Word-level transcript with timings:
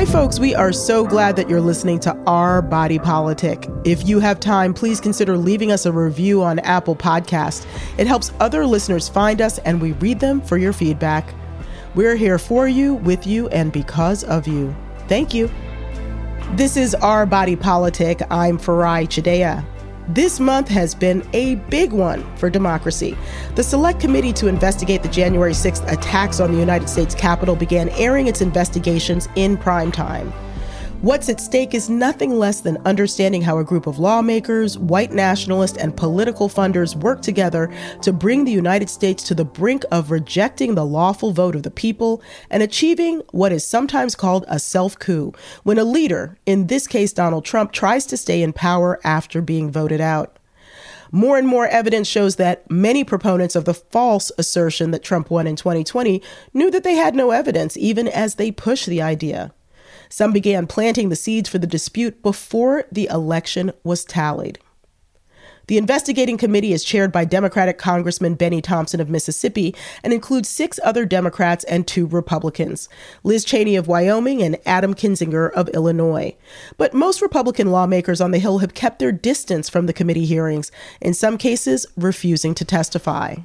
Hi, 0.00 0.06
folks. 0.06 0.40
We 0.40 0.54
are 0.54 0.72
so 0.72 1.04
glad 1.06 1.36
that 1.36 1.50
you're 1.50 1.60
listening 1.60 2.00
to 2.00 2.16
Our 2.26 2.62
Body 2.62 2.98
Politic. 2.98 3.68
If 3.84 4.08
you 4.08 4.18
have 4.18 4.40
time, 4.40 4.72
please 4.72 4.98
consider 4.98 5.36
leaving 5.36 5.70
us 5.70 5.84
a 5.84 5.92
review 5.92 6.42
on 6.42 6.58
Apple 6.60 6.96
Podcast. 6.96 7.66
It 7.98 8.06
helps 8.06 8.32
other 8.40 8.64
listeners 8.64 9.10
find 9.10 9.42
us, 9.42 9.58
and 9.58 9.78
we 9.78 9.92
read 9.92 10.18
them 10.18 10.40
for 10.40 10.56
your 10.56 10.72
feedback. 10.72 11.34
We're 11.94 12.16
here 12.16 12.38
for 12.38 12.66
you, 12.66 12.94
with 12.94 13.26
you, 13.26 13.48
and 13.48 13.70
because 13.72 14.24
of 14.24 14.48
you. 14.48 14.74
Thank 15.06 15.34
you. 15.34 15.50
This 16.52 16.78
is 16.78 16.94
Our 16.94 17.26
Body 17.26 17.54
Politic. 17.54 18.22
I'm 18.30 18.56
Farai 18.56 19.06
Chideya. 19.06 19.66
This 20.14 20.40
month 20.40 20.66
has 20.66 20.92
been 20.92 21.24
a 21.34 21.54
big 21.54 21.92
one 21.92 22.24
for 22.36 22.50
democracy. 22.50 23.16
The 23.54 23.62
Select 23.62 24.00
Committee 24.00 24.32
to 24.32 24.48
investigate 24.48 25.04
the 25.04 25.08
January 25.08 25.52
6th 25.52 25.88
attacks 25.88 26.40
on 26.40 26.50
the 26.50 26.58
United 26.58 26.88
States 26.88 27.14
Capitol 27.14 27.54
began 27.54 27.90
airing 27.90 28.26
its 28.26 28.40
investigations 28.40 29.28
in 29.36 29.56
prime 29.56 29.92
time. 29.92 30.32
What's 31.02 31.30
at 31.30 31.40
stake 31.40 31.72
is 31.72 31.88
nothing 31.88 32.38
less 32.38 32.60
than 32.60 32.76
understanding 32.84 33.40
how 33.40 33.56
a 33.56 33.64
group 33.64 33.86
of 33.86 33.98
lawmakers, 33.98 34.76
white 34.76 35.12
nationalists, 35.12 35.78
and 35.78 35.96
political 35.96 36.46
funders 36.50 36.94
work 36.94 37.22
together 37.22 37.72
to 38.02 38.12
bring 38.12 38.44
the 38.44 38.52
United 38.52 38.90
States 38.90 39.22
to 39.22 39.34
the 39.34 39.46
brink 39.46 39.82
of 39.90 40.10
rejecting 40.10 40.74
the 40.74 40.84
lawful 40.84 41.32
vote 41.32 41.56
of 41.56 41.62
the 41.62 41.70
people 41.70 42.22
and 42.50 42.62
achieving 42.62 43.22
what 43.30 43.50
is 43.50 43.64
sometimes 43.64 44.14
called 44.14 44.44
a 44.46 44.58
self 44.58 44.98
coup, 44.98 45.32
when 45.62 45.78
a 45.78 45.84
leader, 45.84 46.36
in 46.44 46.66
this 46.66 46.86
case 46.86 47.14
Donald 47.14 47.46
Trump, 47.46 47.72
tries 47.72 48.04
to 48.04 48.18
stay 48.18 48.42
in 48.42 48.52
power 48.52 49.00
after 49.02 49.40
being 49.40 49.70
voted 49.70 50.02
out. 50.02 50.38
More 51.10 51.38
and 51.38 51.48
more 51.48 51.66
evidence 51.66 52.08
shows 52.08 52.36
that 52.36 52.70
many 52.70 53.04
proponents 53.04 53.56
of 53.56 53.64
the 53.64 53.72
false 53.72 54.30
assertion 54.36 54.90
that 54.90 55.02
Trump 55.02 55.30
won 55.30 55.46
in 55.46 55.56
2020 55.56 56.22
knew 56.52 56.70
that 56.70 56.84
they 56.84 56.96
had 56.96 57.14
no 57.14 57.30
evidence, 57.30 57.74
even 57.78 58.06
as 58.06 58.34
they 58.34 58.50
push 58.50 58.84
the 58.84 59.00
idea. 59.00 59.54
Some 60.10 60.32
began 60.32 60.66
planting 60.66 61.08
the 61.08 61.16
seeds 61.16 61.48
for 61.48 61.58
the 61.58 61.66
dispute 61.66 62.20
before 62.22 62.84
the 62.90 63.06
election 63.06 63.72
was 63.84 64.04
tallied. 64.04 64.58
The 65.68 65.78
investigating 65.78 66.36
committee 66.36 66.72
is 66.72 66.82
chaired 66.82 67.12
by 67.12 67.24
Democratic 67.24 67.78
Congressman 67.78 68.34
Bennie 68.34 68.60
Thompson 68.60 69.00
of 69.00 69.08
Mississippi 69.08 69.72
and 70.02 70.12
includes 70.12 70.48
six 70.48 70.80
other 70.82 71.04
Democrats 71.06 71.62
and 71.62 71.86
two 71.86 72.06
Republicans 72.06 72.88
Liz 73.22 73.44
Cheney 73.44 73.76
of 73.76 73.86
Wyoming 73.86 74.42
and 74.42 74.58
Adam 74.66 74.94
Kinzinger 74.94 75.52
of 75.52 75.68
Illinois. 75.68 76.34
But 76.76 76.92
most 76.92 77.22
Republican 77.22 77.70
lawmakers 77.70 78.20
on 78.20 78.32
the 78.32 78.40
Hill 78.40 78.58
have 78.58 78.74
kept 78.74 78.98
their 78.98 79.12
distance 79.12 79.68
from 79.68 79.86
the 79.86 79.92
committee 79.92 80.26
hearings, 80.26 80.72
in 81.00 81.14
some 81.14 81.38
cases, 81.38 81.86
refusing 81.96 82.52
to 82.56 82.64
testify. 82.64 83.36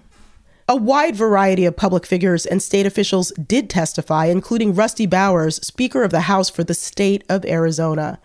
A 0.68 0.76
wide 0.76 1.16
variety 1.16 1.66
of 1.66 1.78
public 1.78 2.08
figures 2.08 2.44
and 2.44 2.60
state 2.60 2.88
officials 2.88 3.32
did 3.34 3.70
testify, 3.70 4.26
including 4.26 4.74
Rusty 4.74 5.06
Bowers, 5.06 5.58
Speaker 5.58 6.02
of 6.02 6.10
the 6.10 6.22
House 6.22 6.50
for 6.50 6.64
the 6.64 6.74
state 6.74 7.24
of 7.30 7.46
Arizona. 7.46 8.20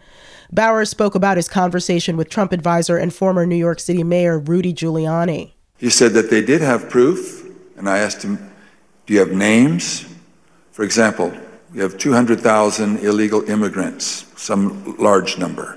Bowers 0.50 0.88
spoke 0.88 1.14
about 1.14 1.36
his 1.36 1.50
conversation 1.50 2.16
with 2.16 2.30
Trump 2.30 2.52
advisor 2.52 2.96
and 2.96 3.12
former 3.12 3.44
New 3.44 3.56
York 3.56 3.78
City 3.78 4.02
Mayor 4.02 4.38
Rudy 4.38 4.72
Giuliani. 4.72 5.52
He 5.76 5.90
said 5.90 6.14
that 6.14 6.30
they 6.30 6.40
did 6.40 6.62
have 6.62 6.88
proof, 6.88 7.46
and 7.76 7.86
I 7.86 7.98
asked 7.98 8.22
him, 8.22 8.38
Do 9.04 9.12
you 9.12 9.20
have 9.20 9.32
names? 9.32 10.06
For 10.72 10.82
example, 10.82 11.34
we 11.74 11.80
have 11.80 11.98
200,000 11.98 13.00
illegal 13.00 13.42
immigrants, 13.50 14.24
some 14.36 14.96
large 14.96 15.36
number, 15.36 15.76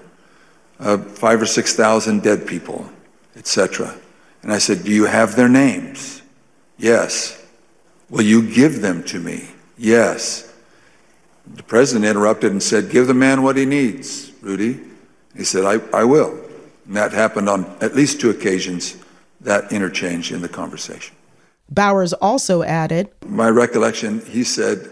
uh, 0.79 0.97
five 0.97 1.41
or 1.41 1.45
6,000 1.45 2.23
dead 2.23 2.47
people, 2.47 2.89
etc. 3.35 3.93
And 4.41 4.53
I 4.53 4.59
said, 4.59 4.85
Do 4.85 4.91
you 4.93 5.07
have 5.07 5.35
their 5.35 5.49
names? 5.49 6.22
Yes. 6.77 7.43
Will 8.09 8.23
you 8.23 8.47
give 8.47 8.81
them 8.81 9.03
to 9.05 9.19
me? 9.19 9.49
Yes. 9.77 10.53
The 11.47 11.63
president 11.63 12.05
interrupted 12.05 12.51
and 12.51 12.61
said, 12.61 12.89
Give 12.89 13.07
the 13.07 13.13
man 13.13 13.43
what 13.43 13.57
he 13.57 13.65
needs, 13.65 14.31
Rudy. 14.41 14.79
He 15.35 15.43
said, 15.43 15.65
I, 15.65 15.97
I 15.97 16.03
will. 16.03 16.39
And 16.85 16.95
that 16.95 17.11
happened 17.11 17.49
on 17.49 17.65
at 17.81 17.95
least 17.95 18.21
two 18.21 18.29
occasions, 18.29 18.97
that 19.41 19.71
interchange 19.71 20.31
in 20.31 20.41
the 20.41 20.49
conversation. 20.49 21.15
Bowers 21.69 22.13
also 22.13 22.63
added, 22.63 23.09
My 23.25 23.49
recollection, 23.49 24.23
he 24.25 24.43
said, 24.43 24.89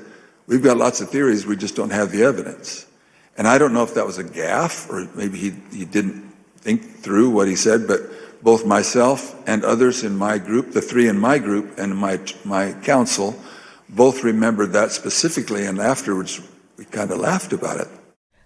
We've 0.48 0.63
got 0.63 0.78
lots 0.78 1.00
of 1.00 1.09
theories, 1.09 1.46
we 1.46 1.56
just 1.56 1.75
don't 1.75 1.92
have 1.92 2.12
the 2.12 2.24
evidence. 2.24 2.88
And 3.38 3.48
I 3.48 3.58
don't 3.58 3.74
know 3.74 3.84
if 3.84 3.94
that 3.94 4.06
was 4.06 4.18
a 4.18 4.24
gaffe 4.24 4.90
or 4.90 5.09
maybe 5.16 5.38
he, 5.38 5.52
he 5.72 5.86
didn't 5.86 6.30
think 6.58 6.98
through 6.98 7.30
what 7.30 7.48
he 7.48 7.56
said, 7.56 7.88
but 7.88 8.02
both 8.44 8.66
myself 8.66 9.35
and 9.47 9.63
others 9.63 10.03
in 10.03 10.18
my 10.18 10.38
group, 10.38 10.72
the 10.72 10.81
three 10.81 11.07
in 11.07 11.19
my 11.19 11.38
group 11.38 11.78
and 11.78 11.96
my, 11.96 12.19
my 12.44 12.74
council, 12.81 13.40
both 13.90 14.24
remembered 14.24 14.72
that 14.74 14.91
specifically, 14.91 15.66
and 15.66 15.79
afterwards 15.79 16.41
we 16.78 16.85
kind 16.85 17.12
of 17.12 17.19
laughed 17.19 17.53
about 17.53 17.80
it. 17.80 17.88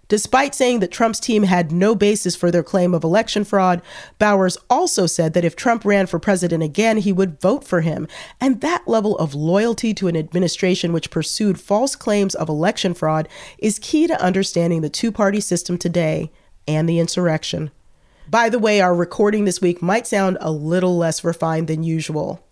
Despite 0.08 0.54
saying 0.54 0.78
that 0.80 0.92
Trump's 0.92 1.18
team 1.18 1.42
had 1.42 1.72
no 1.72 1.96
basis 1.96 2.36
for 2.36 2.52
their 2.52 2.62
claim 2.62 2.94
of 2.94 3.02
election 3.02 3.42
fraud, 3.42 3.82
Bowers 4.20 4.56
also 4.70 5.06
said 5.06 5.32
that 5.32 5.44
if 5.44 5.56
Trump 5.56 5.84
ran 5.84 6.06
for 6.06 6.20
president 6.20 6.62
again, 6.62 6.98
he 6.98 7.12
would 7.12 7.40
vote 7.40 7.64
for 7.64 7.80
him. 7.80 8.06
And 8.40 8.60
that 8.60 8.86
level 8.86 9.18
of 9.18 9.34
loyalty 9.34 9.92
to 9.94 10.06
an 10.06 10.16
administration 10.16 10.92
which 10.92 11.10
pursued 11.10 11.58
false 11.58 11.96
claims 11.96 12.36
of 12.36 12.48
election 12.48 12.94
fraud 12.94 13.28
is 13.58 13.80
key 13.80 14.06
to 14.06 14.22
understanding 14.22 14.80
the 14.80 14.90
two 14.90 15.10
party 15.10 15.40
system 15.40 15.76
today 15.76 16.30
and 16.68 16.88
the 16.88 17.00
insurrection. 17.00 17.72
By 18.28 18.48
the 18.48 18.58
way, 18.58 18.80
our 18.80 18.94
recording 18.94 19.44
this 19.44 19.60
week 19.60 19.80
might 19.80 20.06
sound 20.06 20.36
a 20.40 20.50
little 20.50 20.96
less 20.96 21.22
refined 21.22 21.68
than 21.68 21.84
usual. 21.84 22.44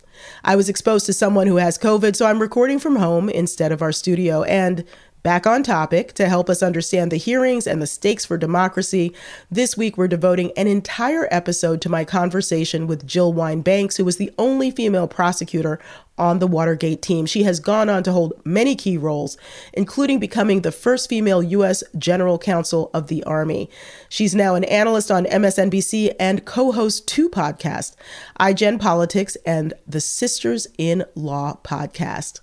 I 0.43 0.55
was 0.55 0.69
exposed 0.69 1.05
to 1.07 1.13
someone 1.13 1.47
who 1.47 1.57
has 1.57 1.77
COVID, 1.77 2.15
so 2.15 2.25
I'm 2.25 2.39
recording 2.41 2.79
from 2.79 2.95
home 2.95 3.29
instead 3.29 3.73
of 3.73 3.81
our 3.81 3.91
studio. 3.91 4.43
And 4.43 4.85
Back 5.25 5.47
on 5.47 5.63
topic, 5.63 6.13
to 6.13 6.29
help 6.29 6.51
us 6.51 6.61
understand 6.61 7.11
the 7.11 7.17
hearings 7.17 7.65
and 7.65 7.81
the 7.81 7.87
stakes 7.87 8.25
for 8.25 8.37
democracy, 8.37 9.11
this 9.49 9.75
week 9.75 9.97
we're 9.97 10.07
devoting 10.07 10.51
an 10.55 10.67
entire 10.67 11.27
episode 11.31 11.81
to 11.81 11.89
my 11.89 12.05
conversation 12.05 12.85
with 12.85 13.07
Jill 13.07 13.33
Wine-Banks, 13.33 13.97
who 13.97 14.05
was 14.05 14.17
the 14.17 14.31
only 14.37 14.69
female 14.69 15.07
prosecutor 15.07 15.79
on 16.15 16.37
the 16.37 16.45
Watergate 16.45 17.01
team. 17.01 17.25
She 17.25 17.41
has 17.41 17.59
gone 17.59 17.89
on 17.89 18.03
to 18.03 18.11
hold 18.11 18.39
many 18.45 18.75
key 18.75 18.99
roles, 18.99 19.35
including 19.73 20.19
becoming 20.19 20.61
the 20.61 20.71
first 20.71 21.09
female 21.09 21.41
U.S. 21.41 21.83
General 21.97 22.37
Counsel 22.37 22.91
of 22.93 23.07
the 23.07 23.23
Army. 23.23 23.67
She's 24.09 24.35
now 24.35 24.53
an 24.53 24.65
analyst 24.65 25.09
on 25.09 25.25
MSNBC 25.25 26.13
and 26.19 26.45
co 26.45 26.71
hosts 26.71 27.01
two 27.01 27.31
podcasts, 27.31 27.95
iGen 28.39 28.79
Politics 28.79 29.37
and 29.43 29.73
the 29.87 30.01
Sisters 30.01 30.67
in 30.77 31.03
Law 31.15 31.57
podcast. 31.63 32.41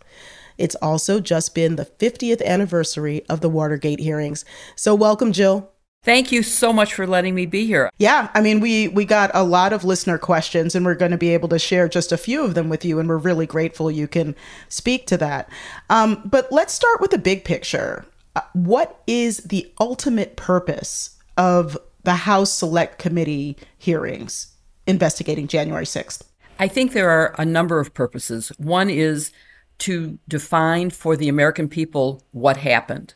It's 0.62 0.76
also 0.76 1.18
just 1.18 1.56
been 1.56 1.74
the 1.74 1.84
50th 1.84 2.40
anniversary 2.44 3.24
of 3.28 3.40
the 3.40 3.48
Watergate 3.48 3.98
hearings. 3.98 4.44
So, 4.76 4.94
welcome, 4.94 5.32
Jill. 5.32 5.72
Thank 6.04 6.30
you 6.30 6.44
so 6.44 6.72
much 6.72 6.94
for 6.94 7.04
letting 7.04 7.34
me 7.34 7.46
be 7.46 7.66
here. 7.66 7.90
Yeah, 7.98 8.28
I 8.32 8.40
mean, 8.40 8.60
we 8.60 8.86
we 8.86 9.04
got 9.04 9.32
a 9.34 9.42
lot 9.42 9.72
of 9.72 9.82
listener 9.82 10.18
questions, 10.18 10.76
and 10.76 10.86
we're 10.86 10.94
going 10.94 11.10
to 11.10 11.18
be 11.18 11.34
able 11.34 11.48
to 11.48 11.58
share 11.58 11.88
just 11.88 12.12
a 12.12 12.16
few 12.16 12.44
of 12.44 12.54
them 12.54 12.68
with 12.68 12.84
you, 12.84 13.00
and 13.00 13.08
we're 13.08 13.18
really 13.18 13.46
grateful 13.46 13.90
you 13.90 14.06
can 14.06 14.36
speak 14.68 15.08
to 15.08 15.16
that. 15.16 15.48
Um, 15.90 16.22
but 16.24 16.50
let's 16.52 16.72
start 16.72 17.00
with 17.00 17.10
the 17.10 17.18
big 17.18 17.44
picture. 17.44 18.04
Uh, 18.36 18.42
what 18.52 19.02
is 19.08 19.38
the 19.38 19.72
ultimate 19.80 20.36
purpose 20.36 21.18
of 21.36 21.76
the 22.04 22.14
House 22.14 22.52
Select 22.52 23.00
Committee 23.00 23.56
hearings 23.78 24.54
investigating 24.86 25.48
January 25.48 25.86
sixth? 25.86 26.28
I 26.60 26.68
think 26.68 26.92
there 26.92 27.10
are 27.10 27.34
a 27.36 27.44
number 27.44 27.80
of 27.80 27.94
purposes. 27.94 28.50
One 28.58 28.90
is 28.90 29.32
to 29.78 30.18
define 30.28 30.90
for 30.90 31.16
the 31.16 31.28
American 31.28 31.68
people 31.68 32.22
what 32.30 32.58
happened 32.58 33.14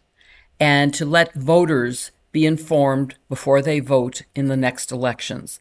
and 0.59 0.93
to 0.95 1.05
let 1.05 1.35
voters 1.35 2.11
be 2.33 2.47
informed 2.47 3.15
before 3.29 3.63
they 3.63 3.81
vote 3.81 4.23
in 4.35 4.47
the 4.49 4.57
next 4.57 4.93
elections. 4.93 5.61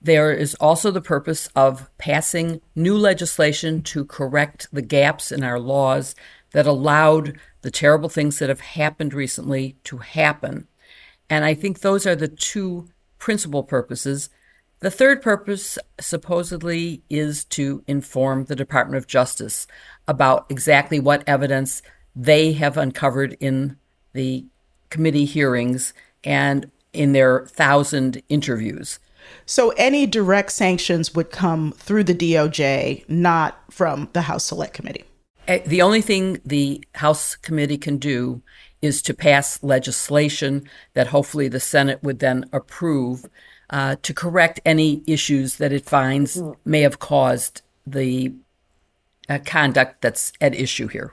There 0.00 0.32
is 0.32 0.54
also 0.56 0.90
the 0.90 1.00
purpose 1.00 1.48
of 1.56 1.90
passing 1.98 2.60
new 2.74 2.96
legislation 2.96 3.82
to 3.82 4.04
correct 4.04 4.68
the 4.72 4.82
gaps 4.82 5.32
in 5.32 5.42
our 5.42 5.58
laws 5.58 6.14
that 6.52 6.66
allowed 6.66 7.38
the 7.62 7.70
terrible 7.70 8.08
things 8.08 8.38
that 8.38 8.48
have 8.48 8.60
happened 8.60 9.12
recently 9.12 9.76
to 9.84 9.98
happen. 9.98 10.68
And 11.28 11.44
I 11.44 11.54
think 11.54 11.80
those 11.80 12.06
are 12.06 12.16
the 12.16 12.28
two 12.28 12.88
principal 13.18 13.62
purposes. 13.62 14.28
The 14.80 14.90
third 14.90 15.22
purpose, 15.22 15.78
supposedly, 15.98 17.02
is 17.08 17.44
to 17.46 17.82
inform 17.86 18.44
the 18.44 18.56
Department 18.56 18.98
of 18.98 19.06
Justice 19.06 19.66
about 20.06 20.46
exactly 20.50 21.00
what 21.00 21.24
evidence 21.26 21.80
they 22.14 22.52
have 22.52 22.76
uncovered 22.76 23.36
in 23.40 23.78
the 24.12 24.44
committee 24.90 25.24
hearings 25.24 25.94
and 26.24 26.70
in 26.92 27.12
their 27.12 27.46
thousand 27.46 28.22
interviews. 28.28 28.98
So 29.44 29.70
any 29.70 30.06
direct 30.06 30.52
sanctions 30.52 31.14
would 31.14 31.30
come 31.30 31.72
through 31.72 32.04
the 32.04 32.14
DOJ, 32.14 33.08
not 33.08 33.60
from 33.70 34.08
the 34.12 34.22
House 34.22 34.44
Select 34.44 34.74
Committee. 34.74 35.04
Eh, 35.48 35.60
the 35.66 35.82
only 35.82 36.00
thing 36.00 36.40
the 36.44 36.84
House 36.94 37.36
Committee 37.36 37.78
can 37.78 37.98
do 37.98 38.42
is 38.82 39.02
to 39.02 39.14
pass 39.14 39.62
legislation 39.62 40.68
that 40.94 41.08
hopefully 41.08 41.48
the 41.48 41.60
Senate 41.60 42.02
would 42.02 42.18
then 42.18 42.44
approve 42.52 43.26
uh, 43.70 43.96
to 44.02 44.14
correct 44.14 44.60
any 44.64 45.02
issues 45.06 45.56
that 45.56 45.72
it 45.72 45.84
finds 45.84 46.42
may 46.64 46.80
have 46.80 46.98
caused 46.98 47.62
the 47.86 48.32
uh, 49.28 49.38
conduct 49.44 50.02
that's 50.02 50.32
at 50.40 50.54
issue 50.54 50.88
here. 50.88 51.12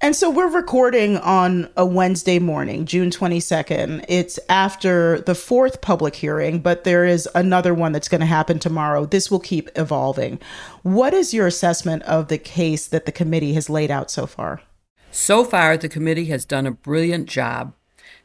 And 0.00 0.14
so 0.14 0.30
we're 0.30 0.46
recording 0.46 1.16
on 1.16 1.68
a 1.76 1.84
Wednesday 1.84 2.38
morning, 2.38 2.86
June 2.86 3.10
22nd. 3.10 4.04
It's 4.08 4.38
after 4.48 5.20
the 5.22 5.34
fourth 5.34 5.80
public 5.80 6.14
hearing, 6.14 6.60
but 6.60 6.84
there 6.84 7.04
is 7.04 7.28
another 7.34 7.74
one 7.74 7.90
that's 7.90 8.08
going 8.08 8.20
to 8.20 8.26
happen 8.26 8.60
tomorrow. 8.60 9.06
This 9.06 9.28
will 9.28 9.40
keep 9.40 9.68
evolving. 9.74 10.38
What 10.84 11.14
is 11.14 11.34
your 11.34 11.48
assessment 11.48 12.04
of 12.04 12.28
the 12.28 12.38
case 12.38 12.86
that 12.86 13.06
the 13.06 13.12
committee 13.12 13.54
has 13.54 13.68
laid 13.68 13.90
out 13.90 14.08
so 14.08 14.26
far? 14.26 14.62
So 15.10 15.42
far, 15.42 15.76
the 15.76 15.88
committee 15.88 16.26
has 16.26 16.44
done 16.44 16.66
a 16.66 16.70
brilliant 16.70 17.28
job. 17.28 17.74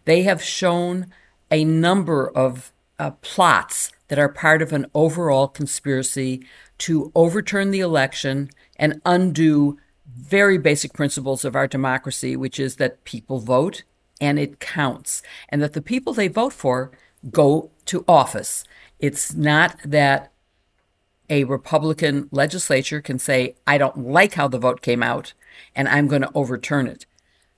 They 0.05 0.23
have 0.23 0.43
shown 0.43 1.07
a 1.49 1.63
number 1.63 2.29
of 2.29 2.72
uh, 2.99 3.11
plots 3.21 3.91
that 4.07 4.19
are 4.19 4.29
part 4.29 4.61
of 4.61 4.71
an 4.71 4.85
overall 4.93 5.47
conspiracy 5.47 6.45
to 6.77 7.11
overturn 7.15 7.71
the 7.71 7.79
election 7.79 8.49
and 8.77 9.01
undo 9.05 9.77
very 10.05 10.57
basic 10.57 10.93
principles 10.93 11.43
of 11.43 11.55
our 11.55 11.67
democracy, 11.67 12.35
which 12.35 12.59
is 12.59 12.75
that 12.75 13.03
people 13.03 13.39
vote 13.39 13.83
and 14.21 14.37
it 14.39 14.59
counts, 14.59 15.21
and 15.49 15.61
that 15.61 15.73
the 15.73 15.81
people 15.81 16.13
they 16.13 16.27
vote 16.27 16.53
for 16.53 16.91
go 17.31 17.71
to 17.85 18.05
office. 18.07 18.63
It's 18.99 19.33
not 19.33 19.77
that 19.83 20.31
a 21.29 21.43
Republican 21.45 22.29
legislature 22.31 23.01
can 23.01 23.17
say, 23.17 23.55
I 23.65 23.77
don't 23.77 23.97
like 23.97 24.35
how 24.35 24.47
the 24.47 24.59
vote 24.59 24.81
came 24.81 25.01
out, 25.01 25.33
and 25.75 25.87
I'm 25.87 26.07
going 26.07 26.21
to 26.21 26.31
overturn 26.35 26.87
it. 26.87 27.05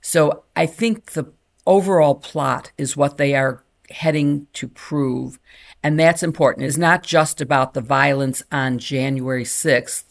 So 0.02 0.44
I 0.56 0.66
think 0.66 1.12
the 1.12 1.34
overall 1.68 2.16
plot 2.16 2.72
is 2.78 2.96
what 2.96 3.18
they 3.18 3.36
are 3.36 3.65
heading 3.90 4.48
to 4.54 4.68
prove. 4.68 5.40
And 5.84 6.00
that's 6.00 6.24
important. 6.24 6.66
It's 6.66 6.78
not 6.78 7.04
just 7.04 7.42
about 7.42 7.74
the 7.74 7.82
violence 7.82 8.44
on 8.52 8.80
January 8.80 9.44
6th, 9.44 10.04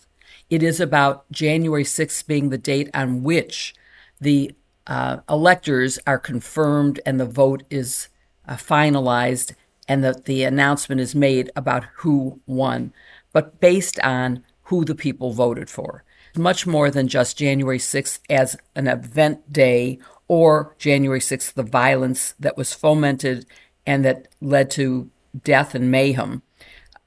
it 0.51 0.63
is 0.63 0.79
about 0.79 1.31
January 1.33 1.85
6th 1.85 2.27
being 2.27 2.51
the 2.51 2.59
date 2.59 2.91
on 2.95 3.23
which 3.23 3.75
the 4.21 4.55
uh, 4.87 5.19
electors 5.29 5.99
are 6.07 6.19
confirmed 6.19 7.01
and 7.07 7.19
the 7.19 7.27
vote 7.27 7.63
is 7.71 8.09
uh, 8.47 8.55
finalized 8.55 9.55
and 9.89 10.05
that 10.05 10.25
the 10.25 10.45
announcement 10.45 11.01
is 11.01 11.15
made 11.15 11.51
about 11.57 11.85
who 11.97 12.41
won, 12.47 12.93
but 13.33 13.61
based 13.61 13.99
on 14.01 14.45
who 14.65 14.85
the 14.85 14.95
people 14.95 15.33
voted 15.33 15.69
for. 15.69 16.05
Much 16.37 16.67
more 16.67 16.91
than 16.91 17.07
just 17.09 17.39
January 17.39 17.79
6th 17.79 18.19
as 18.29 18.57
an 18.75 18.89
event 18.89 19.53
day 19.53 19.99
or 20.27 20.75
January 20.79 21.21
6th, 21.21 21.53
the 21.53 21.63
violence 21.63 22.35
that 22.41 22.57
was 22.57 22.73
fomented 22.73 23.47
and 23.87 24.05
that 24.05 24.29
led 24.41 24.71
to 24.73 25.11
death 25.43 25.75
and 25.75 25.91
mayhem. 25.91 26.43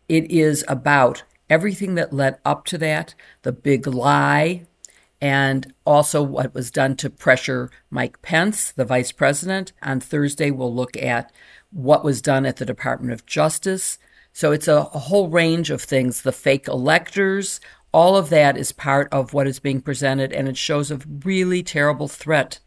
It 0.07 0.29
is 0.31 0.63
about 0.67 1.23
everything 1.49 1.95
that 1.95 2.13
led 2.13 2.37
up 2.45 2.65
to 2.65 2.77
that, 2.77 3.15
the 3.43 3.51
big 3.51 3.87
lie, 3.87 4.65
and 5.19 5.73
also 5.85 6.21
what 6.21 6.53
was 6.53 6.69
done 6.69 6.95
to 6.97 7.09
pressure 7.09 7.71
Mike 7.89 8.21
Pence, 8.21 8.71
the 8.71 8.85
vice 8.85 9.11
president. 9.11 9.73
On 9.81 9.99
Thursday, 9.99 10.51
we'll 10.51 10.73
look 10.73 10.95
at 10.97 11.31
what 11.71 12.03
was 12.03 12.21
done 12.21 12.45
at 12.45 12.57
the 12.57 12.65
Department 12.65 13.13
of 13.13 13.25
Justice. 13.25 13.97
So 14.31 14.51
it's 14.51 14.67
a, 14.67 14.75
a 14.75 14.99
whole 14.99 15.29
range 15.29 15.71
of 15.71 15.81
things. 15.81 16.21
The 16.21 16.31
fake 16.31 16.67
electors, 16.67 17.59
all 17.91 18.15
of 18.15 18.29
that 18.29 18.57
is 18.57 18.71
part 18.71 19.11
of 19.11 19.33
what 19.33 19.47
is 19.47 19.59
being 19.59 19.81
presented, 19.81 20.31
and 20.31 20.47
it 20.47 20.57
shows 20.57 20.91
a 20.91 20.99
really 21.23 21.63
terrible 21.63 22.07
threat 22.07 22.59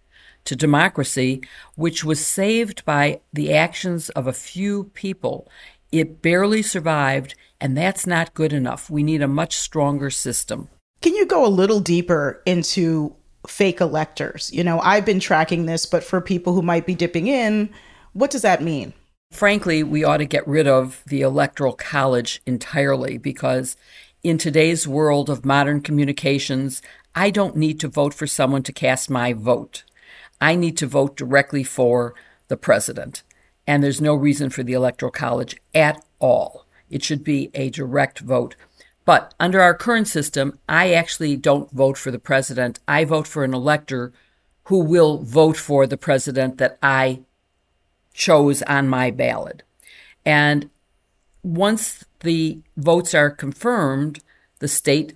to 0.45 0.57
democracy, 0.57 1.43
which 1.77 2.05
was 2.05 2.25
saved 2.25 2.85
by 2.85 3.21
the 3.33 3.53
actions 3.53 4.09
of 4.11 4.27
a 4.27 4.33
few 4.33 4.85
people. 4.95 5.49
It 5.93 6.23
barely 6.23 6.63
survived, 6.63 7.35
and 7.61 7.77
that's 7.77 8.07
not 8.07 8.35
good 8.35 8.53
enough. 8.53 8.91
We 8.91 9.03
need 9.03 9.23
a 9.23 9.29
much 9.29 9.57
stronger 9.57 10.11
system. 10.11 10.69
Can 11.03 11.15
you 11.15 11.27
go 11.27 11.47
a 11.47 11.49
little 11.49 11.81
deeper 11.81 12.43
into 12.47 13.17
fake 13.47 13.81
electors? 13.81 14.53
You 14.53 14.65
know, 14.65 14.81
I've 14.81 15.07
been 15.07 15.21
tracking 15.21 15.67
this, 15.67 15.87
but 15.87 16.05
for 16.05 16.21
people 16.21 16.53
who 16.53 16.63
might 16.63 16.87
be 16.87 16.95
dipping 16.95 17.27
in, 17.27 17.71
what 18.13 18.31
does 18.31 18.43
that 18.43 18.63
mean? 18.63 18.93
Frankly, 19.31 19.83
we 19.83 20.05
ought 20.05 20.19
to 20.19 20.27
get 20.27 20.47
rid 20.47 20.67
of 20.67 21.03
the 21.07 21.23
Electoral 21.23 21.73
College 21.73 22.43
entirely 22.47 23.17
because 23.17 23.77
in 24.23 24.39
today's 24.39 24.87
world 24.87 25.31
of 25.31 25.45
modern 25.45 25.81
communications, 25.81 26.83
I 27.15 27.31
don't 27.31 27.57
need 27.57 27.81
to 27.81 27.89
vote 27.89 28.13
for 28.13 28.27
someone 28.27 28.63
to 28.65 28.73
cast 28.73 29.09
my 29.09 29.33
vote. 29.33 29.85
I 30.41 30.57
need 30.57 30.77
to 30.79 30.87
vote 30.87 31.17
directly 31.17 31.65
for 31.65 32.15
the 32.49 32.57
president. 32.57 33.23
And 33.67 33.83
there's 33.83 34.01
no 34.01 34.15
reason 34.15 34.51
for 34.51 34.63
the 34.63 34.73
Electoral 34.73 35.13
College 35.13 35.57
at 35.75 36.05
all. 36.19 36.67
It 36.89 37.03
should 37.03 37.23
be 37.23 37.51
a 37.55 37.71
direct 37.71 38.21
vote. 38.21 38.57
But 39.05 39.35
under 39.41 39.61
our 39.61 39.75
current 39.75 40.09
system, 40.09 40.59
I 40.69 40.93
actually 40.93 41.37
don't 41.37 41.71
vote 41.73 41.99
for 41.99 42.11
the 42.11 42.19
president. 42.19 42.79
I 42.87 43.05
vote 43.05 43.27
for 43.27 43.45
an 43.45 43.55
elector 43.55 44.13
who 44.65 44.85
will 44.85 45.19
vote 45.19 45.57
for 45.57 45.87
the 45.87 45.97
president 45.97 46.59
that 46.59 46.79
I 46.83 47.23
chose 48.15 48.63
on 48.63 48.89
my 48.89 49.11
ballot. 49.11 49.65
And 50.25 50.71
once 51.43 52.05
the 52.21 52.61
votes 52.77 53.15
are 53.15 53.31
confirmed, 53.31 54.21
the 54.61 54.69
state 54.69 55.15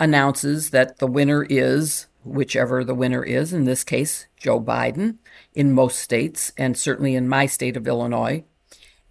announces 0.00 0.70
that 0.70 0.98
the 0.98 1.06
winner 1.06 1.46
is 1.48 2.07
whichever 2.24 2.84
the 2.84 2.94
winner 2.94 3.24
is, 3.24 3.52
in 3.52 3.64
this 3.64 3.84
case, 3.84 4.26
Joe 4.36 4.60
Biden, 4.60 5.16
in 5.54 5.72
most 5.72 5.98
states, 5.98 6.52
and 6.56 6.76
certainly 6.76 7.14
in 7.14 7.28
my 7.28 7.46
state 7.46 7.76
of 7.76 7.86
Illinois. 7.86 8.44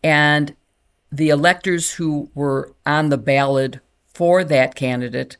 And 0.03 0.55
the 1.11 1.29
electors 1.29 1.93
who 1.93 2.29
were 2.35 2.73
on 2.85 3.09
the 3.09 3.17
ballot 3.17 3.79
for 4.13 4.43
that 4.43 4.75
candidate 4.75 5.37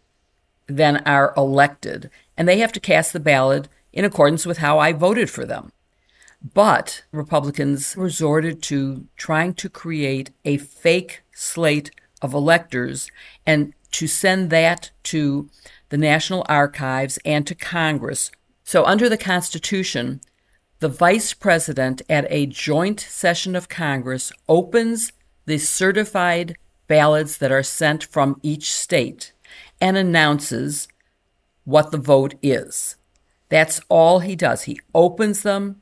then 0.67 0.97
are 1.05 1.33
elected, 1.37 2.09
and 2.37 2.47
they 2.47 2.59
have 2.59 2.73
to 2.73 2.79
cast 2.79 3.13
the 3.13 3.19
ballot 3.19 3.67
in 3.93 4.05
accordance 4.05 4.45
with 4.45 4.59
how 4.59 4.79
I 4.79 4.93
voted 4.93 5.29
for 5.29 5.45
them. 5.45 5.71
But 6.53 7.03
Republicans 7.11 7.95
resorted 7.97 8.61
to 8.63 9.07
trying 9.15 9.53
to 9.55 9.69
create 9.69 10.29
a 10.45 10.57
fake 10.57 11.23
slate 11.33 11.91
of 12.21 12.33
electors 12.33 13.09
and 13.45 13.73
to 13.91 14.07
send 14.07 14.49
that 14.49 14.91
to 15.03 15.49
the 15.89 15.97
National 15.97 16.45
Archives 16.49 17.17
and 17.25 17.45
to 17.47 17.55
Congress. 17.55 18.31
So, 18.63 18.85
under 18.85 19.07
the 19.09 19.17
Constitution, 19.17 20.21
the 20.79 20.89
Vice 20.89 21.33
President 21.33 22.01
at 22.09 22.27
a 22.29 22.45
joint 22.45 22.99
session 22.99 23.55
of 23.55 23.69
Congress 23.69 24.31
opens 24.47 25.11
the 25.45 25.57
certified 25.57 26.55
ballots 26.87 27.37
that 27.37 27.51
are 27.51 27.63
sent 27.63 28.03
from 28.03 28.39
each 28.43 28.71
state 28.71 29.31
and 29.81 29.97
announces 29.97 30.87
what 31.63 31.91
the 31.91 31.97
vote 31.97 32.35
is. 32.41 32.95
That's 33.49 33.81
all 33.89 34.19
he 34.19 34.35
does. 34.35 34.63
He 34.63 34.79
opens 34.93 35.41
them, 35.41 35.81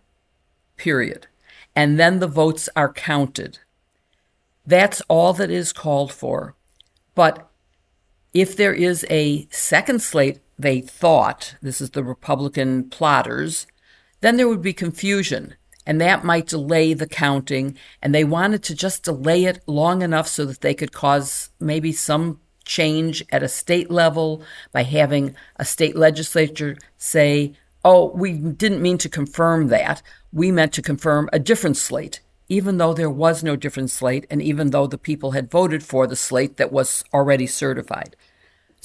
period. 0.78 1.28
And 1.76 2.00
then 2.00 2.20
the 2.20 2.28
votes 2.28 2.70
are 2.76 2.92
counted. 2.92 3.60
That's 4.66 5.02
all 5.08 5.34
that 5.34 5.52
is 5.52 5.74
called 5.74 6.12
for. 6.12 6.56
But 7.14 7.50
if 8.36 8.56
there 8.56 8.74
is 8.74 9.04
a 9.10 9.48
second 9.50 10.04
slate, 10.04 10.40
they 10.60 10.82
thought, 10.82 11.56
this 11.62 11.82
is 11.82 11.90
the 11.92 12.04
Republican 12.04 12.90
plotters, 12.90 13.66
then 14.22 14.38
there 14.38 14.48
would 14.48 14.62
be 14.62 14.74
confusion 14.74 15.56
and 15.86 16.02
that 16.02 16.24
might 16.24 16.48
delay 16.48 16.94
the 16.94 17.08
counting. 17.08 17.78
And 18.02 18.14
they 18.14 18.24
wanted 18.24 18.64
to 18.64 18.76
just 18.76 19.04
delay 19.04 19.46
it 19.46 19.62
long 19.68 20.02
enough 20.02 20.28
so 20.28 20.46
that 20.46 20.62
they 20.62 20.74
could 20.74 20.92
cause 20.92 21.50
maybe 21.60 21.92
some 21.92 22.40
change 22.66 23.24
at 23.32 23.44
a 23.44 23.48
state 23.48 23.92
level 23.92 24.42
by 24.72 24.84
having 24.84 25.36
a 25.58 25.66
state 25.66 25.96
legislature 25.96 26.78
say, 26.98 27.54
oh, 27.84 28.08
we 28.16 28.34
didn't 28.34 28.82
mean 28.82 28.98
to 28.98 29.10
confirm 29.10 29.68
that. 29.68 30.02
We 30.34 30.52
meant 30.52 30.74
to 30.74 30.82
confirm 30.82 31.30
a 31.32 31.38
different 31.38 31.78
slate, 31.78 32.22
even 32.50 32.78
though 32.78 32.96
there 32.96 33.10
was 33.10 33.44
no 33.44 33.56
different 33.56 33.92
slate, 33.92 34.26
and 34.32 34.42
even 34.42 34.72
though 34.72 34.88
the 34.88 34.98
people 34.98 35.32
had 35.32 35.52
voted 35.52 35.84
for 35.84 36.08
the 36.08 36.16
slate 36.16 36.58
that 36.58 36.72
was 36.72 37.04
already 37.14 37.46
certified. 37.46 38.16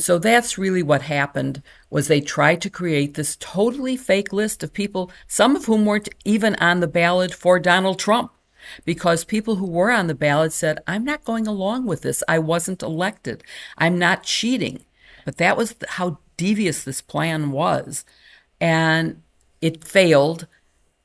So 0.00 0.18
that's 0.18 0.56
really 0.56 0.82
what 0.82 1.02
happened 1.02 1.62
was 1.90 2.08
they 2.08 2.22
tried 2.22 2.62
to 2.62 2.70
create 2.70 3.14
this 3.14 3.36
totally 3.36 3.96
fake 3.96 4.32
list 4.32 4.62
of 4.62 4.72
people, 4.72 5.10
some 5.28 5.54
of 5.54 5.66
whom 5.66 5.84
weren't 5.84 6.08
even 6.24 6.54
on 6.56 6.80
the 6.80 6.88
ballot 6.88 7.34
for 7.34 7.58
Donald 7.58 7.98
Trump. 7.98 8.32
Because 8.84 9.24
people 9.24 9.56
who 9.56 9.66
were 9.66 9.90
on 9.90 10.06
the 10.06 10.14
ballot 10.14 10.52
said, 10.52 10.80
I'm 10.86 11.04
not 11.04 11.24
going 11.24 11.46
along 11.46 11.86
with 11.86 12.02
this. 12.02 12.22
I 12.28 12.38
wasn't 12.38 12.82
elected. 12.82 13.42
I'm 13.78 13.98
not 13.98 14.22
cheating. 14.22 14.84
But 15.24 15.38
that 15.38 15.56
was 15.56 15.74
how 15.88 16.18
devious 16.36 16.84
this 16.84 17.00
plan 17.00 17.50
was. 17.52 18.04
And 18.60 19.22
it 19.60 19.84
failed. 19.84 20.46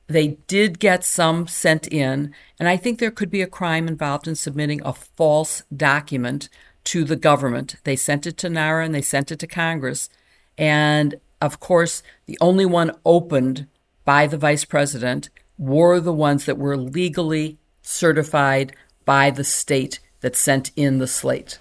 They 0.06 0.38
did 0.46 0.78
get 0.78 1.04
some 1.04 1.48
sent 1.48 1.86
in. 1.88 2.34
And 2.58 2.68
I 2.68 2.76
think 2.76 2.98
there 2.98 3.10
could 3.10 3.30
be 3.30 3.42
a 3.42 3.46
crime 3.46 3.88
involved 3.88 4.28
in 4.28 4.36
submitting 4.36 4.80
a 4.84 4.92
false 4.92 5.62
document 5.74 6.48
to 6.86 7.04
the 7.04 7.16
government. 7.16 7.76
They 7.84 7.96
sent 7.96 8.26
it 8.26 8.36
to 8.38 8.48
NARA 8.48 8.84
and 8.84 8.94
they 8.94 9.02
sent 9.02 9.30
it 9.30 9.38
to 9.40 9.46
Congress. 9.46 10.08
And 10.56 11.16
of 11.40 11.60
course, 11.60 12.02
the 12.26 12.38
only 12.40 12.64
one 12.64 12.92
opened 13.04 13.66
by 14.04 14.26
the 14.26 14.38
vice 14.38 14.64
president 14.64 15.28
were 15.58 16.00
the 16.00 16.12
ones 16.12 16.46
that 16.46 16.58
were 16.58 16.76
legally 16.76 17.58
certified 17.82 18.74
by 19.04 19.30
the 19.30 19.44
state 19.44 20.00
that 20.20 20.36
sent 20.36 20.70
in 20.76 20.98
the 20.98 21.06
slate. 21.06 21.58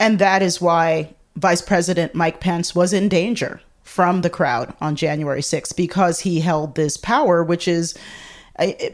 And 0.00 0.18
that 0.18 0.42
is 0.42 0.60
why 0.60 1.14
Vice 1.36 1.62
President 1.62 2.14
Mike 2.14 2.40
Pence 2.40 2.74
was 2.74 2.92
in 2.92 3.08
danger 3.08 3.60
from 3.82 4.22
the 4.22 4.30
crowd 4.30 4.74
on 4.80 4.96
January 4.96 5.40
6th 5.40 5.76
because 5.76 6.20
he 6.20 6.40
held 6.40 6.74
this 6.74 6.96
power, 6.96 7.42
which 7.42 7.68
is 7.68 7.94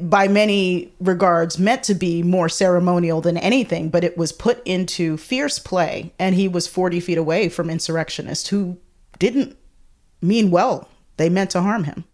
by 0.01 0.29
many 0.29 0.93
regards 1.01 1.59
meant 1.59 1.83
to 1.85 1.95
be 1.95 2.23
more 2.23 2.49
ceremonial 2.49 3.21
than 3.21 3.37
anything, 3.37 3.89
but 3.89 4.05
it 4.05 4.17
was 4.17 4.33
put 4.33 4.65
into 4.67 5.17
fierce 5.17 5.59
play, 5.59 6.13
and 6.19 6.35
he 6.35 6.47
was 6.47 6.69
40 6.69 7.01
feet 7.01 7.19
away 7.19 7.49
from 7.49 7.69
insurrectionists 7.69 8.49
who 8.49 8.79
didn't 9.19 9.57
mean 10.23 10.51
well. 10.51 10.89
They 11.17 11.29
meant 11.29 11.51
to 11.51 11.63
harm 11.63 11.85
him. 11.85 12.05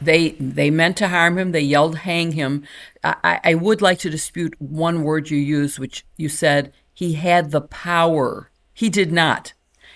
They 0.00 0.30
they 0.38 0.70
meant 0.70 0.96
to 0.98 1.08
harm 1.08 1.38
him. 1.38 1.52
They 1.52 1.62
yelled, 1.62 1.98
"Hang 1.98 2.32
him!" 2.32 2.64
I, 3.02 3.40
I 3.42 3.54
would 3.54 3.80
like 3.80 3.98
to 4.00 4.10
dispute 4.10 4.54
one 4.58 5.02
word 5.02 5.30
you 5.30 5.38
used, 5.38 5.78
which 5.78 6.04
you 6.16 6.28
said 6.28 6.72
he 6.92 7.14
had 7.14 7.50
the 7.50 7.62
power. 7.62 8.50
He 8.74 8.90
did 8.90 9.10
not. 9.10 9.54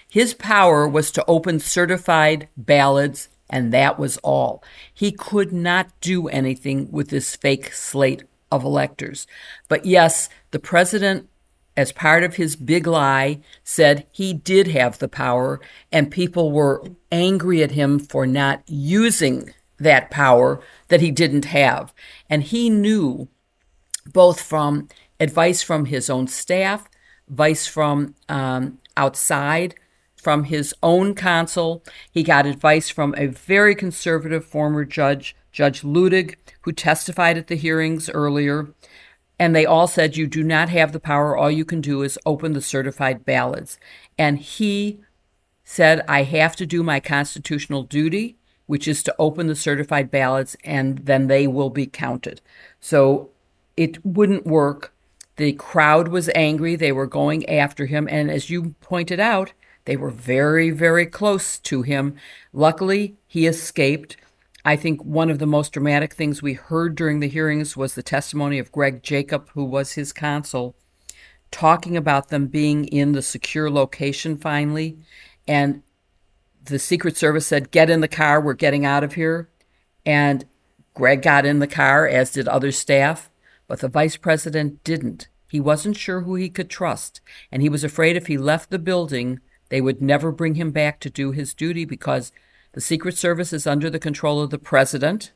His 0.09 0.32
power 0.35 0.88
was 0.88 1.11
to 1.12 1.25
open 1.26 1.61
certified 1.61 2.49
ballots 2.56 3.28
and 3.50 3.73
that 3.73 3.99
was 3.99 4.16
all. 4.19 4.62
He 4.92 5.12
could 5.12 5.52
not 5.52 5.88
do 6.00 6.28
anything 6.28 6.90
with 6.90 7.11
this 7.11 7.37
fake 7.37 7.73
slate 7.73 8.23
of 8.50 8.64
electors. 8.64 9.26
But 9.69 9.85
yes, 9.85 10.28
the 10.50 10.59
president, 10.59 11.28
as 11.76 11.92
part 11.92 12.25
of 12.25 12.37
his 12.37 12.57
big 12.57 12.87
lie, 12.87 13.40
said 13.62 14.07
he 14.11 14.33
did 14.33 14.69
have 14.69 14.99
the 14.99 15.09
power, 15.09 15.61
and 15.92 16.11
people 16.11 16.50
were 16.52 16.83
angry 17.12 17.62
at 17.62 17.73
him 17.73 17.99
for 17.99 18.26
not 18.26 18.62
using 18.66 19.52
that 19.78 20.11
power 20.11 20.61
that 20.88 21.00
he 21.00 21.11
didn't 21.11 21.47
have. 21.47 21.92
And 22.28 22.42
he 22.42 22.71
knew 22.71 23.28
both 24.07 24.40
from 24.40 24.88
advice 25.19 25.62
from 25.62 25.87
his 25.87 26.11
own 26.11 26.26
staff, 26.26 26.88
advice 27.28 27.66
from 27.66 28.14
um, 28.28 28.78
outside, 28.97 29.75
from 30.21 30.45
his 30.45 30.75
own 30.83 31.15
counsel. 31.15 31.83
He 32.11 32.23
got 32.23 32.47
advice 32.47 32.91
from 32.91 33.15
a 33.17 33.27
very 33.27 33.75
conservative 33.75 34.45
former 34.45 34.85
judge, 34.85 35.35
Judge 35.50 35.83
Luttig, 35.83 36.37
who 36.62 36.73
testified 36.73 37.37
at 37.37 37.49
the 37.49 37.57
hearings 37.57 38.09
earlier. 38.11 38.73
And 39.39 39.57
they 39.57 39.65
all 39.65 39.87
said, 39.87 40.17
You 40.17 40.27
do 40.27 40.45
not 40.45 40.69
have 40.69 40.93
the 40.93 41.00
power. 41.00 41.37
All 41.37 41.50
you 41.50 41.65
can 41.65 41.81
do 41.81 42.03
is 42.03 42.19
open 42.27 42.53
the 42.53 42.61
certified 42.61 43.25
ballots. 43.25 43.79
And 44.19 44.39
he 44.39 45.00
said, 45.65 46.05
I 46.07 46.25
have 46.25 46.55
to 46.57 46.67
do 46.67 46.83
my 46.83 47.00
constitutional 47.00 47.83
duty, 47.83 48.37
which 48.67 48.87
is 48.87 49.03
to 49.05 49.15
open 49.19 49.47
the 49.47 49.57
certified 49.57 50.11
ballots, 50.11 50.57
and 50.62 50.99
then 50.99 51.29
they 51.29 51.47
will 51.47 51.71
be 51.71 51.87
counted. 51.87 52.43
So 52.81 53.31
it 53.77 54.05
wouldn't 54.05 54.47
work. 54.47 54.93
The 55.37 55.55
crowd 55.55 56.09
was 56.09 56.29
angry. 56.35 56.77
They 56.77 56.93
were 56.93 57.07
going 57.07 57.49
after 57.49 57.87
him. 57.87 58.07
And 58.11 58.31
as 58.31 58.50
you 58.50 58.75
pointed 58.81 59.21
out, 59.21 59.55
they 59.84 59.96
were 59.96 60.10
very, 60.10 60.70
very 60.70 61.06
close 61.06 61.58
to 61.58 61.82
him. 61.82 62.16
Luckily, 62.52 63.16
he 63.26 63.46
escaped. 63.46 64.16
I 64.64 64.76
think 64.76 65.02
one 65.02 65.30
of 65.30 65.38
the 65.38 65.46
most 65.46 65.72
dramatic 65.72 66.14
things 66.14 66.42
we 66.42 66.52
heard 66.52 66.94
during 66.94 67.20
the 67.20 67.28
hearings 67.28 67.76
was 67.76 67.94
the 67.94 68.02
testimony 68.02 68.58
of 68.58 68.72
Greg 68.72 69.02
Jacob, 69.02 69.49
who 69.50 69.64
was 69.64 69.92
his 69.92 70.12
counsel, 70.12 70.76
talking 71.50 71.96
about 71.96 72.28
them 72.28 72.46
being 72.46 72.84
in 72.87 73.12
the 73.12 73.22
secure 73.22 73.70
location 73.70 74.37
finally. 74.37 74.99
And 75.49 75.82
the 76.64 76.78
Secret 76.78 77.16
Service 77.16 77.46
said, 77.46 77.70
Get 77.70 77.90
in 77.90 78.00
the 78.00 78.08
car, 78.08 78.40
we're 78.40 78.54
getting 78.54 78.84
out 78.84 79.02
of 79.02 79.14
here. 79.14 79.49
And 80.04 80.44
Greg 80.94 81.22
got 81.22 81.46
in 81.46 81.58
the 81.58 81.66
car, 81.66 82.06
as 82.06 82.32
did 82.32 82.46
other 82.46 82.72
staff, 82.72 83.30
but 83.66 83.80
the 83.80 83.88
vice 83.88 84.16
president 84.16 84.84
didn't. 84.84 85.28
He 85.49 85.60
wasn't 85.60 85.96
sure 85.96 86.22
who 86.22 86.34
he 86.34 86.49
could 86.49 86.70
trust, 86.70 87.20
and 87.50 87.62
he 87.62 87.68
was 87.68 87.82
afraid 87.82 88.16
if 88.16 88.26
he 88.26 88.38
left 88.38 88.70
the 88.70 88.78
building, 88.78 89.40
they 89.71 89.81
would 89.81 90.03
never 90.03 90.31
bring 90.31 90.57
him 90.57 90.71
back 90.71 91.00
to 91.00 91.11
do 91.11 91.33
his 91.33 91.55
duty 91.55 91.85
because 91.85 92.33
the 92.73 92.81
Secret 92.81 93.17
Service 93.17 93.53
is 93.53 93.67
under 93.67 93.89
the 93.89 93.99
control 93.99 94.41
of 94.41 94.50
the 94.50 94.59
president, 94.59 95.33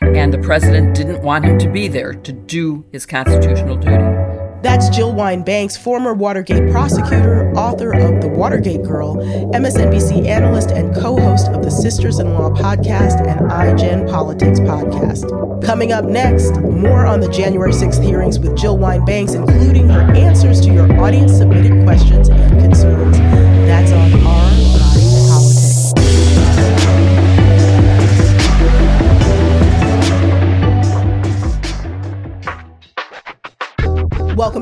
and 0.00 0.32
the 0.32 0.38
president 0.38 0.94
didn't 0.94 1.22
want 1.22 1.44
him 1.44 1.58
to 1.58 1.68
be 1.68 1.88
there 1.88 2.14
to 2.14 2.32
do 2.32 2.86
his 2.92 3.04
constitutional 3.04 3.76
duty. 3.76 4.30
That's 4.62 4.90
Jill 4.90 5.14
Wine 5.14 5.42
Banks, 5.42 5.78
former 5.78 6.12
Watergate 6.12 6.70
prosecutor, 6.70 7.50
author 7.54 7.94
of 7.94 8.20
The 8.20 8.28
Watergate 8.28 8.82
Girl, 8.82 9.16
MSNBC 9.16 10.26
analyst, 10.26 10.70
and 10.70 10.94
co 10.94 11.18
host 11.18 11.48
of 11.48 11.62
the 11.64 11.70
Sisters 11.70 12.18
in 12.18 12.34
Law 12.34 12.50
podcast 12.50 13.26
and 13.26 13.50
iGen 13.50 14.10
Politics 14.10 14.60
podcast. 14.60 15.64
Coming 15.64 15.92
up 15.92 16.04
next, 16.04 16.60
more 16.60 17.06
on 17.06 17.20
the 17.20 17.28
January 17.30 17.72
6th 17.72 18.04
hearings 18.04 18.38
with 18.38 18.54
Jill 18.56 18.76
Wine 18.76 19.04
Banks, 19.06 19.32
including 19.32 19.88
her 19.88 20.02
answers 20.14 20.60
to 20.62 20.72
your 20.72 20.92
audience 21.00 21.32
submitted 21.38 21.82
questions 21.84 22.28
and 22.28 22.60
concerns. 22.60 23.19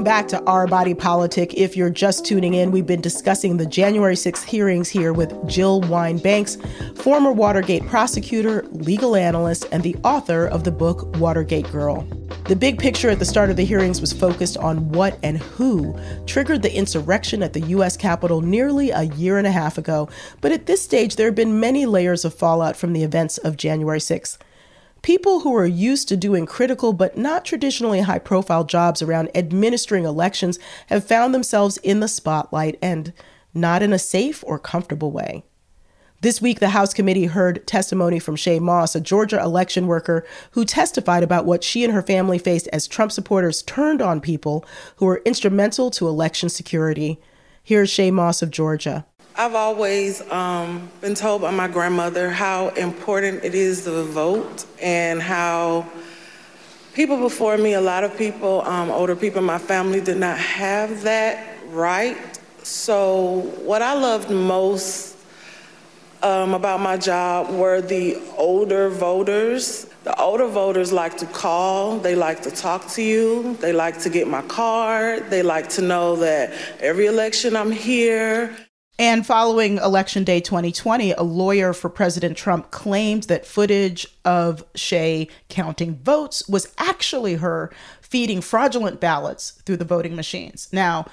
Back 0.09 0.27
to 0.27 0.43
Our 0.45 0.67
Body 0.67 0.95
Politic. 0.95 1.53
If 1.53 1.77
you're 1.77 1.91
just 1.91 2.25
tuning 2.25 2.55
in, 2.55 2.71
we've 2.71 2.87
been 2.87 3.03
discussing 3.03 3.59
the 3.59 3.67
January 3.67 4.15
6th 4.15 4.43
hearings 4.43 4.89
here 4.89 5.13
with 5.13 5.47
Jill 5.47 5.83
Wine 5.83 6.17
Banks, 6.17 6.57
former 6.95 7.31
Watergate 7.31 7.87
prosecutor, 7.87 8.63
legal 8.71 9.15
analyst, 9.15 9.67
and 9.71 9.83
the 9.83 9.95
author 10.05 10.47
of 10.47 10.65
the 10.65 10.73
book 10.73 11.15
Watergate 11.19 11.71
Girl. 11.71 12.09
The 12.45 12.57
big 12.57 12.79
picture 12.79 13.11
at 13.11 13.19
the 13.19 13.27
start 13.27 13.51
of 13.51 13.57
the 13.57 13.67
hearings 13.67 14.01
was 14.01 14.15
focused 14.15 14.57
on 14.57 14.89
what 14.93 15.19
and 15.23 15.37
who 15.37 15.95
triggered 16.25 16.63
the 16.63 16.75
insurrection 16.75 17.43
at 17.43 17.53
the 17.53 17.61
U.S. 17.61 17.95
Capitol 17.95 18.41
nearly 18.41 18.89
a 18.89 19.03
year 19.03 19.37
and 19.37 19.47
a 19.47 19.53
half 19.53 19.77
ago. 19.77 20.09
But 20.41 20.53
at 20.53 20.65
this 20.65 20.81
stage, 20.81 21.17
there 21.17 21.27
have 21.27 21.35
been 21.35 21.61
many 21.61 21.85
layers 21.85 22.25
of 22.25 22.33
fallout 22.33 22.79
from 22.79 22.95
the 22.95 23.03
events 23.03 23.37
of 23.37 23.59
January 23.59 24.01
6th. 24.01 24.39
People 25.09 25.41
who 25.41 25.57
are 25.57 25.65
used 25.65 26.07
to 26.09 26.19
doing 26.19 26.45
critical 26.45 26.93
but 26.93 27.17
not 27.17 27.43
traditionally 27.43 28.01
high 28.01 28.19
profile 28.19 28.63
jobs 28.63 29.01
around 29.01 29.35
administering 29.35 30.05
elections 30.05 30.59
have 30.89 31.03
found 31.03 31.33
themselves 31.33 31.79
in 31.79 32.01
the 32.01 32.09
spotlight 32.09 32.79
and 32.83 33.15
not 33.55 33.83
in 33.83 33.95
a 33.95 33.99
safe 33.99 34.45
or 34.47 34.59
comfortable 34.59 35.11
way. 35.11 35.45
This 36.21 36.43
week, 36.43 36.61
the 36.61 36.69
House 36.69 36.93
committee 36.93 37.25
heard 37.25 37.67
testimony 37.67 38.19
from 38.19 38.37
Shaye 38.37 38.61
Moss, 38.61 38.95
a 38.95 39.01
Georgia 39.01 39.41
election 39.41 39.87
worker 39.87 40.27
who 40.51 40.67
testified 40.67 41.23
about 41.23 41.47
what 41.47 41.65
she 41.65 41.85
and 41.85 41.95
her 41.95 42.03
family 42.03 42.39
faced 42.39 42.69
as 42.71 42.87
Trump 42.87 43.11
supporters 43.11 43.63
turned 43.63 44.03
on 44.03 44.21
people 44.21 44.63
who 44.97 45.07
were 45.07 45.23
instrumental 45.25 45.91
to 45.93 46.07
election 46.07 46.51
security. 46.51 47.19
Here's 47.63 47.91
Shaye 47.91 48.13
Moss 48.13 48.43
of 48.43 48.51
Georgia. 48.51 49.07
I've 49.41 49.55
always 49.55 50.21
um, 50.33 50.91
been 51.01 51.15
told 51.15 51.43
by 51.43 51.53
my 51.53 51.69
grandmother 51.69 52.29
how 52.29 52.71
important 52.71 53.45
it 53.45 53.55
is 53.55 53.85
to 53.85 54.03
vote 54.03 54.67
and 54.83 55.23
how 55.23 55.87
people 56.93 57.19
before 57.19 57.57
me, 57.57 57.75
a 57.75 57.81
lot 57.81 58.03
of 58.03 58.19
people, 58.19 58.63
um, 58.63 58.91
older 58.91 59.15
people 59.15 59.39
in 59.39 59.45
my 59.45 59.59
family, 59.59 60.01
did 60.01 60.17
not 60.17 60.39
have 60.39 61.03
that 61.03 61.57
right. 61.69 62.19
So, 62.65 63.43
what 63.63 63.81
I 63.81 63.95
loved 63.95 64.29
most 64.29 65.17
um, 66.21 66.53
about 66.53 66.81
my 66.81 66.97
job 66.97 67.49
were 67.55 67.81
the 67.81 68.21
older 68.37 68.91
voters. 68.91 69.85
The 70.03 70.21
older 70.21 70.49
voters 70.49 70.93
like 70.93 71.17
to 71.19 71.27
call, 71.27 71.99
they 72.01 72.17
like 72.17 72.43
to 72.43 72.51
talk 72.51 72.89
to 72.95 73.03
you, 73.03 73.57
they 73.61 73.73
like 73.73 74.01
to 74.01 74.11
get 74.11 74.27
my 74.27 74.43
card, 74.43 75.31
they 75.31 75.45
like 75.45 75.69
to 75.71 75.83
know 75.83 76.17
that 76.17 76.53
every 76.81 77.07
election 77.07 77.55
I'm 77.55 77.71
here. 77.71 78.57
And 79.01 79.25
following 79.25 79.79
Election 79.79 80.25
Day 80.25 80.41
2020, 80.41 81.13
a 81.13 81.23
lawyer 81.23 81.73
for 81.73 81.89
President 81.89 82.37
Trump 82.37 82.73
claimed 82.73 83.25
that 83.25 83.47
footage 83.47 84.09
of 84.25 84.65
Shaye 84.73 85.31
counting 85.49 85.95
votes 85.99 86.49
was 86.49 86.75
actually 86.79 87.35
her 87.35 87.71
feeding 88.01 88.41
fraudulent 88.41 88.99
ballots 88.99 89.53
through 89.65 89.77
the 89.77 89.85
voting 89.85 90.17
machines. 90.17 90.69
Now, 90.73 91.07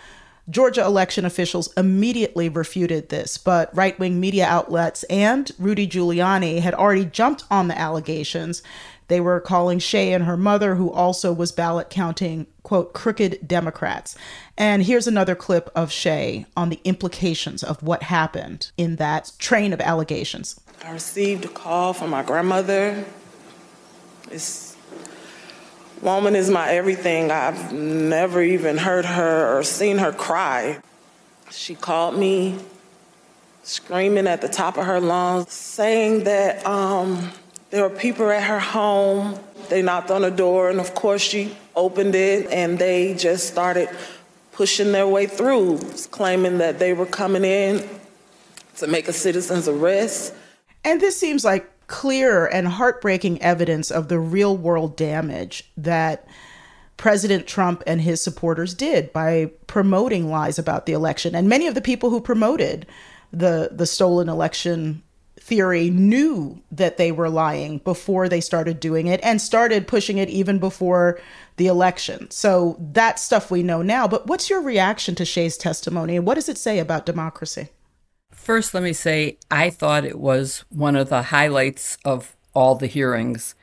Georgia 0.50 0.84
election 0.84 1.26
officials 1.26 1.72
immediately 1.78 2.50
refuted 2.50 3.10
this, 3.10 3.38
but 3.38 3.76
right 3.76 3.98
wing 4.00 4.20
media 4.20 4.46
outlets 4.46 5.04
and 5.04 5.52
Rudy 5.60 5.88
Giuliani 5.88 6.62
had 6.62 6.74
already 6.74 7.06
jumped 7.06 7.44
on 7.52 7.68
the 7.68 7.78
allegations. 7.78 8.64
They 9.08 9.20
were 9.20 9.40
calling 9.40 9.80
Shaye 9.80 10.16
and 10.16 10.24
her 10.26 10.38
mother, 10.38 10.76
who 10.76 10.92
also 10.92 11.32
was 11.32 11.52
ballot 11.52 11.90
counting, 11.90 12.48
quote, 12.64 12.94
crooked 12.94 13.48
Democrats. 13.48 14.18
And 14.58 14.84
here's 14.84 15.08
another 15.08 15.36
clip 15.36 15.70
of 15.76 15.90
Shaye 15.90 16.46
on 16.58 16.70
the 16.70 16.80
implications 16.84 17.64
of 17.64 17.84
what 17.84 18.04
happened 18.04 18.72
in 18.78 18.96
that 18.98 19.32
train 19.38 19.74
of 19.74 19.82
allegations. 19.82 20.60
I 20.84 20.92
received 20.92 21.46
a 21.46 21.50
call 21.50 21.94
from 21.94 22.10
my 22.10 22.24
grandmother. 22.24 23.06
This 24.30 24.76
Woman 26.02 26.36
is 26.36 26.50
my 26.50 26.70
everything. 26.70 27.32
I've 27.32 27.72
never 27.74 28.42
even 28.42 28.78
heard 28.78 29.06
her 29.06 29.58
or 29.58 29.64
seen 29.64 29.98
her 29.98 30.12
cry. 30.12 30.80
She 31.50 31.74
called 31.74 32.18
me 32.18 32.60
screaming 33.64 34.28
at 34.28 34.42
the 34.42 34.48
top 34.50 34.78
of 34.78 34.86
her 34.86 35.00
lungs, 35.00 35.52
saying 35.52 36.26
that 36.26 36.66
um, 36.66 37.32
there 37.76 37.84
were 37.84 37.94
people 37.94 38.32
at 38.32 38.44
her 38.44 38.60
home. 38.60 39.38
They 39.68 39.82
knocked 39.82 40.10
on 40.10 40.22
the 40.22 40.32
door, 40.32 40.70
and 40.70 40.80
of 40.80 40.96
course, 40.96 41.22
she 41.22 41.58
opened 41.76 42.16
it, 42.16 42.50
and 42.50 42.80
they 42.80 43.16
just 43.16 43.48
started 43.48 43.90
pushing 44.54 44.94
their 44.94 45.06
way 45.06 45.26
through, 45.26 45.80
claiming 46.10 46.60
that 46.60 46.80
they 46.80 46.94
were 46.94 47.06
coming 47.06 47.44
in 47.44 47.86
to 48.78 48.88
make 48.88 49.10
a 49.10 49.14
citizen's 49.14 49.68
arrest. 49.68 50.34
And 50.86 51.02
this 51.02 51.20
seems 51.20 51.44
like 51.44 51.70
clear 51.88 52.46
and 52.48 52.66
heartbreaking 52.66 53.42
evidence 53.42 53.92
of 53.92 54.08
the 54.08 54.20
real 54.20 54.56
world 54.56 54.96
damage 54.96 55.70
that 55.76 56.26
President 56.96 57.46
Trump 57.46 57.84
and 57.86 58.00
his 58.00 58.24
supporters 58.24 58.74
did 58.74 59.12
by 59.12 59.52
promoting 59.68 60.30
lies 60.30 60.58
about 60.58 60.86
the 60.86 60.94
election. 60.94 61.36
And 61.36 61.50
many 61.50 61.68
of 61.68 61.76
the 61.76 61.82
people 61.82 62.10
who 62.10 62.22
promoted 62.22 62.88
the 63.34 63.70
the 63.70 63.86
stolen 63.86 64.30
election 64.30 65.04
theory 65.46 65.92
knew 65.92 66.60
that 66.72 66.98
they 66.98 67.12
were 67.12 67.30
lying 67.30 67.78
before 67.80 68.28
they 68.28 68.42
started 68.42 68.80
doing 68.80 69.06
it 69.06 69.20
and 69.22 69.40
started 69.40 69.88
pushing 69.88 70.18
it 70.18 70.28
even 70.28 70.58
before 70.58 71.20
the 71.58 71.68
election. 71.68 72.30
So 72.32 72.78
that 72.80 73.20
stuff 73.20 73.52
we 73.52 73.62
know 73.62 73.84
now. 73.84 74.08
But 74.08 74.26
what's 74.26 74.50
your 74.50 74.60
reaction 74.60 75.14
to 75.16 75.24
Shaye's 75.24 75.56
testimony 75.56 76.16
and 76.16 76.26
what 76.26 76.34
does 76.34 76.50
it 76.50 76.58
say 76.58 76.80
about 76.80 77.06
democracy? 77.06 77.70
First, 78.32 78.74
let 78.74 78.82
me 78.82 78.92
say 78.92 79.38
I 79.52 79.70
thought 79.70 80.04
it 80.04 80.18
was 80.18 80.66
one 80.70 80.96
of 80.96 81.10
the 81.10 81.22
highlights 81.22 82.00
of 82.04 82.36
all 82.56 82.74
the 82.74 82.88
hearings 82.88 83.54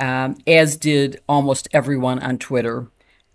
um, 0.00 0.38
as 0.46 0.78
did 0.78 1.20
almost 1.28 1.68
everyone 1.70 2.18
on 2.20 2.38
Twitter 2.38 2.86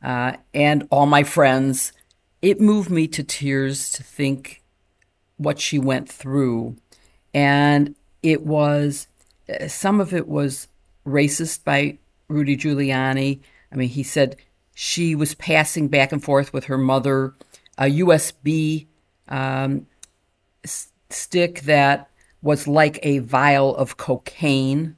uh, 0.01 0.38
and 0.55 0.88
all 0.89 1.05
my 1.05 1.24
friends. 1.24 1.93
It 2.41 2.60
moved 2.60 2.89
me 2.89 3.08
to 3.10 3.22
tears 3.24 3.91
to 3.91 4.01
think 4.01 4.63
what 5.38 5.60
she 5.60 5.77
went 5.77 6.10
through. 6.10 6.77
And 7.33 7.95
it 8.23 8.45
was, 8.45 9.07
uh, 9.50 9.67
some 9.67 10.00
of 10.00 10.13
it 10.13 10.27
was 10.27 10.67
racist 11.05 11.63
by 11.63 11.97
Rudy 12.27 12.57
Giuliani. 12.57 13.39
I 13.71 13.75
mean, 13.75 13.89
he 13.89 14.03
said 14.03 14.35
she 14.73 15.15
was 15.15 15.35
passing 15.35 15.88
back 15.88 16.11
and 16.11 16.23
forth 16.23 16.53
with 16.53 16.65
her 16.65 16.77
mother 16.77 17.33
a 17.77 17.85
USB 17.85 18.88
um, 19.27 19.88
s- 20.63 20.91
stick 21.09 21.61
that 21.61 22.09
was 22.41 22.67
like 22.67 23.00
a 23.03 23.19
vial 23.19 23.75
of 23.75 23.97
cocaine. 23.97 24.95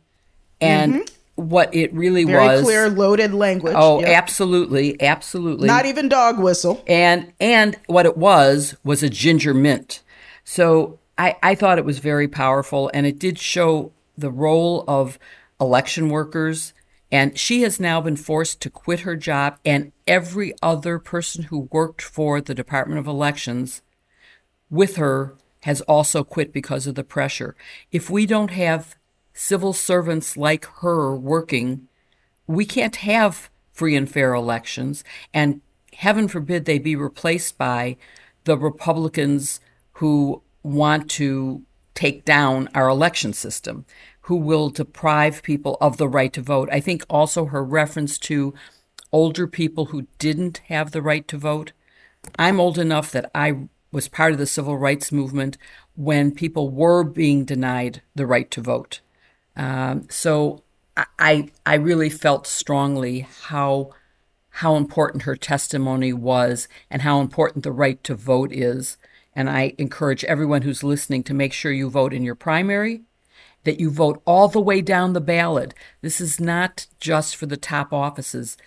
And 0.59 0.93
mm-hmm 0.93 1.13
what 1.35 1.73
it 1.73 1.93
really 1.93 2.25
Very 2.25 2.45
was. 2.45 2.61
clear, 2.61 2.89
loaded 2.89 3.33
language. 3.33 3.73
Oh, 3.75 3.99
yep. 3.99 4.09
absolutely, 4.09 5.01
absolutely. 5.01 5.67
Not 5.67 5.85
even 5.85 6.09
dog 6.09 6.39
whistle. 6.39 6.83
And 6.87 7.33
and 7.39 7.75
what 7.87 8.05
it 8.05 8.17
was 8.17 8.75
was 8.83 9.03
a 9.03 9.09
ginger 9.09 9.53
mint. 9.53 10.01
So 10.43 10.99
I, 11.17 11.35
I 11.43 11.55
thought 11.55 11.77
it 11.77 11.85
was 11.85 11.99
very 11.99 12.27
powerful, 12.27 12.89
and 12.93 13.05
it 13.05 13.19
did 13.19 13.37
show 13.39 13.91
the 14.17 14.31
role 14.31 14.83
of 14.87 15.19
election 15.59 16.09
workers. 16.09 16.73
And 17.11 17.37
she 17.37 17.61
has 17.61 17.79
now 17.79 18.01
been 18.01 18.15
forced 18.15 18.59
to 18.61 18.71
quit 18.71 19.01
her 19.01 19.15
job, 19.15 19.59
and 19.63 19.91
every 20.07 20.53
other 20.63 20.97
person 20.97 21.43
who 21.43 21.69
worked 21.71 22.01
for 22.01 22.41
the 22.41 22.55
Department 22.55 22.99
of 22.99 23.07
Elections 23.07 23.83
with 24.71 24.95
her 24.95 25.35
has 25.61 25.81
also 25.81 26.23
quit 26.23 26.51
because 26.51 26.87
of 26.87 26.95
the 26.95 27.03
pressure. 27.03 27.55
If 27.91 28.09
we 28.09 28.25
don't 28.25 28.51
have 28.51 28.95
civil 29.33 29.73
servants 29.73 30.35
like 30.35 30.65
her 30.81 31.15
working, 31.15 31.87
we 32.47 32.65
can't 32.65 32.95
have 32.97 33.49
free 33.71 33.95
and 33.95 34.09
fair 34.09 34.33
elections. 34.33 35.03
And 35.33 35.61
heaven 35.93 36.27
forbid 36.27 36.65
they 36.65 36.79
be 36.79 36.95
replaced 36.95 37.57
by 37.57 37.97
the 38.45 38.57
Republicans 38.57 39.59
who 39.93 40.41
want 40.63 41.09
to 41.11 41.63
take 41.93 42.25
down 42.25 42.69
our 42.73 42.89
election 42.89 43.33
system, 43.33 43.85
who 44.21 44.35
will 44.35 44.69
deprive 44.69 45.43
people 45.43 45.77
of 45.79 45.97
the 45.97 46.07
right 46.07 46.33
to 46.33 46.41
vote. 46.41 46.69
I 46.71 46.79
think 46.79 47.03
also 47.09 47.45
her 47.45 47.63
reference 47.63 48.17
to 48.19 48.53
older 49.11 49.47
people 49.47 49.85
who 49.85 50.07
didn't 50.17 50.59
have 50.69 50.91
the 50.91 51.01
right 51.01 51.27
to 51.27 51.37
vote. 51.37 51.71
I'm 52.39 52.59
old 52.59 52.79
enough 52.79 53.11
that 53.11 53.29
I 53.35 53.67
was 53.91 54.07
part 54.07 54.31
of 54.31 54.39
the 54.39 54.47
civil 54.47 54.77
rights 54.77 55.11
movement 55.11 55.57
when 55.95 56.31
people 56.31 56.69
were 56.69 57.03
being 57.03 57.45
denied 57.45 58.01
the 58.15 58.25
right 58.25 58.49
to 58.51 58.61
vote. 58.61 59.01
Um, 59.55 60.07
so 60.09 60.63
I 61.19 61.49
I 61.65 61.75
really 61.75 62.09
felt 62.09 62.47
strongly 62.47 63.27
how 63.43 63.91
how 64.57 64.75
important 64.75 65.23
her 65.23 65.35
testimony 65.35 66.13
was 66.13 66.67
and 66.89 67.01
how 67.01 67.19
important 67.19 67.63
the 67.63 67.71
right 67.71 68.03
to 68.03 68.15
vote 68.15 68.51
is. 68.51 68.97
And 69.35 69.49
I 69.49 69.73
encourage 69.77 70.23
everyone 70.25 70.61
who's 70.61 70.83
listening 70.83 71.23
to 71.23 71.33
make 71.33 71.53
sure 71.53 71.71
you 71.71 71.89
vote 71.89 72.13
in 72.13 72.23
your 72.23 72.35
primary, 72.35 73.01
that 73.63 73.79
you 73.79 73.89
vote 73.89 74.21
all 74.25 74.47
the 74.47 74.61
way 74.61 74.81
down 74.81 75.13
the 75.13 75.21
ballot. 75.21 75.73
This 76.01 76.21
is 76.21 76.39
not 76.39 76.87
just 76.99 77.35
for 77.35 77.45
the 77.45 77.57
top 77.57 77.91
offices. 77.91 78.57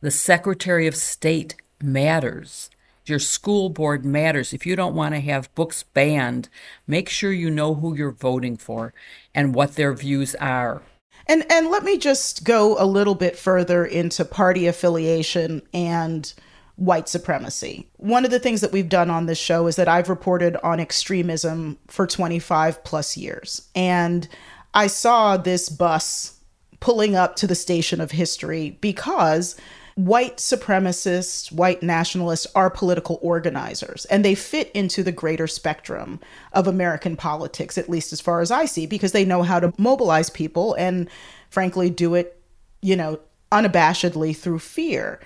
The 0.00 0.10
Secretary 0.10 0.86
of 0.86 0.96
State 0.96 1.54
matters. 1.82 2.68
Your 3.04 3.18
school 3.18 3.68
board 3.68 4.04
matters. 4.04 4.52
If 4.52 4.64
you 4.66 4.76
don't 4.76 4.94
want 4.94 5.14
to 5.14 5.20
have 5.20 5.52
books 5.54 5.82
banned, 5.82 6.48
make 6.86 7.08
sure 7.08 7.32
you 7.32 7.50
know 7.50 7.74
who 7.74 7.96
you're 7.96 8.12
voting 8.12 8.56
for 8.56 8.94
and 9.34 9.54
what 9.54 9.74
their 9.74 9.92
views 9.92 10.34
are. 10.36 10.82
And 11.26 11.44
and 11.50 11.68
let 11.68 11.84
me 11.84 11.98
just 11.98 12.44
go 12.44 12.76
a 12.80 12.86
little 12.86 13.14
bit 13.14 13.36
further 13.36 13.84
into 13.84 14.24
party 14.24 14.66
affiliation 14.66 15.62
and 15.72 16.32
white 16.82 17.08
supremacy. 17.08 17.88
One 17.98 18.24
of 18.24 18.32
the 18.32 18.40
things 18.40 18.60
that 18.60 18.72
we've 18.72 18.88
done 18.88 19.08
on 19.08 19.26
this 19.26 19.38
show 19.38 19.68
is 19.68 19.76
that 19.76 19.86
I've 19.86 20.08
reported 20.08 20.56
on 20.64 20.80
extremism 20.80 21.78
for 21.86 22.08
25 22.08 22.82
plus 22.82 23.16
years. 23.16 23.68
And 23.76 24.28
I 24.74 24.88
saw 24.88 25.36
this 25.36 25.68
bus 25.68 26.40
pulling 26.80 27.14
up 27.14 27.36
to 27.36 27.46
the 27.46 27.54
station 27.54 28.00
of 28.00 28.10
history 28.10 28.78
because 28.80 29.54
white 29.94 30.38
supremacists, 30.38 31.52
white 31.52 31.84
nationalists 31.84 32.48
are 32.56 32.68
political 32.68 33.20
organizers, 33.22 34.04
and 34.06 34.24
they 34.24 34.34
fit 34.34 34.68
into 34.72 35.04
the 35.04 35.12
greater 35.12 35.46
spectrum 35.46 36.18
of 36.52 36.66
American 36.66 37.14
politics, 37.14 37.78
at 37.78 37.88
least 37.88 38.12
as 38.12 38.20
far 38.20 38.40
as 38.40 38.50
I 38.50 38.64
see, 38.64 38.86
because 38.86 39.12
they 39.12 39.24
know 39.24 39.44
how 39.44 39.60
to 39.60 39.72
mobilize 39.78 40.30
people 40.30 40.74
and, 40.74 41.08
frankly, 41.48 41.90
do 41.90 42.16
it, 42.16 42.42
you 42.80 42.96
know, 42.96 43.20
unabashedly 43.52 44.36
through 44.36 44.58
fear. 44.58 45.20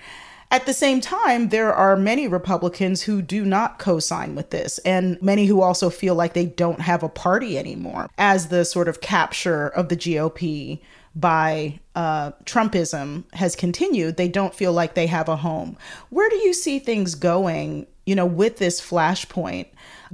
At 0.49 0.65
the 0.65 0.73
same 0.73 1.01
time, 1.01 1.49
there 1.49 1.73
are 1.73 1.97
many 1.97 2.27
Republicans 2.27 3.01
who 3.01 3.21
do 3.21 3.43
not 3.43 3.79
co 3.79 3.99
sign 3.99 4.33
with 4.33 4.49
this, 4.51 4.77
and 4.79 5.21
many 5.21 5.45
who 5.45 5.61
also 5.61 5.89
feel 5.89 6.15
like 6.15 6.33
they 6.33 6.45
don't 6.45 6.81
have 6.81 7.03
a 7.03 7.09
party 7.09 7.57
anymore 7.57 8.09
as 8.17 8.47
the 8.47 8.63
sort 8.63 8.87
of 8.87 9.01
capture 9.01 9.67
of 9.67 9.89
the 9.89 9.97
GOP 9.97 10.79
by 11.19 11.79
uh, 11.95 12.31
Trumpism 12.45 13.23
has 13.33 13.55
continued, 13.55 14.17
they 14.17 14.27
don't 14.27 14.53
feel 14.53 14.71
like 14.71 14.93
they 14.93 15.07
have 15.07 15.27
a 15.27 15.35
home. 15.35 15.75
Where 16.09 16.29
do 16.29 16.35
you 16.37 16.53
see 16.53 16.77
things 16.77 17.15
going, 17.15 17.87
you 18.05 18.13
know, 18.13 18.25
with 18.25 18.57
this 18.57 18.79
flashpoint? 18.79 19.65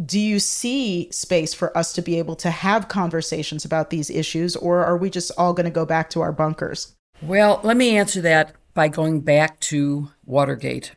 Do 0.03 0.17
you 0.17 0.39
see 0.39 1.11
space 1.11 1.53
for 1.53 1.77
us 1.77 1.91
to 1.93 2.01
be 2.01 2.17
able 2.19 2.37
to 2.37 2.49
have 2.49 2.87
conversations 2.87 3.65
about 3.65 3.89
these 3.89 4.09
issues, 4.09 4.55
or 4.55 4.83
are 4.83 4.97
we 4.97 5.09
just 5.09 5.31
all 5.37 5.53
going 5.53 5.65
to 5.65 5.71
go 5.71 5.85
back 5.85 6.09
to 6.11 6.21
our 6.21 6.31
bunkers? 6.31 6.93
Well, 7.21 7.59
let 7.63 7.75
me 7.75 7.97
answer 7.97 8.21
that 8.21 8.55
by 8.73 8.87
going 8.87 9.21
back 9.21 9.59
to 9.59 10.09
Watergate. 10.25 10.93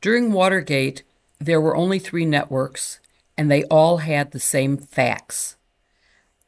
During 0.00 0.32
Watergate, 0.32 1.02
there 1.38 1.60
were 1.60 1.76
only 1.76 1.98
three 1.98 2.24
networks, 2.24 3.00
and 3.36 3.50
they 3.50 3.64
all 3.64 3.98
had 3.98 4.30
the 4.30 4.40
same 4.40 4.76
facts. 4.76 5.56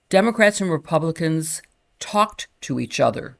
Democrats 0.09 0.61
and 0.61 0.71
Republicans 0.71 1.63
talked 1.99 2.49
to 2.61 2.79
each 2.79 3.01
other. 3.01 3.39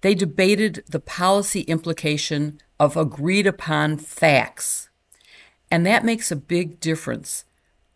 They 0.00 0.14
debated 0.14 0.84
the 0.88 1.00
policy 1.00 1.62
implication 1.62 2.60
of 2.78 2.96
agreed 2.96 3.46
upon 3.46 3.98
facts. 3.98 4.88
And 5.70 5.84
that 5.84 6.04
makes 6.04 6.30
a 6.30 6.36
big 6.36 6.80
difference. 6.80 7.44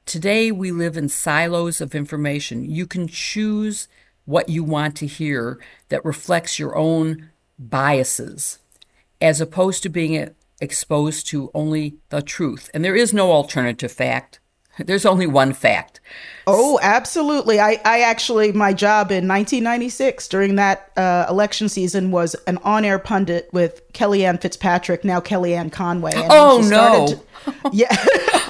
Today, 0.04 0.50
we 0.50 0.72
live 0.72 0.96
in 0.96 1.08
silos 1.08 1.80
of 1.80 1.94
information. 1.94 2.68
You 2.68 2.86
can 2.86 3.06
choose 3.06 3.88
what 4.24 4.48
you 4.48 4.62
want 4.62 4.96
to 4.96 5.06
hear 5.06 5.58
that 5.88 6.04
reflects 6.04 6.58
your 6.58 6.76
own 6.76 7.30
biases, 7.70 8.58
as 9.20 9.40
opposed 9.40 9.82
to 9.82 9.88
being 9.88 10.30
exposed 10.60 11.26
to 11.28 11.50
only 11.54 11.96
the 12.10 12.22
truth. 12.22 12.70
And 12.72 12.84
there 12.84 12.96
is 12.96 13.12
no 13.12 13.32
alternative 13.32 13.92
fact. 13.92 14.40
There's 14.78 15.06
only 15.06 15.26
one 15.26 15.52
fact. 15.52 16.00
Oh, 16.46 16.78
absolutely. 16.82 17.60
I, 17.60 17.80
I 17.84 18.00
actually, 18.00 18.52
my 18.52 18.72
job 18.72 19.12
in 19.12 19.28
1996 19.28 20.26
during 20.28 20.56
that 20.56 20.90
uh, 20.96 21.26
election 21.28 21.68
season 21.68 22.10
was 22.10 22.34
an 22.46 22.58
on 22.58 22.84
air 22.84 22.98
pundit 22.98 23.48
with 23.52 23.80
Kellyanne 23.92 24.40
Fitzpatrick, 24.40 25.04
now 25.04 25.20
Kellyanne 25.20 25.70
Conway. 25.70 26.12
And 26.14 26.26
oh, 26.30 26.66
no. 26.68 27.06
To, 27.06 27.70
yeah. 27.72 27.94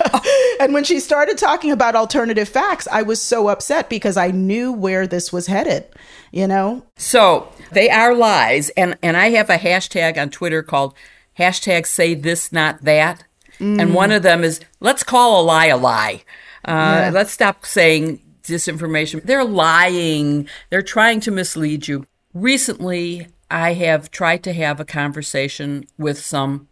and 0.60 0.72
when 0.72 0.84
she 0.84 1.00
started 1.00 1.36
talking 1.36 1.70
about 1.70 1.94
alternative 1.94 2.48
facts, 2.48 2.88
I 2.90 3.02
was 3.02 3.20
so 3.20 3.48
upset 3.48 3.90
because 3.90 4.16
I 4.16 4.30
knew 4.30 4.72
where 4.72 5.06
this 5.06 5.32
was 5.32 5.46
headed, 5.48 5.84
you 6.30 6.46
know? 6.46 6.82
So 6.96 7.52
they 7.72 7.90
are 7.90 8.14
lies. 8.14 8.70
And, 8.70 8.96
and 9.02 9.16
I 9.18 9.30
have 9.30 9.50
a 9.50 9.58
hashtag 9.58 10.16
on 10.16 10.30
Twitter 10.30 10.62
called 10.62 10.94
hashtag 11.38 11.86
say 11.86 12.14
this, 12.14 12.52
not 12.52 12.84
that 12.84 13.24
Mm. 13.62 13.80
And 13.80 13.94
one 13.94 14.10
of 14.10 14.24
them 14.24 14.42
is 14.42 14.60
let's 14.80 15.04
call 15.04 15.40
a 15.40 15.44
lie 15.44 15.66
a 15.66 15.76
lie. 15.76 16.24
Uh, 16.64 17.06
yeah. 17.06 17.10
Let's 17.14 17.30
stop 17.30 17.64
saying 17.64 18.20
disinformation. 18.42 19.22
They're 19.22 19.44
lying. 19.44 20.48
They're 20.70 20.82
trying 20.82 21.20
to 21.20 21.30
mislead 21.30 21.86
you. 21.86 22.06
Recently, 22.34 23.28
I 23.50 23.74
have 23.74 24.10
tried 24.10 24.42
to 24.44 24.52
have 24.52 24.80
a 24.80 24.84
conversation 24.84 25.84
with 25.96 26.18
some 26.18 26.68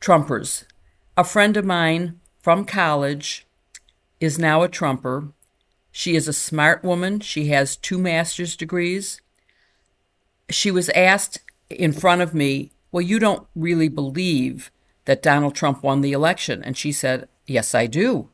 Trumpers. 0.00 0.64
A 1.16 1.22
friend 1.22 1.56
of 1.56 1.64
mine 1.64 2.20
from 2.40 2.64
college 2.64 3.46
is 4.18 4.38
now 4.38 4.62
a 4.62 4.68
Trumper. 4.68 5.28
She 5.92 6.16
is 6.16 6.26
a 6.26 6.32
smart 6.32 6.82
woman. 6.82 7.20
She 7.20 7.46
has 7.46 7.76
two 7.76 7.98
master's 7.98 8.56
degrees. 8.56 9.20
She 10.50 10.72
was 10.72 10.88
asked 10.90 11.38
in 11.70 11.92
front 11.92 12.22
of 12.22 12.34
me, 12.34 12.72
Well, 12.90 13.02
you 13.02 13.20
don't 13.20 13.46
really 13.54 13.88
believe 13.88 14.72
that 15.04 15.22
Donald 15.22 15.54
Trump 15.54 15.82
won 15.82 16.00
the 16.00 16.12
election. 16.12 16.62
And 16.62 16.76
she 16.76 16.92
said, 16.92 17.28
Yes, 17.46 17.74
I 17.74 17.86
do. 17.86 18.30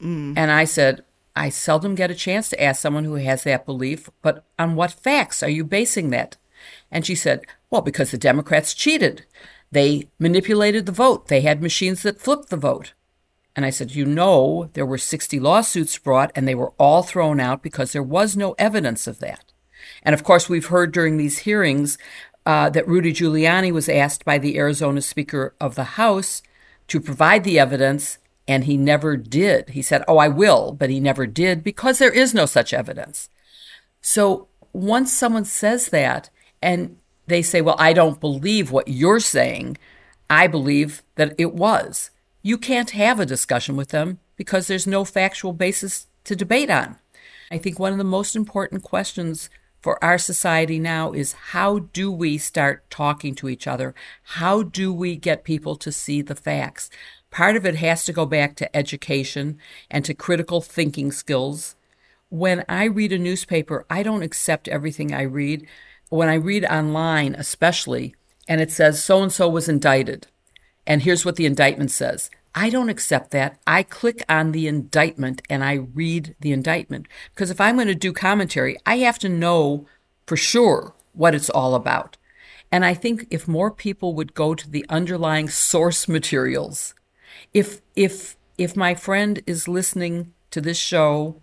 Mm. 0.00 0.34
And 0.36 0.50
I 0.50 0.64
said, 0.64 1.04
I 1.34 1.48
seldom 1.48 1.94
get 1.94 2.10
a 2.10 2.14
chance 2.14 2.50
to 2.50 2.62
ask 2.62 2.80
someone 2.80 3.04
who 3.04 3.14
has 3.14 3.44
that 3.44 3.64
belief, 3.64 4.10
but 4.20 4.44
on 4.58 4.74
what 4.74 4.92
facts 4.92 5.42
are 5.42 5.48
you 5.48 5.64
basing 5.64 6.10
that? 6.10 6.36
And 6.90 7.06
she 7.06 7.14
said, 7.14 7.46
Well, 7.70 7.80
because 7.80 8.10
the 8.10 8.18
Democrats 8.18 8.74
cheated. 8.74 9.24
They 9.70 10.08
manipulated 10.18 10.84
the 10.84 10.92
vote. 10.92 11.28
They 11.28 11.40
had 11.40 11.62
machines 11.62 12.02
that 12.02 12.20
flipped 12.20 12.50
the 12.50 12.56
vote. 12.58 12.92
And 13.56 13.64
I 13.64 13.70
said, 13.70 13.94
You 13.94 14.04
know, 14.04 14.70
there 14.74 14.86
were 14.86 14.98
60 14.98 15.40
lawsuits 15.40 15.98
brought, 15.98 16.30
and 16.34 16.46
they 16.46 16.54
were 16.54 16.72
all 16.78 17.02
thrown 17.02 17.40
out 17.40 17.62
because 17.62 17.92
there 17.92 18.02
was 18.02 18.36
no 18.36 18.54
evidence 18.58 19.06
of 19.06 19.18
that. 19.20 19.52
And 20.02 20.14
of 20.14 20.24
course, 20.24 20.48
we've 20.48 20.66
heard 20.66 20.92
during 20.92 21.16
these 21.16 21.38
hearings 21.38 21.98
uh, 22.44 22.70
that 22.70 22.88
Rudy 22.88 23.12
Giuliani 23.12 23.72
was 23.72 23.88
asked 23.88 24.24
by 24.24 24.38
the 24.38 24.58
Arizona 24.58 25.00
Speaker 25.00 25.54
of 25.60 25.74
the 25.74 25.84
House 25.84 26.42
to 26.88 27.00
provide 27.00 27.44
the 27.44 27.58
evidence, 27.58 28.18
and 28.48 28.64
he 28.64 28.76
never 28.76 29.16
did. 29.16 29.70
He 29.70 29.82
said, 29.82 30.04
Oh, 30.08 30.18
I 30.18 30.28
will, 30.28 30.72
but 30.72 30.90
he 30.90 31.00
never 31.00 31.26
did 31.26 31.62
because 31.62 31.98
there 31.98 32.12
is 32.12 32.34
no 32.34 32.46
such 32.46 32.72
evidence. 32.72 33.28
So 34.00 34.48
once 34.72 35.12
someone 35.12 35.44
says 35.44 35.88
that, 35.88 36.30
and 36.60 36.98
they 37.26 37.42
say, 37.42 37.60
Well, 37.60 37.76
I 37.78 37.92
don't 37.92 38.20
believe 38.20 38.70
what 38.70 38.88
you're 38.88 39.20
saying, 39.20 39.78
I 40.28 40.46
believe 40.46 41.02
that 41.16 41.34
it 41.38 41.54
was. 41.54 42.10
You 42.42 42.58
can't 42.58 42.90
have 42.90 43.20
a 43.20 43.26
discussion 43.26 43.76
with 43.76 43.90
them 43.90 44.18
because 44.36 44.66
there's 44.66 44.86
no 44.86 45.04
factual 45.04 45.52
basis 45.52 46.08
to 46.24 46.34
debate 46.34 46.70
on. 46.70 46.96
I 47.50 47.58
think 47.58 47.78
one 47.78 47.92
of 47.92 47.98
the 47.98 48.04
most 48.04 48.34
important 48.34 48.82
questions 48.82 49.50
for 49.82 50.02
our 50.02 50.16
society 50.16 50.78
now 50.78 51.12
is 51.12 51.32
how 51.32 51.80
do 51.80 52.10
we 52.10 52.38
start 52.38 52.88
talking 52.88 53.34
to 53.34 53.48
each 53.48 53.66
other? 53.66 53.94
How 54.22 54.62
do 54.62 54.92
we 54.92 55.16
get 55.16 55.42
people 55.42 55.74
to 55.76 55.90
see 55.90 56.22
the 56.22 56.36
facts? 56.36 56.88
Part 57.32 57.56
of 57.56 57.66
it 57.66 57.74
has 57.76 58.04
to 58.04 58.12
go 58.12 58.24
back 58.24 58.54
to 58.56 58.76
education 58.76 59.58
and 59.90 60.04
to 60.04 60.14
critical 60.14 60.60
thinking 60.60 61.10
skills. 61.10 61.74
When 62.28 62.64
I 62.68 62.84
read 62.84 63.12
a 63.12 63.18
newspaper, 63.18 63.84
I 63.90 64.04
don't 64.04 64.22
accept 64.22 64.68
everything 64.68 65.12
I 65.12 65.22
read. 65.22 65.66
When 66.10 66.28
I 66.28 66.34
read 66.34 66.64
online, 66.66 67.34
especially, 67.34 68.14
and 68.46 68.60
it 68.60 68.70
says 68.70 69.02
so 69.02 69.22
and 69.22 69.32
so 69.32 69.48
was 69.48 69.68
indicted, 69.68 70.28
and 70.86 71.02
here's 71.02 71.24
what 71.24 71.36
the 71.36 71.46
indictment 71.46 71.90
says 71.90 72.30
I 72.54 72.68
don't 72.68 72.90
accept 72.90 73.30
that. 73.30 73.58
I 73.66 73.82
click 73.82 74.22
on 74.28 74.52
the 74.52 74.66
indictment 74.66 75.42
and 75.48 75.64
I 75.64 75.74
read 75.74 76.36
the 76.40 76.52
indictment. 76.52 77.06
Because 77.34 77.50
if 77.50 77.60
I'm 77.60 77.76
going 77.76 77.88
to 77.88 77.94
do 77.94 78.12
commentary, 78.12 78.76
I 78.84 78.98
have 78.98 79.18
to 79.20 79.28
know 79.28 79.86
for 80.26 80.36
sure 80.36 80.94
what 81.12 81.34
it's 81.34 81.50
all 81.50 81.74
about. 81.74 82.16
And 82.70 82.84
I 82.84 82.94
think 82.94 83.26
if 83.30 83.46
more 83.46 83.70
people 83.70 84.14
would 84.14 84.34
go 84.34 84.54
to 84.54 84.70
the 84.70 84.86
underlying 84.88 85.48
source 85.48 86.08
materials, 86.08 86.94
if 87.52 87.82
if 87.96 88.36
if 88.56 88.76
my 88.76 88.94
friend 88.94 89.42
is 89.46 89.68
listening 89.68 90.32
to 90.50 90.60
this 90.60 90.78
show, 90.78 91.40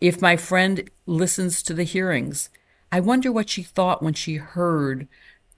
if 0.00 0.20
my 0.20 0.36
friend 0.36 0.90
listens 1.06 1.62
to 1.62 1.74
the 1.74 1.84
hearings, 1.84 2.50
I 2.90 3.00
wonder 3.00 3.30
what 3.30 3.48
she 3.48 3.62
thought 3.62 4.02
when 4.02 4.14
she 4.14 4.36
heard 4.36 5.06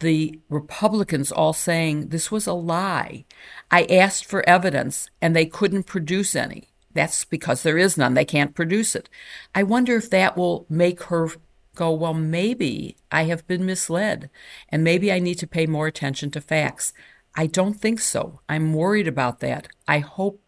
the 0.01 0.41
Republicans 0.49 1.31
all 1.31 1.53
saying 1.53 2.09
this 2.09 2.31
was 2.31 2.47
a 2.47 2.53
lie. 2.53 3.25
I 3.71 3.85
asked 3.85 4.25
for 4.25 4.47
evidence 4.49 5.09
and 5.23 5.35
they 5.35 5.47
couldn't 5.47 5.85
produce 5.85 6.35
any. 6.35 6.69
That's 6.93 7.25
because 7.25 7.63
there 7.63 7.79
is 7.79 7.97
none. 7.97 8.15
They 8.15 8.25
can't 8.25 8.55
produce 8.55 8.97
it. 8.97 9.09
I 9.55 9.63
wonder 9.63 9.97
if 9.97 10.11
that 10.11 10.37
will 10.37 10.67
make 10.69 11.05
her 11.05 11.29
go, 11.75 11.93
well, 11.93 12.15
maybe 12.15 12.97
I 13.13 13.25
have 13.25 13.47
been 13.47 13.65
misled 13.65 14.29
and 14.69 14.83
maybe 14.83 15.13
I 15.13 15.19
need 15.19 15.37
to 15.37 15.47
pay 15.47 15.67
more 15.67 15.87
attention 15.87 16.31
to 16.33 16.41
facts. 16.41 16.93
I 17.37 17.47
don't 17.47 17.75
think 17.75 18.01
so. 18.01 18.41
I'm 18.49 18.75
worried 18.75 19.07
about 19.07 19.41
that. 19.41 19.69
I 19.87 20.01
hope 20.01 20.43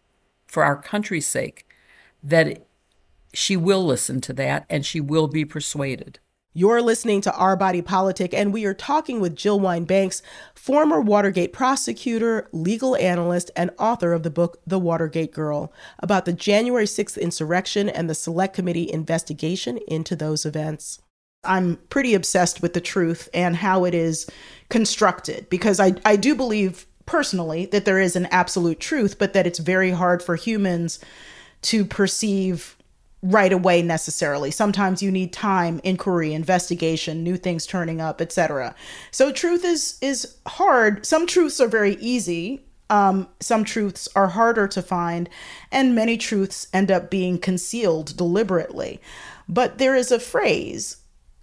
for 0.46 0.64
our 0.64 0.76
country's 0.76 1.26
sake 1.26 1.66
that 2.22 2.66
she 3.32 3.56
will 3.56 3.84
listen 3.84 4.20
to 4.22 4.32
that 4.34 4.66
and 4.68 4.84
she 4.84 5.00
will 5.00 5.28
be 5.28 5.44
persuaded. 5.44 6.18
You're 6.54 6.82
listening 6.82 7.22
to 7.22 7.34
Our 7.34 7.56
Body 7.56 7.80
Politic, 7.80 8.34
and 8.34 8.52
we 8.52 8.66
are 8.66 8.74
talking 8.74 9.20
with 9.20 9.34
Jill 9.34 9.58
Wine-Banks, 9.58 10.20
former 10.54 11.00
Watergate 11.00 11.50
prosecutor, 11.50 12.46
legal 12.52 12.94
analyst, 12.96 13.50
and 13.56 13.70
author 13.78 14.12
of 14.12 14.22
the 14.22 14.28
book 14.28 14.60
The 14.66 14.78
Watergate 14.78 15.32
Girl, 15.32 15.72
about 16.00 16.26
the 16.26 16.32
January 16.34 16.84
6th 16.84 17.18
insurrection 17.18 17.88
and 17.88 18.08
the 18.08 18.14
Select 18.14 18.54
Committee 18.54 18.92
investigation 18.92 19.78
into 19.88 20.14
those 20.14 20.44
events. 20.44 21.00
I'm 21.42 21.76
pretty 21.88 22.12
obsessed 22.12 22.60
with 22.60 22.74
the 22.74 22.82
truth 22.82 23.30
and 23.32 23.56
how 23.56 23.86
it 23.86 23.94
is 23.94 24.28
constructed 24.68 25.48
because 25.48 25.80
I, 25.80 25.94
I 26.04 26.16
do 26.16 26.34
believe 26.34 26.86
personally 27.06 27.64
that 27.66 27.86
there 27.86 27.98
is 27.98 28.14
an 28.14 28.26
absolute 28.26 28.78
truth, 28.78 29.18
but 29.18 29.32
that 29.32 29.46
it's 29.46 29.58
very 29.58 29.90
hard 29.90 30.22
for 30.22 30.36
humans 30.36 30.98
to 31.62 31.86
perceive 31.86 32.76
right 33.22 33.52
away 33.52 33.82
necessarily. 33.82 34.50
Sometimes 34.50 35.02
you 35.02 35.10
need 35.10 35.32
time, 35.32 35.80
inquiry, 35.84 36.34
investigation, 36.34 37.22
new 37.22 37.36
things 37.36 37.66
turning 37.66 38.00
up, 38.00 38.20
etc. 38.20 38.74
So 39.10 39.30
truth 39.30 39.64
is 39.64 39.96
is 40.00 40.36
hard. 40.46 41.06
Some 41.06 41.26
truths 41.26 41.60
are 41.60 41.68
very 41.68 41.94
easy. 41.96 42.66
Um, 42.90 43.28
some 43.40 43.64
truths 43.64 44.08
are 44.14 44.28
harder 44.28 44.68
to 44.68 44.82
find, 44.82 45.30
and 45.70 45.94
many 45.94 46.18
truths 46.18 46.66
end 46.74 46.90
up 46.90 47.10
being 47.10 47.38
concealed 47.38 48.16
deliberately. 48.16 49.00
But 49.48 49.78
there 49.78 49.94
is 49.94 50.12
a 50.12 50.20
phrase 50.20 50.98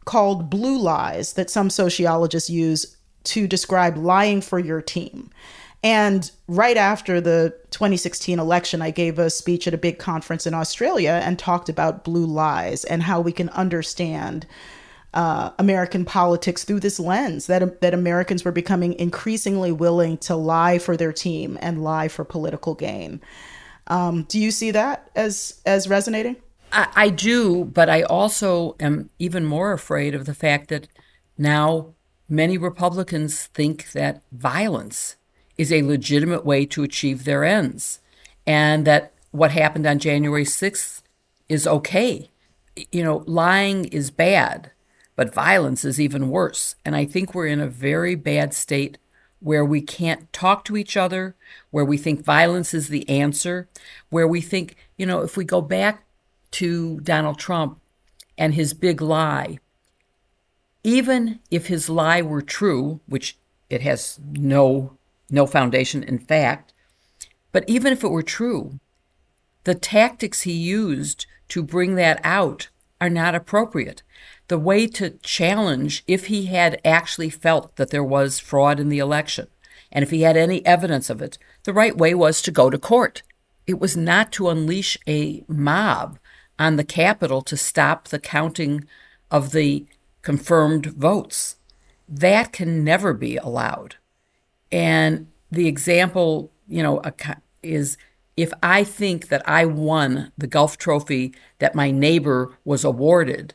called 0.05 0.49
blue 0.49 0.77
lies 0.77 1.33
that 1.33 1.49
some 1.49 1.69
sociologists 1.69 2.49
use 2.49 2.97
to 3.23 3.47
describe 3.47 3.97
lying 3.97 4.41
for 4.41 4.59
your 4.59 4.81
team. 4.81 5.29
And 5.83 6.29
right 6.47 6.75
after 6.75 7.21
the 7.21 7.55
2016 7.71 8.37
election, 8.37 8.81
I 8.81 8.91
gave 8.91 9.17
a 9.17 9.29
speech 9.29 9.67
at 9.67 9.73
a 9.73 9.77
big 9.77 9.97
conference 9.97 10.45
in 10.45 10.53
Australia 10.53 11.21
and 11.23 11.39
talked 11.39 11.69
about 11.69 12.03
blue 12.03 12.25
lies 12.25 12.83
and 12.83 13.03
how 13.03 13.21
we 13.21 13.31
can 13.31 13.49
understand 13.49 14.45
uh, 15.13 15.51
American 15.57 16.05
politics 16.05 16.63
through 16.63 16.81
this 16.81 16.99
lens 16.99 17.47
that 17.47 17.81
that 17.81 17.93
Americans 17.93 18.45
were 18.45 18.51
becoming 18.51 18.93
increasingly 18.93 19.71
willing 19.71 20.17
to 20.17 20.35
lie 20.35 20.77
for 20.77 20.95
their 20.95 21.11
team 21.11 21.57
and 21.61 21.83
lie 21.83 22.07
for 22.07 22.23
political 22.23 22.75
gain. 22.75 23.19
Um, 23.87 24.23
do 24.23 24.37
you 24.39 24.51
see 24.51 24.71
that 24.71 25.09
as 25.15 25.61
as 25.65 25.87
resonating? 25.89 26.35
I, 26.71 26.87
I 26.95 27.09
do, 27.09 27.65
but 27.65 27.89
I 27.89 28.03
also 28.03 28.75
am 28.79 29.09
even 29.17 29.45
more 29.45 29.71
afraid 29.71 30.13
of 30.13 30.25
the 30.25 30.35
fact 30.35 30.69
that 30.69 30.87
now 31.37 31.95
many 32.27 32.59
Republicans 32.59 33.47
think 33.47 33.91
that 33.93 34.21
violence 34.31 35.15
is 35.59 35.73
a 35.73 35.81
legitimate 35.81 36.45
way 36.45 36.65
to 36.65 36.83
achieve 36.83 37.25
their 37.25 37.43
ends, 37.43 37.99
and 38.47 38.87
that 38.87 39.11
what 39.31 39.51
happened 39.51 39.85
on 39.85 39.99
January 39.99 40.45
6th 40.45 41.01
is 41.49 41.67
okay. 41.67 42.31
You 42.93 43.03
know, 43.03 43.23
lying 43.27 43.83
is 43.85 44.09
bad, 44.09 44.71
but 45.17 45.33
violence 45.33 45.83
is 45.83 45.99
even 45.99 46.29
worse. 46.29 46.75
And 46.85 46.95
I 46.95 47.03
think 47.03 47.35
we're 47.35 47.47
in 47.47 47.59
a 47.59 47.67
very 47.67 48.15
bad 48.15 48.53
state 48.53 48.97
where 49.41 49.65
we 49.65 49.81
can't 49.81 50.31
talk 50.31 50.63
to 50.63 50.77
each 50.77 50.95
other, 50.95 51.35
where 51.71 51.83
we 51.83 51.97
think 51.97 52.23
violence 52.23 52.73
is 52.73 52.87
the 52.87 53.07
answer, 53.09 53.67
where 54.09 54.27
we 54.27 54.39
think, 54.39 54.77
you 54.97 55.05
know, 55.05 55.21
if 55.21 55.35
we 55.35 55.43
go 55.43 55.59
back 55.61 56.05
to 56.51 57.01
Donald 57.01 57.37
Trump 57.37 57.81
and 58.37 58.53
his 58.53 58.73
big 58.73 59.01
lie, 59.01 59.59
even 60.85 61.41
if 61.51 61.67
his 61.67 61.89
lie 61.89 62.21
were 62.21 62.41
true, 62.41 63.01
which 63.07 63.37
it 63.69 63.81
has 63.81 64.17
no 64.31 64.95
no 65.31 65.45
foundation 65.45 66.03
in 66.03 66.19
fact. 66.19 66.73
But 67.51 67.65
even 67.67 67.93
if 67.93 68.03
it 68.03 68.09
were 68.09 68.23
true, 68.23 68.79
the 69.63 69.75
tactics 69.75 70.41
he 70.41 70.53
used 70.53 71.25
to 71.49 71.63
bring 71.63 71.95
that 71.95 72.19
out 72.23 72.69
are 73.01 73.09
not 73.09 73.35
appropriate. 73.35 74.03
The 74.47 74.59
way 74.59 74.87
to 74.87 75.11
challenge 75.21 76.03
if 76.07 76.27
he 76.27 76.47
had 76.47 76.81
actually 76.83 77.29
felt 77.29 77.75
that 77.75 77.89
there 77.89 78.03
was 78.03 78.39
fraud 78.39 78.79
in 78.79 78.89
the 78.89 78.99
election, 78.99 79.47
and 79.91 80.03
if 80.03 80.11
he 80.11 80.21
had 80.21 80.37
any 80.37 80.65
evidence 80.65 81.09
of 81.09 81.21
it, 81.21 81.37
the 81.63 81.73
right 81.73 81.97
way 81.97 82.13
was 82.13 82.41
to 82.41 82.51
go 82.51 82.69
to 82.69 82.77
court. 82.77 83.21
It 83.67 83.79
was 83.79 83.95
not 83.95 84.31
to 84.33 84.49
unleash 84.49 84.97
a 85.07 85.43
mob 85.47 86.17
on 86.57 86.75
the 86.75 86.83
Capitol 86.83 87.41
to 87.43 87.55
stop 87.55 88.07
the 88.07 88.19
counting 88.19 88.85
of 89.31 89.51
the 89.51 89.85
confirmed 90.21 90.87
votes. 90.87 91.55
That 92.07 92.51
can 92.51 92.83
never 92.83 93.13
be 93.13 93.37
allowed. 93.37 93.95
And 94.71 95.27
the 95.51 95.67
example, 95.67 96.51
you 96.67 96.83
know, 96.83 97.01
is 97.63 97.97
if 98.37 98.53
I 98.63 98.83
think 98.83 99.27
that 99.27 99.47
I 99.47 99.65
won 99.65 100.31
the 100.37 100.47
golf 100.47 100.77
trophy 100.77 101.33
that 101.59 101.75
my 101.75 101.91
neighbor 101.91 102.57
was 102.63 102.83
awarded, 102.83 103.53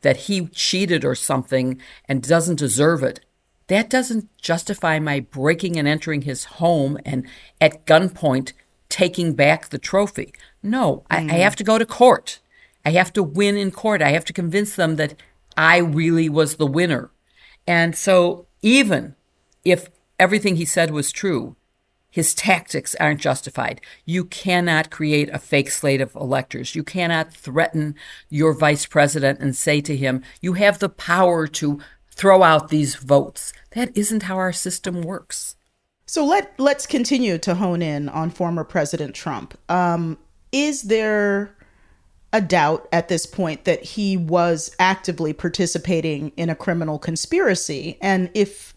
that 0.00 0.16
he 0.16 0.46
cheated 0.48 1.04
or 1.04 1.14
something 1.14 1.80
and 2.08 2.22
doesn't 2.22 2.58
deserve 2.58 3.02
it, 3.02 3.20
that 3.68 3.90
doesn't 3.90 4.34
justify 4.38 4.98
my 4.98 5.20
breaking 5.20 5.76
and 5.76 5.86
entering 5.88 6.22
his 6.22 6.44
home 6.44 6.98
and 7.04 7.26
at 7.60 7.86
gunpoint 7.86 8.52
taking 8.88 9.34
back 9.34 9.68
the 9.68 9.78
trophy. 9.78 10.32
No, 10.62 10.96
mm. 10.96 11.02
I, 11.10 11.16
I, 11.18 11.20
mm. 11.22 11.38
have 11.38 11.56
to 11.56 11.64
go 11.64 11.78
to 11.78 11.86
court. 11.86 12.40
I 12.84 12.90
have 12.90 13.12
to 13.14 13.22
win 13.22 13.56
in 13.56 13.70
court. 13.70 14.02
I 14.02 14.10
have 14.10 14.24
to 14.26 14.32
convince 14.32 14.76
them 14.76 14.96
that 14.96 15.14
I 15.56 15.78
really 15.78 16.28
was 16.28 16.56
the 16.56 16.66
winner. 16.66 17.10
And 17.66 17.96
so, 17.96 18.46
even 18.60 19.14
if 19.64 19.88
everything 20.18 20.56
he 20.56 20.64
said 20.64 20.90
was 20.90 21.12
true, 21.12 21.56
his 22.12 22.34
tactics 22.34 22.94
aren't 22.96 23.20
justified. 23.20 23.80
You 24.04 24.26
cannot 24.26 24.90
create 24.90 25.30
a 25.30 25.38
fake 25.38 25.70
slate 25.70 26.02
of 26.02 26.14
electors. 26.14 26.74
You 26.74 26.84
cannot 26.84 27.32
threaten 27.32 27.94
your 28.28 28.52
vice 28.52 28.84
president 28.84 29.40
and 29.40 29.56
say 29.56 29.80
to 29.80 29.96
him, 29.96 30.22
You 30.42 30.52
have 30.52 30.78
the 30.78 30.90
power 30.90 31.46
to 31.46 31.80
throw 32.10 32.42
out 32.42 32.68
these 32.68 32.96
votes. 32.96 33.54
That 33.70 33.96
isn't 33.96 34.24
how 34.24 34.36
our 34.36 34.52
system 34.52 35.00
works. 35.00 35.56
So 36.04 36.26
let 36.26 36.52
let's 36.60 36.86
continue 36.86 37.38
to 37.38 37.54
hone 37.54 37.80
in 37.80 38.10
on 38.10 38.28
former 38.28 38.64
President 38.64 39.14
Trump. 39.14 39.56
Um, 39.70 40.18
is 40.52 40.82
there 40.82 41.56
a 42.34 42.42
doubt 42.42 42.88
at 42.92 43.08
this 43.08 43.24
point 43.24 43.64
that 43.64 43.82
he 43.82 44.18
was 44.18 44.76
actively 44.78 45.32
participating 45.32 46.32
in 46.36 46.50
a 46.50 46.54
criminal 46.54 46.98
conspiracy? 46.98 47.96
And 48.02 48.30
if 48.34 48.74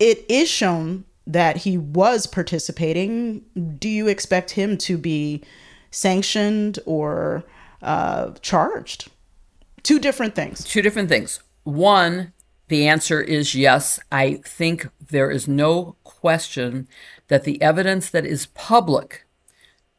it 0.00 0.24
is 0.28 0.48
shown 0.48 1.04
that 1.26 1.58
he 1.58 1.78
was 1.78 2.26
participating, 2.26 3.44
do 3.78 3.88
you 3.88 4.08
expect 4.08 4.50
him 4.50 4.76
to 4.78 4.98
be 4.98 5.44
sanctioned 5.90 6.78
or 6.86 7.44
uh, 7.82 8.32
charged? 8.40 9.10
Two 9.82 9.98
different 9.98 10.34
things. 10.34 10.64
Two 10.64 10.82
different 10.82 11.08
things. 11.08 11.40
One, 11.62 12.32
the 12.68 12.88
answer 12.88 13.20
is 13.20 13.54
yes. 13.54 14.00
I 14.10 14.40
think 14.44 14.88
there 15.00 15.30
is 15.30 15.46
no 15.46 15.96
question 16.02 16.88
that 17.28 17.44
the 17.44 17.60
evidence 17.62 18.10
that 18.10 18.26
is 18.26 18.46
public 18.46 19.26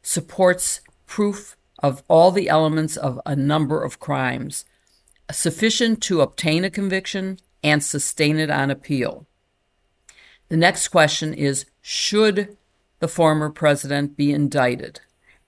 supports 0.01 0.81
proof 1.05 1.55
of 1.79 2.03
all 2.07 2.31
the 2.31 2.49
elements 2.49 2.97
of 2.97 3.19
a 3.25 3.35
number 3.35 3.83
of 3.83 3.99
crimes, 3.99 4.65
sufficient 5.31 6.01
to 6.03 6.21
obtain 6.21 6.63
a 6.63 6.69
conviction 6.69 7.39
and 7.63 7.83
sustain 7.83 8.37
it 8.37 8.49
on 8.49 8.69
appeal. 8.69 9.27
The 10.51 10.57
next 10.57 10.89
question 10.89 11.33
is 11.33 11.65
Should 11.79 12.57
the 12.99 13.07
former 13.07 13.49
president 13.49 14.17
be 14.17 14.33
indicted? 14.33 14.99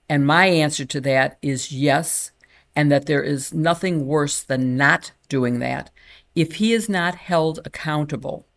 And 0.07 0.25
my 0.25 0.45
answer 0.45 0.85
to 0.85 1.01
that 1.01 1.37
is 1.41 1.73
yes, 1.73 2.31
and 2.73 2.89
that 2.89 3.05
there 3.05 3.21
is 3.21 3.53
nothing 3.53 4.07
worse 4.07 4.41
than 4.41 4.77
not 4.77 5.11
doing 5.27 5.59
that. 5.59 5.91
If 6.35 6.53
he 6.53 6.71
is 6.71 6.87
not 6.87 7.15
held 7.15 7.59
accountable, 7.65 8.47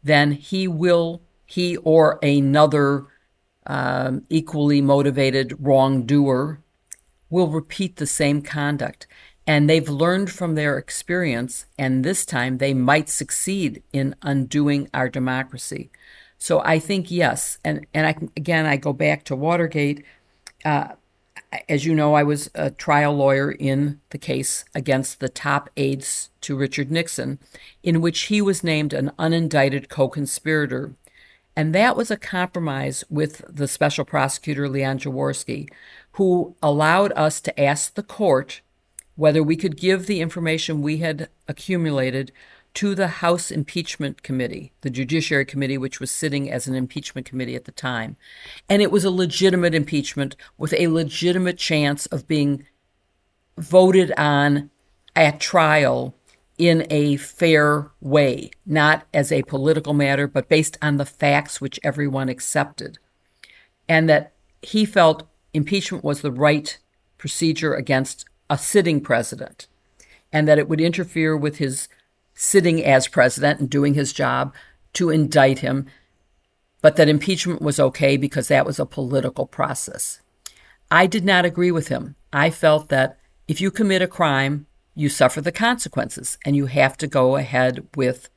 then 0.00 0.30
he 0.30 0.68
will, 0.68 1.22
he 1.44 1.76
or 1.78 2.20
another 2.22 3.06
um, 3.66 4.22
equally 4.28 4.80
motivated 4.80 5.56
wrongdoer 5.58 6.60
will 7.30 7.48
repeat 7.48 7.96
the 7.96 8.06
same 8.06 8.42
conduct. 8.42 9.08
And 9.48 9.68
they've 9.68 9.88
learned 9.88 10.30
from 10.30 10.54
their 10.54 10.76
experience, 10.76 11.64
and 11.78 12.04
this 12.04 12.26
time 12.26 12.58
they 12.58 12.74
might 12.74 13.08
succeed 13.08 13.82
in 13.94 14.14
undoing 14.20 14.90
our 14.92 15.08
democracy. 15.08 15.90
So 16.36 16.60
I 16.60 16.78
think 16.78 17.10
yes, 17.10 17.58
and 17.64 17.86
and 17.94 18.06
I 18.06 18.14
again 18.36 18.66
I 18.66 18.76
go 18.76 18.92
back 18.92 19.24
to 19.24 19.34
Watergate. 19.34 20.04
Uh, 20.66 20.88
as 21.66 21.86
you 21.86 21.94
know, 21.94 22.12
I 22.12 22.24
was 22.24 22.50
a 22.54 22.70
trial 22.70 23.16
lawyer 23.16 23.50
in 23.50 24.00
the 24.10 24.18
case 24.18 24.66
against 24.74 25.18
the 25.18 25.30
top 25.30 25.70
aides 25.78 26.28
to 26.42 26.54
Richard 26.54 26.90
Nixon, 26.90 27.38
in 27.82 28.02
which 28.02 28.22
he 28.24 28.42
was 28.42 28.62
named 28.62 28.92
an 28.92 29.12
unindicted 29.18 29.88
co 29.88 30.08
conspirator. 30.08 30.94
And 31.56 31.74
that 31.74 31.96
was 31.96 32.10
a 32.10 32.16
compromise 32.16 33.02
with 33.08 33.42
the 33.48 33.66
special 33.66 34.04
prosecutor, 34.04 34.68
Leon 34.68 34.98
Jaworski, 35.00 35.68
who 36.12 36.54
allowed 36.62 37.12
us 37.12 37.40
to 37.40 37.60
ask 37.60 37.94
the 37.94 38.02
court 38.02 38.60
whether 39.18 39.42
we 39.42 39.56
could 39.56 39.76
give 39.76 40.06
the 40.06 40.20
information 40.20 40.80
we 40.80 40.98
had 40.98 41.28
accumulated 41.48 42.30
to 42.72 42.94
the 42.94 43.08
House 43.08 43.50
Impeachment 43.50 44.22
Committee, 44.22 44.70
the 44.82 44.90
Judiciary 44.90 45.44
Committee, 45.44 45.76
which 45.76 45.98
was 45.98 46.12
sitting 46.12 46.48
as 46.48 46.68
an 46.68 46.76
impeachment 46.76 47.26
committee 47.26 47.56
at 47.56 47.64
the 47.64 47.72
time. 47.72 48.16
And 48.68 48.80
it 48.80 48.92
was 48.92 49.04
a 49.04 49.10
legitimate 49.10 49.74
impeachment 49.74 50.36
with 50.56 50.72
a 50.74 50.86
legitimate 50.86 51.58
chance 51.58 52.06
of 52.06 52.28
being 52.28 52.64
voted 53.56 54.12
on 54.16 54.70
at 55.16 55.40
trial 55.40 56.14
in 56.56 56.86
a 56.88 57.16
fair 57.16 57.90
way, 58.00 58.52
not 58.64 59.04
as 59.12 59.32
a 59.32 59.42
political 59.42 59.94
matter, 59.94 60.28
but 60.28 60.48
based 60.48 60.78
on 60.80 60.96
the 60.96 61.04
facts 61.04 61.60
which 61.60 61.80
everyone 61.82 62.28
accepted. 62.28 62.98
And 63.88 64.08
that 64.08 64.32
he 64.62 64.84
felt 64.84 65.26
impeachment 65.52 66.04
was 66.04 66.20
the 66.20 66.30
right 66.30 66.78
procedure 67.16 67.74
against 67.74 68.24
a 68.50 68.58
sitting 68.58 69.00
president, 69.00 69.66
and 70.32 70.46
that 70.48 70.58
it 70.58 70.68
would 70.68 70.80
interfere 70.80 71.36
with 71.36 71.58
his 71.58 71.88
sitting 72.34 72.84
as 72.84 73.08
president 73.08 73.60
and 73.60 73.68
doing 73.68 73.94
his 73.94 74.12
job 74.12 74.54
to 74.92 75.10
indict 75.10 75.58
him, 75.58 75.86
but 76.80 76.96
that 76.96 77.08
impeachment 77.08 77.60
was 77.60 77.80
okay 77.80 78.16
because 78.16 78.48
that 78.48 78.64
was 78.64 78.78
a 78.78 78.86
political 78.86 79.46
process. 79.46 80.20
I 80.90 81.06
did 81.06 81.24
not 81.24 81.44
agree 81.44 81.70
with 81.70 81.88
him. 81.88 82.14
I 82.32 82.50
felt 82.50 82.88
that 82.88 83.18
if 83.46 83.60
you 83.60 83.70
commit 83.70 84.02
a 84.02 84.06
crime, 84.06 84.66
you 84.94 85.08
suffer 85.08 85.40
the 85.40 85.52
consequences 85.52 86.38
and 86.44 86.56
you 86.56 86.66
have 86.66 86.96
to 86.98 87.06
go 87.06 87.36
ahead 87.36 87.86
with 87.94 88.28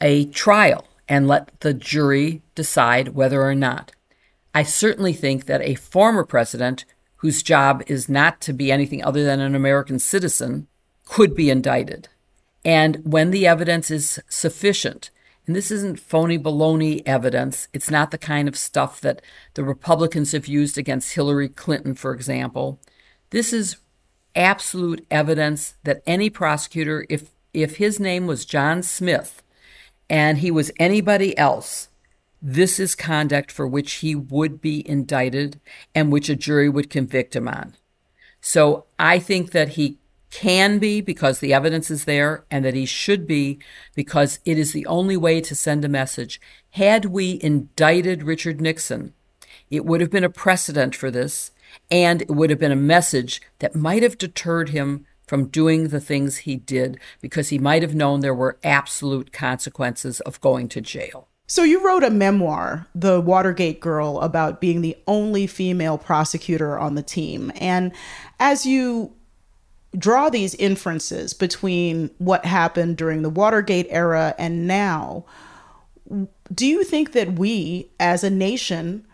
a 0.00 0.26
trial 0.26 0.84
and 1.08 1.26
let 1.26 1.60
the 1.60 1.74
jury 1.74 2.42
decide 2.54 3.08
whether 3.08 3.42
or 3.42 3.54
not. 3.54 3.92
I 4.54 4.62
certainly 4.62 5.12
think 5.12 5.46
that 5.46 5.62
a 5.62 5.74
former 5.74 6.24
president 6.24 6.84
whose 7.18 7.42
job 7.42 7.82
is 7.86 8.08
not 8.08 8.40
to 8.40 8.52
be 8.52 8.72
anything 8.72 9.04
other 9.04 9.24
than 9.24 9.40
an 9.40 9.54
American 9.54 9.98
citizen 9.98 10.66
could 11.04 11.34
be 11.34 11.50
indicted. 11.50 12.08
And 12.64 13.00
when 13.04 13.30
the 13.30 13.46
evidence 13.46 13.90
is 13.90 14.20
sufficient, 14.28 15.10
and 15.46 15.56
this 15.56 15.70
isn't 15.70 15.98
phony 15.98 16.38
baloney 16.38 17.02
evidence, 17.06 17.68
it's 17.72 17.90
not 17.90 18.10
the 18.10 18.18
kind 18.18 18.48
of 18.48 18.56
stuff 18.56 19.00
that 19.00 19.22
the 19.54 19.64
Republicans 19.64 20.32
have 20.32 20.46
used 20.46 20.76
against 20.76 21.14
Hillary 21.14 21.48
Clinton, 21.48 21.94
for 21.94 22.12
example. 22.12 22.78
This 23.30 23.52
is 23.52 23.76
absolute 24.36 25.06
evidence 25.10 25.74
that 25.84 26.02
any 26.06 26.30
prosecutor, 26.30 27.06
if 27.08 27.30
if 27.54 27.76
his 27.76 27.98
name 27.98 28.26
was 28.26 28.44
John 28.44 28.82
Smith 28.82 29.42
and 30.10 30.38
he 30.38 30.50
was 30.50 30.70
anybody 30.78 31.36
else, 31.38 31.88
this 32.40 32.78
is 32.78 32.94
conduct 32.94 33.50
for 33.50 33.66
which 33.66 33.94
he 33.94 34.14
would 34.14 34.60
be 34.60 34.88
indicted 34.88 35.60
and 35.94 36.12
which 36.12 36.28
a 36.28 36.36
jury 36.36 36.68
would 36.68 36.90
convict 36.90 37.34
him 37.34 37.48
on. 37.48 37.74
So 38.40 38.84
I 38.98 39.18
think 39.18 39.50
that 39.50 39.70
he 39.70 39.98
can 40.30 40.78
be 40.78 41.00
because 41.00 41.40
the 41.40 41.54
evidence 41.54 41.90
is 41.90 42.04
there 42.04 42.44
and 42.50 42.64
that 42.64 42.74
he 42.74 42.86
should 42.86 43.26
be 43.26 43.58
because 43.94 44.40
it 44.44 44.58
is 44.58 44.72
the 44.72 44.86
only 44.86 45.16
way 45.16 45.40
to 45.40 45.54
send 45.54 45.84
a 45.84 45.88
message. 45.88 46.40
Had 46.72 47.06
we 47.06 47.40
indicted 47.42 48.22
Richard 48.22 48.60
Nixon, 48.60 49.14
it 49.70 49.84
would 49.84 50.00
have 50.00 50.10
been 50.10 50.24
a 50.24 50.30
precedent 50.30 50.94
for 50.94 51.10
this 51.10 51.50
and 51.90 52.22
it 52.22 52.30
would 52.30 52.50
have 52.50 52.58
been 52.58 52.72
a 52.72 52.76
message 52.76 53.40
that 53.58 53.74
might 53.74 54.02
have 54.02 54.18
deterred 54.18 54.70
him 54.70 55.06
from 55.26 55.48
doing 55.48 55.88
the 55.88 56.00
things 56.00 56.38
he 56.38 56.56
did 56.56 56.98
because 57.20 57.50
he 57.50 57.58
might 57.58 57.82
have 57.82 57.94
known 57.94 58.20
there 58.20 58.34
were 58.34 58.58
absolute 58.64 59.32
consequences 59.32 60.20
of 60.20 60.40
going 60.40 60.68
to 60.68 60.80
jail. 60.80 61.27
So 61.50 61.62
you 61.62 61.82
wrote 61.84 62.04
a 62.04 62.10
memoir, 62.10 62.86
The 62.94 63.22
Watergate 63.22 63.80
Girl, 63.80 64.20
about 64.20 64.60
being 64.60 64.82
the 64.82 64.96
only 65.06 65.46
female 65.46 65.96
prosecutor 65.96 66.78
on 66.78 66.94
the 66.94 67.02
team. 67.02 67.50
And 67.56 67.92
as 68.38 68.66
you 68.66 69.14
draw 69.96 70.28
these 70.28 70.54
inferences 70.56 71.32
between 71.32 72.10
what 72.18 72.44
happened 72.44 72.98
during 72.98 73.22
the 73.22 73.30
Watergate 73.30 73.86
era 73.88 74.34
and 74.38 74.66
now, 74.66 75.24
do 76.54 76.66
you 76.66 76.84
think 76.84 77.12
that 77.12 77.38
we 77.38 77.90
as 77.98 78.22
a 78.22 78.30
nation 78.30 79.06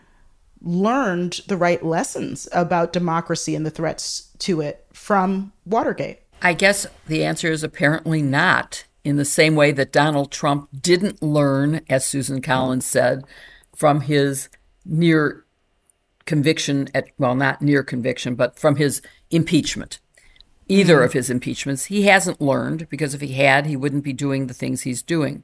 learned 0.61 1.39
the 1.47 1.55
right 1.55 1.85
lessons 1.85 2.49
about 2.51 2.91
democracy 2.91 3.55
and 3.55 3.65
the 3.65 3.71
threats 3.71 4.29
to 4.39 4.59
it 4.59 4.85
from 4.91 5.53
Watergate? 5.65 6.19
I 6.41 6.51
guess 6.53 6.85
the 7.07 7.23
answer 7.23 7.49
is 7.49 7.63
apparently 7.63 8.21
not 8.21 8.83
in 9.05 9.15
the 9.17 9.23
same 9.23 9.55
way 9.55 9.71
that 9.71 9.93
Donald 9.93 10.31
Trump 10.31 10.67
didn't 10.81 11.21
learn, 11.21 11.81
as 11.87 12.03
Susan 12.03 12.41
Collins 12.41 12.85
said, 12.85 13.23
from 13.75 14.01
his 14.01 14.49
near 14.83 15.45
conviction 16.25 16.87
at, 16.95 17.09
well, 17.19 17.35
not 17.35 17.61
near 17.61 17.83
conviction, 17.83 18.33
but 18.33 18.57
from 18.57 18.77
his 18.77 19.03
impeachment. 19.29 19.99
Either 20.67 21.01
mm. 21.01 21.05
of 21.05 21.13
his 21.13 21.29
impeachments. 21.29 21.85
He 21.85 22.03
hasn't 22.03 22.41
learned 22.41 22.89
because 22.89 23.13
if 23.13 23.21
he 23.21 23.33
had, 23.33 23.67
he 23.67 23.77
wouldn't 23.77 24.03
be 24.03 24.13
doing 24.13 24.47
the 24.47 24.53
things 24.55 24.81
he's 24.81 25.03
doing. 25.03 25.43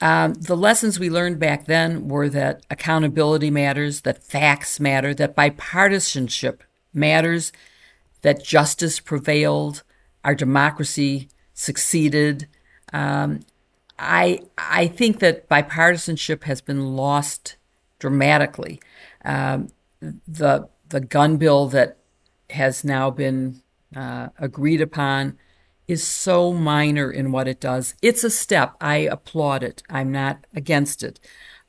Um, 0.00 0.32
the 0.34 0.56
lessons 0.56 0.98
we 0.98 1.10
learned 1.10 1.38
back 1.38 1.66
then 1.66 2.08
were 2.08 2.30
that 2.30 2.64
accountability 2.70 3.50
matters, 3.50 4.00
that 4.02 4.22
facts 4.22 4.80
matter, 4.80 5.12
that 5.14 5.36
bipartisanship 5.36 6.60
matters, 6.94 7.52
that 8.22 8.42
justice 8.42 8.98
prevailed, 8.98 9.82
our 10.24 10.34
democracy 10.34 11.28
succeeded. 11.56 12.46
Um, 12.92 13.40
I 13.98 14.42
I 14.56 14.86
think 14.86 15.18
that 15.18 15.48
bipartisanship 15.48 16.44
has 16.44 16.60
been 16.60 16.94
lost 16.94 17.56
dramatically. 17.98 18.80
Um, 19.24 19.70
the 20.00 20.68
the 20.88 21.00
gun 21.00 21.38
bill 21.38 21.66
that 21.68 21.96
has 22.50 22.84
now 22.84 23.10
been 23.10 23.62
uh, 23.96 24.28
agreed 24.38 24.80
upon 24.80 25.36
is 25.88 26.06
so 26.06 26.52
minor 26.52 27.10
in 27.10 27.32
what 27.32 27.48
it 27.48 27.60
does. 27.60 27.94
It's 28.02 28.22
a 28.22 28.30
step. 28.30 28.76
I 28.80 28.96
applaud 28.98 29.62
it. 29.62 29.82
I'm 29.88 30.12
not 30.12 30.44
against 30.54 31.02
it. 31.02 31.18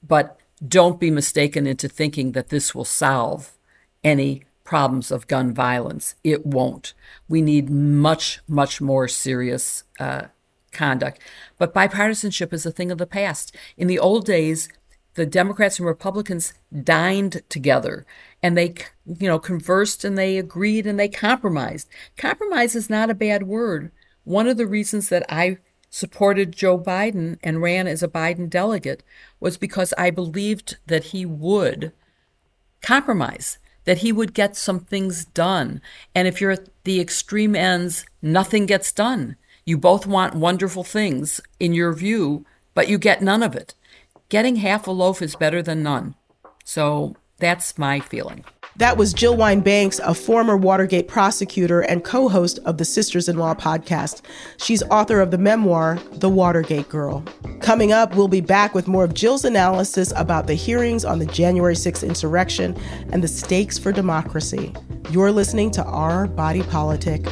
But 0.05 0.39
don't 0.65 0.99
be 0.99 1.11
mistaken 1.11 1.65
into 1.65 1.87
thinking 1.87 2.31
that 2.33 2.49
this 2.49 2.73
will 2.75 2.85
solve 2.85 3.57
any 4.03 4.43
problems 4.67 5.11
of 5.11 5.27
gun 5.27 5.53
violence. 5.53 6.15
It 6.25 6.45
won't. 6.45 6.93
We 7.29 7.41
need 7.41 7.69
much, 7.69 8.41
much 8.47 8.81
more 8.81 9.07
serious 9.07 9.85
uh, 9.97 10.25
conduct. 10.73 11.21
But 11.57 11.73
bipartisanship 11.73 12.51
is 12.51 12.65
a 12.65 12.71
thing 12.71 12.91
of 12.91 12.97
the 12.97 13.07
past. 13.07 13.55
In 13.77 13.87
the 13.87 13.97
old 13.97 14.25
days, 14.25 14.67
the 15.15 15.25
Democrats 15.25 15.79
and 15.79 15.87
Republicans 15.87 16.53
dined 16.83 17.41
together 17.47 18.05
and 18.43 18.57
they, 18.57 18.75
you 19.05 19.27
know, 19.27 19.39
conversed 19.39 20.03
and 20.03 20.17
they 20.17 20.37
agreed 20.37 20.85
and 20.85 20.99
they 20.99 21.07
compromised. 21.07 21.87
Compromise 22.17 22.75
is 22.75 22.89
not 22.89 23.09
a 23.09 23.15
bad 23.15 23.43
word. 23.43 23.89
One 24.25 24.47
of 24.47 24.57
the 24.57 24.67
reasons 24.67 25.07
that 25.07 25.25
I 25.29 25.59
supported 25.89 26.51
Joe 26.51 26.77
Biden 26.77 27.39
and 27.41 27.61
ran 27.61 27.87
as 27.87 28.03
a 28.03 28.09
Biden 28.09 28.49
delegate 28.49 29.01
was 29.39 29.57
because 29.57 29.93
I 29.97 30.11
believed 30.11 30.77
that 30.87 31.05
he 31.05 31.25
would 31.25 31.93
compromise, 32.81 33.59
that 33.87 33.99
he 33.99 34.11
would 34.11 34.33
get 34.33 34.57
some 34.57 34.81
things 34.81 35.23
done. 35.23 35.81
And 36.13 36.27
if 36.27 36.41
you're 36.41 36.51
at 36.51 36.67
the 36.83 36.99
extreme 36.99 37.55
ends, 37.55 38.05
nothing 38.21 38.65
gets 38.65 38.91
done. 38.91 39.37
You 39.63 39.77
both 39.77 40.05
want 40.05 40.35
wonderful 40.35 40.83
things 40.83 41.39
in 41.57 41.73
your 41.73 41.93
view, 41.93 42.45
but 42.73 42.89
you 42.89 42.97
get 42.97 43.21
none 43.21 43.41
of 43.41 43.55
it. 43.55 43.73
Getting 44.27 44.57
half 44.57 44.87
a 44.87 44.91
loaf 44.91 45.21
is 45.21 45.37
better 45.37 45.61
than 45.61 45.83
none. 45.83 46.15
So 46.65 47.15
that's 47.37 47.77
my 47.77 48.01
feeling. 48.01 48.43
That 48.77 48.95
was 48.95 49.11
Jill 49.11 49.35
Wine-Banks, 49.35 49.97
a 50.03 50.13
former 50.13 50.55
Watergate 50.55 51.07
prosecutor 51.07 51.81
and 51.81 52.03
co 52.03 52.29
host 52.29 52.59
of 52.63 52.77
the 52.77 52.85
Sisters 52.85 53.27
in 53.27 53.35
Law 53.35 53.55
podcast. 53.55 54.21
She's 54.57 54.83
author 54.83 55.19
of 55.19 55.31
the 55.31 55.37
memoir, 55.39 55.97
The 56.11 56.29
Watergate 56.29 56.87
Girl. 56.87 57.23
Coming 57.59 57.91
up, 57.91 58.15
we'll 58.15 58.27
be 58.27 58.39
back 58.39 58.75
with 58.75 58.87
more 58.87 59.03
of 59.03 59.15
Jill's 59.15 59.45
analysis 59.45 60.13
about 60.15 60.45
the 60.45 60.53
hearings 60.53 61.05
on 61.05 61.17
the 61.17 61.25
January 61.25 61.73
6th 61.73 62.07
insurrection 62.07 62.77
and 63.11 63.23
the 63.23 63.27
stakes 63.27 63.79
for 63.79 63.91
democracy. 63.91 64.75
You're 65.09 65.31
listening 65.31 65.71
to 65.71 65.83
Our 65.83 66.27
Body 66.27 66.61
Politic. 66.61 67.25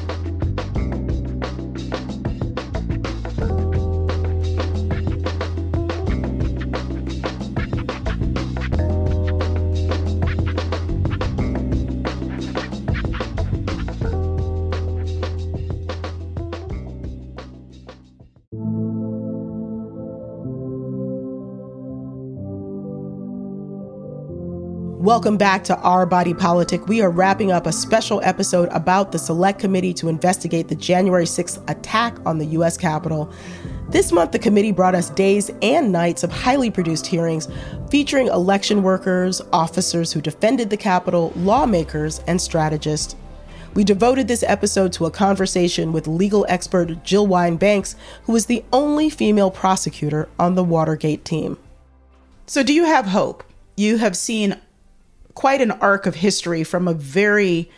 Welcome 25.06 25.38
back 25.38 25.64
to 25.66 25.78
Our 25.82 26.08
Body 26.08 26.34
Politic. 26.34 26.88
We 26.88 27.04
are 27.04 27.12
wrapping 27.12 27.52
up 27.52 27.68
a 27.68 27.72
special 27.72 28.22
episode 28.24 28.70
about 28.70 29.12
the 29.12 29.20
Select 29.20 29.60
Committee 29.60 29.94
to 29.94 30.08
investigate 30.08 30.68
the 30.68 30.74
January 30.74 31.26
6th 31.26 31.64
attack 31.70 32.18
on 32.26 32.40
the 32.40 32.46
U.S. 32.48 32.76
Capitol. 32.76 33.32
This 33.88 34.12
month, 34.12 34.32
the 34.32 34.40
committee 34.40 34.72
brought 34.72 34.96
us 34.96 35.12
days 35.12 35.52
and 35.62 35.92
nights 35.92 36.24
of 36.24 36.32
highly 36.32 36.72
produced 36.72 37.06
hearings 37.06 37.48
featuring 37.92 38.30
election 38.30 38.82
workers, 38.82 39.44
officers 39.54 40.12
who 40.12 40.22
defended 40.22 40.72
the 40.72 40.76
Capitol, 40.76 41.32
lawmakers, 41.36 42.22
and 42.26 42.42
strategists. 42.42 43.16
We 43.76 43.84
devoted 43.84 44.28
this 44.28 44.42
episode 44.42 44.92
to 44.94 45.06
a 45.06 45.12
conversation 45.12 45.94
with 45.94 46.08
legal 46.08 46.48
expert 46.50 47.04
Jill 47.04 47.28
Wine-Banks, 47.28 47.96
who 48.24 48.32
was 48.32 48.48
the 48.48 48.66
only 48.74 49.12
female 49.12 49.52
prosecutor 49.52 50.28
on 50.40 50.56
the 50.56 50.64
Watergate 50.64 51.24
team. 51.24 51.60
So, 52.48 52.64
do 52.64 52.74
you 52.74 52.86
have 52.86 53.06
hope? 53.06 53.44
You 53.78 53.98
have 53.98 54.18
seen 54.18 54.60
quite 55.36 55.62
an 55.62 55.72
arc 55.72 56.06
of 56.06 56.16
history 56.16 56.64
from 56.64 56.88
a 56.88 56.94
very, 56.94 57.70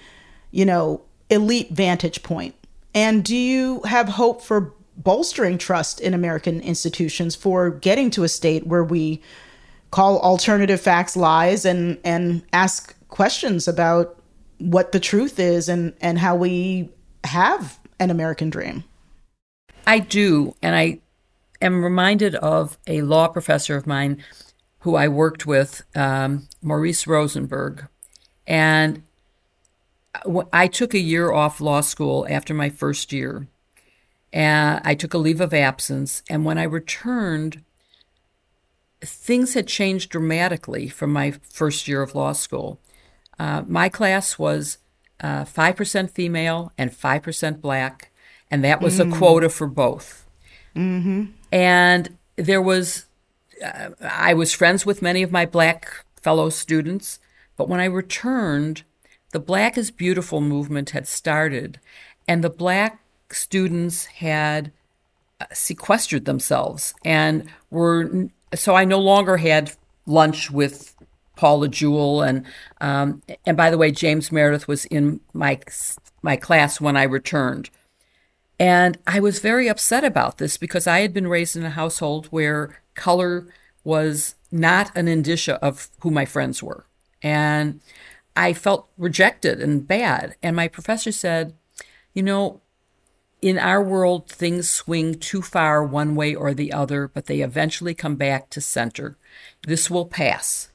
you 0.51 0.65
know, 0.65 1.01
elite 1.29 1.71
vantage 1.71 2.23
point. 2.23 2.55
And 2.95 3.23
do 3.23 3.35
you 3.35 3.81
have 3.81 4.07
hope 4.07 4.41
for 4.41 4.73
bolstering 4.95 5.57
trust 5.57 5.99
in 5.99 6.13
American 6.13 6.59
institutions 6.61 7.35
for 7.35 7.69
getting 7.69 8.09
to 8.11 8.23
a 8.23 8.27
state 8.27 8.65
where 8.65 8.83
we 8.83 9.21
call 9.91 10.19
alternative 10.19 10.81
facts 10.81 11.15
lies 11.15 11.65
and 11.65 11.99
and 12.03 12.43
ask 12.53 12.95
questions 13.07 13.67
about 13.67 14.19
what 14.57 14.91
the 14.91 14.99
truth 14.99 15.39
is 15.39 15.69
and 15.69 15.93
and 16.01 16.17
how 16.17 16.35
we 16.35 16.89
have 17.23 17.79
an 17.99 18.09
American 18.09 18.49
dream? 18.49 18.83
I 19.85 19.99
do, 19.99 20.55
and 20.61 20.75
I 20.75 20.99
am 21.61 21.83
reminded 21.83 22.35
of 22.35 22.77
a 22.87 23.01
law 23.01 23.27
professor 23.27 23.75
of 23.77 23.87
mine 23.87 24.23
who 24.87 24.95
I 24.95 25.09
worked 25.09 25.45
with, 25.45 25.83
um, 25.95 26.47
Maurice 26.61 27.05
Rosenberg. 27.05 27.89
And 28.47 29.03
I 30.53 30.67
took 30.67 30.93
a 30.93 30.99
year 30.99 31.33
off 31.33 31.59
law 31.59 31.81
school 31.81 32.25
after 32.29 32.53
my 32.53 32.69
first 32.69 33.11
year. 33.11 33.49
And 34.31 34.79
I 34.85 34.95
took 34.95 35.13
a 35.13 35.17
leave 35.17 35.41
of 35.41 35.53
absence. 35.53 36.23
And 36.29 36.45
when 36.45 36.57
I 36.57 36.63
returned, 36.63 37.65
things 39.01 39.55
had 39.55 39.67
changed 39.67 40.09
dramatically 40.09 40.87
from 40.87 41.11
my 41.11 41.31
first 41.31 41.89
year 41.89 42.01
of 42.01 42.15
law 42.15 42.31
school. 42.31 42.79
Uh, 43.37 43.63
my 43.67 43.89
class 43.89 44.39
was 44.39 44.77
uh, 45.19 45.43
5% 45.43 46.11
female 46.11 46.71
and 46.77 46.91
5% 46.91 47.59
black, 47.59 48.09
and 48.49 48.63
that 48.63 48.81
was 48.81 48.99
mm. 48.99 49.13
a 49.13 49.17
quota 49.17 49.49
for 49.49 49.67
both. 49.67 50.25
Mm-hmm. 50.77 51.25
And 51.51 52.17
there 52.37 52.61
was 52.61 53.07
uh, 53.63 53.89
I 54.01 54.33
was 54.33 54.53
friends 54.53 54.85
with 54.85 55.01
many 55.01 55.23
of 55.23 55.31
my 55.31 55.45
black 55.45 56.05
fellow 56.21 56.49
students, 56.49 57.19
but 57.55 57.69
when 57.69 57.79
I 57.79 57.85
returned, 57.85 58.83
the 59.31 59.39
Black 59.39 59.77
is 59.77 59.91
Beautiful 59.91 60.41
movement 60.41 60.91
had 60.91 61.07
started, 61.07 61.79
and 62.27 62.43
the 62.43 62.49
black 62.49 62.99
students 63.29 64.05
had 64.05 64.71
uh, 65.41 65.45
sequestered 65.53 66.25
themselves 66.25 66.93
and 67.03 67.49
were 67.69 68.29
so 68.55 68.75
I 68.75 68.85
no 68.85 68.99
longer 68.99 69.37
had 69.37 69.73
lunch 70.05 70.49
with 70.49 70.95
Paula 71.35 71.67
Jewell 71.67 72.21
and 72.21 72.45
um, 72.81 73.21
and 73.45 73.55
by 73.55 73.69
the 73.69 73.77
way, 73.77 73.91
James 73.91 74.31
Meredith 74.31 74.67
was 74.67 74.85
in 74.85 75.19
my 75.33 75.59
my 76.21 76.35
class 76.35 76.81
when 76.81 76.97
I 76.97 77.03
returned. 77.03 77.69
And 78.59 78.97
I 79.05 79.19
was 79.19 79.39
very 79.39 79.67
upset 79.67 80.03
about 80.03 80.39
this 80.39 80.57
because 80.57 80.87
I 80.87 81.01
had 81.01 81.13
been 81.13 81.27
raised 81.27 81.55
in 81.55 81.63
a 81.63 81.69
household 81.69 82.25
where 82.27 82.81
color 82.97 83.47
was 83.85 84.35
not 84.51 84.91
an 84.97 85.07
indicia 85.07 85.55
of 85.63 85.89
who 86.01 86.11
my 86.11 86.25
friends 86.25 86.61
were. 86.61 86.85
And 87.21 87.79
I 88.35 88.53
felt 88.53 88.89
rejected 88.97 89.61
and 89.61 89.87
bad. 89.87 90.35
And 90.43 90.55
my 90.55 90.67
professor 90.67 91.11
said, 91.11 91.55
You 92.13 92.23
know, 92.23 92.61
in 93.41 93.57
our 93.57 93.83
world, 93.83 94.29
things 94.29 94.69
swing 94.69 95.15
too 95.15 95.41
far 95.41 95.83
one 95.83 96.15
way 96.15 96.35
or 96.35 96.53
the 96.53 96.73
other, 96.73 97.07
but 97.07 97.27
they 97.27 97.41
eventually 97.41 97.93
come 97.93 98.15
back 98.15 98.49
to 98.49 98.61
center. 98.61 99.17
This 99.65 99.89
will 99.89 100.05
pass. 100.05 100.69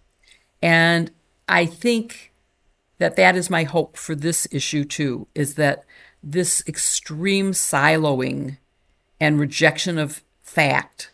And 0.62 1.10
I 1.48 1.66
think 1.66 2.32
that 2.98 3.16
that 3.16 3.36
is 3.36 3.50
my 3.50 3.64
hope 3.64 3.96
for 3.96 4.14
this 4.14 4.46
issue, 4.50 4.84
too, 4.84 5.26
is 5.34 5.56
that 5.56 5.84
this 6.22 6.62
extreme 6.68 7.50
siloing 7.50 8.58
and 9.20 9.40
rejection 9.40 9.98
of 9.98 10.22
fact 10.40 11.11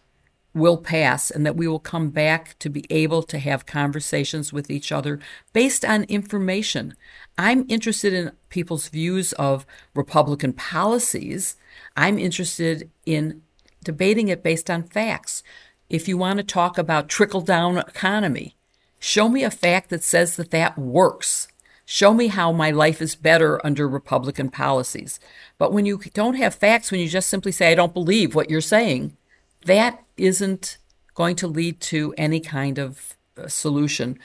will 0.54 0.76
pass 0.78 1.30
and 1.30 1.44
that 1.44 1.56
we 1.56 1.68
will 1.68 1.78
come 1.78 2.10
back 2.10 2.58
to 2.58 2.68
be 2.68 2.84
able 2.90 3.22
to 3.22 3.38
have 3.38 3.66
conversations 3.66 4.52
with 4.52 4.70
each 4.70 4.90
other 4.90 5.20
based 5.52 5.84
on 5.84 6.04
information. 6.04 6.94
I'm 7.36 7.66
interested 7.68 8.12
in 8.12 8.32
people's 8.48 8.88
views 8.88 9.32
of 9.34 9.66
Republican 9.94 10.52
policies. 10.54 11.56
I'm 11.96 12.18
interested 12.18 12.90
in 13.06 13.42
debating 13.84 14.28
it 14.28 14.42
based 14.42 14.70
on 14.70 14.82
facts. 14.82 15.42
If 15.88 16.08
you 16.08 16.18
want 16.18 16.38
to 16.38 16.44
talk 16.44 16.78
about 16.78 17.08
trickle 17.08 17.40
down 17.40 17.78
economy, 17.78 18.56
show 18.98 19.28
me 19.28 19.44
a 19.44 19.50
fact 19.50 19.90
that 19.90 20.02
says 20.02 20.36
that 20.36 20.50
that 20.50 20.78
works. 20.78 21.48
Show 21.84 22.12
me 22.12 22.26
how 22.26 22.52
my 22.52 22.70
life 22.70 23.00
is 23.00 23.14
better 23.14 23.64
under 23.64 23.88
Republican 23.88 24.50
policies. 24.50 25.18
But 25.56 25.72
when 25.72 25.86
you 25.86 25.98
don't 26.12 26.34
have 26.34 26.54
facts, 26.54 26.90
when 26.90 27.00
you 27.00 27.08
just 27.08 27.30
simply 27.30 27.52
say, 27.52 27.72
I 27.72 27.74
don't 27.74 27.94
believe 27.94 28.34
what 28.34 28.50
you're 28.50 28.60
saying, 28.60 29.16
that 29.64 30.02
isn't 30.16 30.78
going 31.14 31.36
to 31.36 31.46
lead 31.46 31.80
to 31.80 32.14
any 32.16 32.40
kind 32.40 32.78
of 32.78 33.16
uh, 33.36 33.48
solution. 33.48 34.18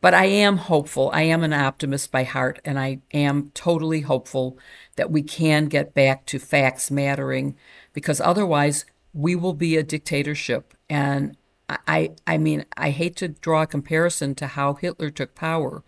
But 0.00 0.14
I 0.14 0.24
am 0.24 0.56
hopeful. 0.56 1.10
I 1.12 1.22
am 1.22 1.42
an 1.42 1.52
optimist 1.52 2.10
by 2.10 2.24
heart, 2.24 2.58
and 2.64 2.78
I 2.78 3.00
am 3.12 3.50
totally 3.52 4.00
hopeful 4.00 4.58
that 4.96 5.10
we 5.10 5.22
can 5.22 5.66
get 5.66 5.92
back 5.92 6.24
to 6.26 6.38
facts 6.38 6.90
mattering 6.90 7.54
because 7.92 8.20
otherwise 8.20 8.86
we 9.12 9.36
will 9.36 9.52
be 9.52 9.76
a 9.76 9.82
dictatorship. 9.82 10.74
And 10.88 11.36
I, 11.68 12.12
I 12.26 12.38
mean, 12.38 12.64
I 12.76 12.90
hate 12.90 13.16
to 13.16 13.28
draw 13.28 13.62
a 13.62 13.66
comparison 13.66 14.34
to 14.36 14.46
how 14.46 14.74
Hitler 14.74 15.10
took 15.10 15.34
power, 15.34 15.82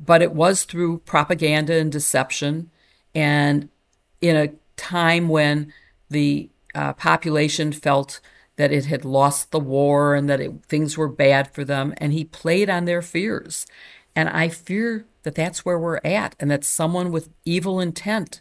but 0.00 0.22
it 0.22 0.32
was 0.32 0.64
through 0.64 0.98
propaganda 1.00 1.74
and 1.74 1.92
deception. 1.92 2.70
And 3.14 3.68
in 4.20 4.36
a 4.36 4.52
time 4.76 5.28
when 5.28 5.72
the 6.08 6.48
uh, 6.74 6.92
population 6.94 7.72
felt 7.72 8.20
that 8.56 8.72
it 8.72 8.86
had 8.86 9.04
lost 9.04 9.50
the 9.50 9.60
war 9.60 10.14
and 10.14 10.28
that 10.28 10.40
it, 10.40 10.64
things 10.66 10.96
were 10.96 11.08
bad 11.08 11.52
for 11.52 11.64
them, 11.64 11.94
and 11.96 12.12
he 12.12 12.24
played 12.24 12.68
on 12.68 12.84
their 12.84 13.02
fears. 13.02 13.66
And 14.14 14.28
I 14.28 14.48
fear 14.48 15.06
that 15.22 15.34
that's 15.34 15.64
where 15.64 15.78
we're 15.78 16.00
at, 16.04 16.36
and 16.38 16.50
that 16.50 16.64
someone 16.64 17.10
with 17.10 17.30
evil 17.44 17.80
intent 17.80 18.40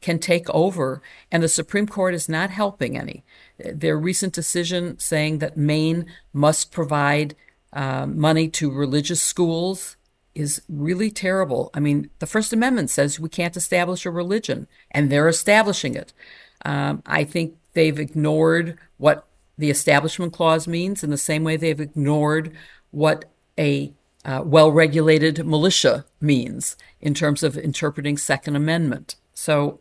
can 0.00 0.18
take 0.18 0.48
over, 0.50 1.02
and 1.32 1.42
the 1.42 1.48
Supreme 1.48 1.86
Court 1.86 2.14
is 2.14 2.28
not 2.28 2.50
helping 2.50 2.96
any. 2.96 3.24
Their 3.58 3.98
recent 3.98 4.32
decision 4.32 4.98
saying 4.98 5.38
that 5.38 5.56
Maine 5.56 6.06
must 6.32 6.70
provide 6.70 7.34
uh, 7.72 8.06
money 8.06 8.48
to 8.48 8.70
religious 8.70 9.22
schools 9.22 9.96
is 10.34 10.62
really 10.68 11.10
terrible. 11.10 11.70
I 11.74 11.80
mean, 11.80 12.10
the 12.20 12.26
First 12.26 12.52
Amendment 12.52 12.90
says 12.90 13.18
we 13.18 13.28
can't 13.28 13.56
establish 13.56 14.06
a 14.06 14.10
religion, 14.10 14.68
and 14.90 15.10
they're 15.10 15.28
establishing 15.28 15.94
it. 15.94 16.12
Um, 16.64 17.02
I 17.04 17.24
think 17.24 17.56
they've 17.72 17.98
ignored 17.98 18.78
what 18.96 19.26
the 19.56 19.70
Establishment 19.70 20.32
Clause 20.32 20.68
means 20.68 21.02
in 21.02 21.10
the 21.10 21.18
same 21.18 21.44
way 21.44 21.56
they've 21.56 21.80
ignored 21.80 22.52
what 22.90 23.24
a 23.58 23.92
uh, 24.24 24.42
well 24.44 24.70
regulated 24.70 25.44
militia 25.46 26.04
means 26.20 26.76
in 27.00 27.14
terms 27.14 27.42
of 27.42 27.56
interpreting 27.56 28.16
Second 28.16 28.56
Amendment. 28.56 29.16
So 29.34 29.80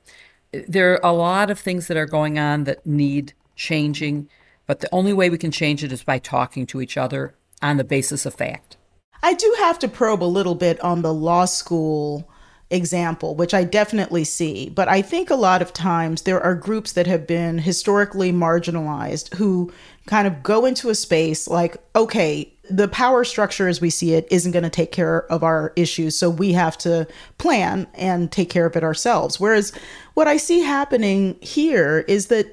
there 0.52 0.94
are 0.94 1.12
a 1.12 1.16
lot 1.16 1.50
of 1.50 1.60
things 1.60 1.88
that 1.88 1.98
are 1.98 2.06
going 2.06 2.40
on 2.40 2.64
that 2.66 2.86
need 2.86 3.34
changing, 3.56 4.30
but 4.66 4.80
the 4.80 4.94
only 4.94 5.14
way 5.14 5.30
we 5.30 5.38
can 5.38 5.52
change 5.52 5.84
it 5.84 5.92
is 5.92 6.04
by 6.04 6.20
talking 6.20 6.66
to 6.68 6.82
each 6.82 6.98
other 6.98 7.36
on 7.62 7.78
the 7.78 7.84
basis 7.84 8.26
of 8.26 8.36
fact. 8.36 8.78
I 9.24 9.34
do 9.34 9.56
have 9.60 9.80
to 9.80 9.88
probe 9.88 10.24
a 10.24 10.26
little 10.26 10.56
bit 10.56 10.80
on 10.82 11.02
the 11.02 11.14
law 11.14 11.46
school 11.46 12.30
example, 12.70 13.36
which 13.36 13.54
I 13.54 13.64
definitely 13.64 14.24
see. 14.24 14.70
But 14.70 14.88
I 14.88 15.02
think 15.02 15.30
a 15.30 15.36
lot 15.36 15.62
of 15.62 15.74
times 15.74 16.24
there 16.24 16.42
are 16.42 16.56
groups 16.56 16.94
that 16.94 17.08
have 17.08 17.26
been 17.26 17.60
historically 17.60 18.32
marginalized 18.32 19.34
who 19.36 19.72
kind 20.06 20.28
of 20.28 20.44
go 20.44 20.66
into 20.66 20.90
a 20.90 20.96
space 20.96 21.48
like, 21.48 21.78
okay, 21.96 22.52
the 22.70 22.88
power 22.88 23.24
structure 23.24 23.68
as 23.68 23.80
we 23.80 23.90
see 23.90 24.14
it 24.14 24.28
isn't 24.30 24.52
going 24.52 24.64
to 24.64 24.70
take 24.70 24.92
care 24.92 25.32
of 25.32 25.44
our 25.44 25.72
issues. 25.76 26.18
So 26.18 26.30
we 26.30 26.52
have 26.54 26.78
to 26.80 27.08
plan 27.38 27.88
and 27.94 28.32
take 28.32 28.50
care 28.50 28.66
of 28.66 28.76
it 28.76 28.84
ourselves. 28.84 29.40
Whereas 29.40 29.72
what 30.16 30.28
I 30.28 30.38
see 30.38 30.60
happening 30.60 31.38
here 31.42 32.00
is 32.08 32.28
that 32.28 32.48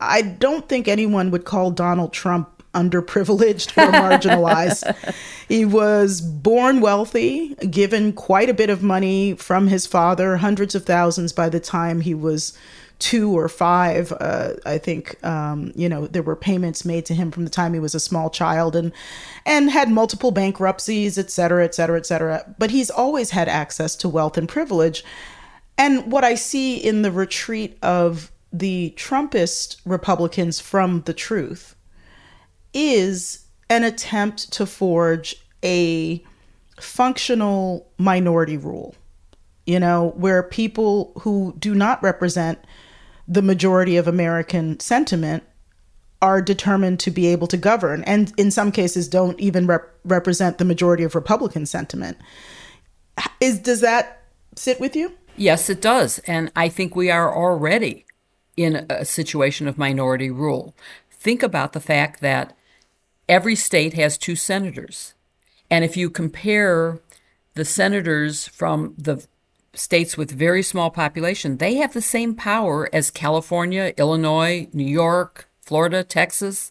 I 0.00 0.22
don't 0.22 0.68
think 0.68 0.86
anyone 0.86 1.30
would 1.30 1.44
call 1.44 1.70
Donald 1.70 2.12
Trump 2.12 2.55
underprivileged 2.76 3.76
or 3.76 3.90
marginalized. 3.90 5.14
he 5.48 5.64
was 5.64 6.20
born 6.20 6.80
wealthy, 6.80 7.54
given 7.70 8.12
quite 8.12 8.50
a 8.50 8.54
bit 8.54 8.70
of 8.70 8.82
money 8.82 9.34
from 9.34 9.68
his 9.68 9.86
father, 9.86 10.36
hundreds 10.36 10.74
of 10.74 10.84
thousands 10.84 11.32
by 11.32 11.48
the 11.48 11.60
time 11.60 12.02
he 12.02 12.14
was 12.14 12.56
two 12.98 13.36
or 13.36 13.48
five. 13.48 14.12
Uh, 14.12 14.54
I 14.64 14.78
think 14.78 15.22
um, 15.24 15.72
you 15.74 15.88
know 15.88 16.06
there 16.06 16.22
were 16.22 16.36
payments 16.36 16.84
made 16.84 17.06
to 17.06 17.14
him 17.14 17.30
from 17.30 17.44
the 17.44 17.50
time 17.50 17.74
he 17.74 17.80
was 17.80 17.94
a 17.94 18.00
small 18.00 18.30
child, 18.30 18.76
and 18.76 18.92
and 19.44 19.70
had 19.70 19.90
multiple 19.90 20.30
bankruptcies, 20.30 21.18
et 21.18 21.30
cetera, 21.30 21.64
et 21.64 21.74
cetera, 21.74 21.98
et 21.98 22.06
cetera. 22.06 22.54
But 22.58 22.70
he's 22.70 22.90
always 22.90 23.30
had 23.30 23.48
access 23.48 23.96
to 23.96 24.08
wealth 24.08 24.36
and 24.36 24.48
privilege. 24.48 25.04
And 25.78 26.10
what 26.10 26.24
I 26.24 26.36
see 26.36 26.76
in 26.76 27.02
the 27.02 27.12
retreat 27.12 27.76
of 27.82 28.32
the 28.52 28.94
Trumpist 28.96 29.76
Republicans 29.84 30.58
from 30.58 31.02
the 31.02 31.12
truth 31.12 31.75
is 32.72 33.46
an 33.68 33.84
attempt 33.84 34.52
to 34.52 34.66
forge 34.66 35.36
a 35.64 36.22
functional 36.80 37.86
minority 37.98 38.56
rule, 38.56 38.94
you 39.66 39.80
know, 39.80 40.12
where 40.16 40.42
people 40.42 41.12
who 41.20 41.54
do 41.58 41.74
not 41.74 42.02
represent 42.02 42.58
the 43.26 43.42
majority 43.42 43.96
of 43.96 44.06
American 44.06 44.78
sentiment 44.78 45.42
are 46.22 46.40
determined 46.40 46.98
to 47.00 47.10
be 47.10 47.26
able 47.26 47.46
to 47.46 47.56
govern, 47.56 48.02
and 48.04 48.32
in 48.36 48.50
some 48.50 48.72
cases, 48.72 49.08
don't 49.08 49.38
even 49.38 49.66
rep- 49.66 49.92
represent 50.04 50.58
the 50.58 50.64
majority 50.64 51.02
of 51.02 51.14
Republican 51.14 51.66
sentiment. 51.66 52.16
Is 53.40 53.58
does 53.58 53.80
that 53.80 54.22
sit 54.54 54.80
with 54.80 54.96
you? 54.96 55.12
Yes, 55.36 55.68
it 55.68 55.82
does, 55.82 56.18
and 56.20 56.50
I 56.56 56.68
think 56.68 56.96
we 56.96 57.10
are 57.10 57.34
already 57.34 58.06
in 58.56 58.86
a 58.88 59.04
situation 59.04 59.68
of 59.68 59.76
minority 59.76 60.30
rule. 60.30 60.74
Think 61.26 61.42
about 61.42 61.72
the 61.72 61.80
fact 61.80 62.20
that 62.20 62.56
every 63.28 63.56
state 63.56 63.94
has 63.94 64.16
two 64.16 64.36
senators. 64.36 65.14
And 65.68 65.84
if 65.84 65.96
you 65.96 66.08
compare 66.08 67.00
the 67.54 67.64
senators 67.64 68.46
from 68.46 68.94
the 68.96 69.26
states 69.74 70.16
with 70.16 70.30
very 70.30 70.62
small 70.62 70.88
population, 70.88 71.56
they 71.56 71.74
have 71.78 71.94
the 71.94 72.00
same 72.00 72.36
power 72.36 72.88
as 72.92 73.10
California, 73.10 73.92
Illinois, 73.96 74.68
New 74.72 74.86
York, 74.86 75.48
Florida, 75.62 76.04
Texas. 76.04 76.70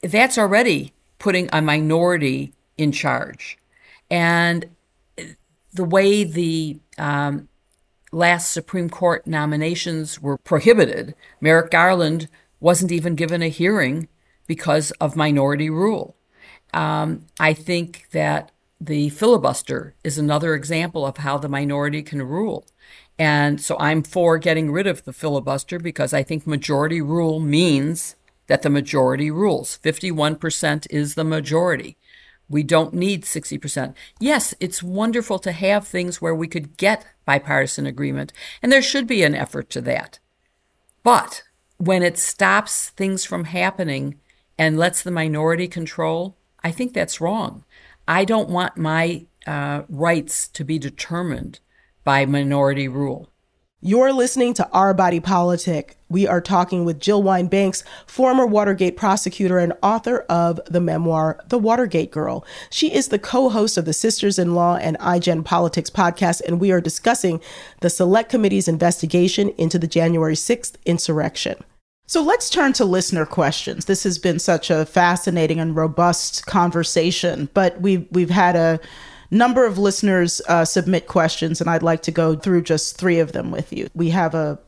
That's 0.00 0.38
already 0.38 0.92
putting 1.18 1.48
a 1.52 1.60
minority 1.60 2.52
in 2.78 2.92
charge. 2.92 3.58
And 4.12 4.66
the 5.74 5.84
way 5.84 6.22
the 6.22 6.78
um, 6.98 7.48
last 8.12 8.52
Supreme 8.52 8.88
Court 8.88 9.26
nominations 9.26 10.22
were 10.22 10.38
prohibited, 10.38 11.16
Merrick 11.40 11.72
Garland 11.72 12.28
wasn't 12.62 12.92
even 12.92 13.14
given 13.16 13.42
a 13.42 13.48
hearing 13.48 14.08
because 14.46 14.92
of 14.92 15.16
minority 15.16 15.68
rule. 15.68 16.16
Um, 16.72 17.26
I 17.38 17.52
think 17.52 18.06
that 18.12 18.52
the 18.80 19.10
filibuster 19.10 19.94
is 20.02 20.16
another 20.16 20.54
example 20.54 21.04
of 21.04 21.18
how 21.18 21.38
the 21.38 21.48
minority 21.48 22.02
can 22.02 22.22
rule. 22.22 22.66
And 23.18 23.60
so 23.60 23.76
I'm 23.78 24.02
for 24.02 24.38
getting 24.38 24.72
rid 24.72 24.86
of 24.86 25.04
the 25.04 25.12
filibuster 25.12 25.78
because 25.78 26.12
I 26.12 26.22
think 26.22 26.46
majority 26.46 27.00
rule 27.00 27.40
means 27.40 28.16
that 28.46 28.62
the 28.62 28.70
majority 28.70 29.30
rules. 29.30 29.78
51% 29.82 30.86
is 30.90 31.14
the 31.14 31.24
majority. 31.24 31.96
We 32.48 32.62
don't 32.62 32.94
need 32.94 33.24
60%. 33.24 33.94
Yes, 34.18 34.54
it's 34.60 34.82
wonderful 34.82 35.38
to 35.40 35.52
have 35.52 35.86
things 35.86 36.20
where 36.20 36.34
we 36.34 36.48
could 36.48 36.76
get 36.76 37.06
bipartisan 37.24 37.86
agreement, 37.86 38.32
and 38.60 38.70
there 38.70 38.82
should 38.82 39.06
be 39.06 39.22
an 39.22 39.34
effort 39.34 39.70
to 39.70 39.80
that. 39.82 40.18
But 41.02 41.44
when 41.84 42.04
it 42.04 42.16
stops 42.16 42.90
things 42.90 43.24
from 43.24 43.42
happening 43.42 44.14
and 44.56 44.78
lets 44.78 45.02
the 45.02 45.10
minority 45.10 45.66
control, 45.66 46.36
I 46.62 46.70
think 46.70 46.94
that's 46.94 47.20
wrong. 47.20 47.64
I 48.06 48.24
don't 48.24 48.48
want 48.48 48.76
my 48.76 49.26
uh, 49.48 49.82
rights 49.88 50.46
to 50.50 50.62
be 50.62 50.78
determined 50.78 51.58
by 52.04 52.24
minority 52.24 52.86
rule. 52.86 53.30
You're 53.80 54.12
listening 54.12 54.54
to 54.54 54.68
Our 54.70 54.94
Body 54.94 55.18
Politic. 55.18 55.96
We 56.08 56.24
are 56.24 56.40
talking 56.40 56.84
with 56.84 57.00
Jill 57.00 57.20
Wine-Banks, 57.20 57.82
former 58.06 58.46
Watergate 58.46 58.96
prosecutor 58.96 59.58
and 59.58 59.72
author 59.82 60.20
of 60.28 60.60
the 60.66 60.80
memoir, 60.80 61.40
The 61.48 61.58
Watergate 61.58 62.12
Girl. 62.12 62.46
She 62.70 62.94
is 62.94 63.08
the 63.08 63.18
co 63.18 63.48
host 63.48 63.76
of 63.76 63.86
the 63.86 63.92
Sisters 63.92 64.38
in 64.38 64.54
Law 64.54 64.76
and 64.76 64.96
iGen 65.00 65.44
Politics 65.44 65.90
podcast, 65.90 66.42
and 66.42 66.60
we 66.60 66.70
are 66.70 66.80
discussing 66.80 67.40
the 67.80 67.90
Select 67.90 68.30
Committee's 68.30 68.68
investigation 68.68 69.48
into 69.58 69.80
the 69.80 69.88
January 69.88 70.36
6th 70.36 70.76
insurrection. 70.86 71.56
So 72.06 72.22
let's 72.22 72.50
turn 72.50 72.72
to 72.74 72.84
listener 72.84 73.24
questions. 73.24 73.86
This 73.86 74.04
has 74.04 74.18
been 74.18 74.38
such 74.38 74.70
a 74.70 74.84
fascinating 74.84 75.60
and 75.60 75.74
robust 75.74 76.46
conversation, 76.46 77.48
but 77.54 77.80
we've 77.80 78.06
we've 78.10 78.30
had 78.30 78.56
a 78.56 78.80
number 79.30 79.64
of 79.64 79.78
listeners 79.78 80.42
uh, 80.48 80.64
submit 80.64 81.06
questions, 81.06 81.60
and 81.60 81.70
I'd 81.70 81.82
like 81.82 82.02
to 82.02 82.10
go 82.10 82.34
through 82.34 82.62
just 82.62 82.98
three 82.98 83.18
of 83.18 83.32
them 83.32 83.50
with 83.50 83.72
you. 83.72 83.88
We 83.94 84.10
have 84.10 84.34
a 84.34 84.58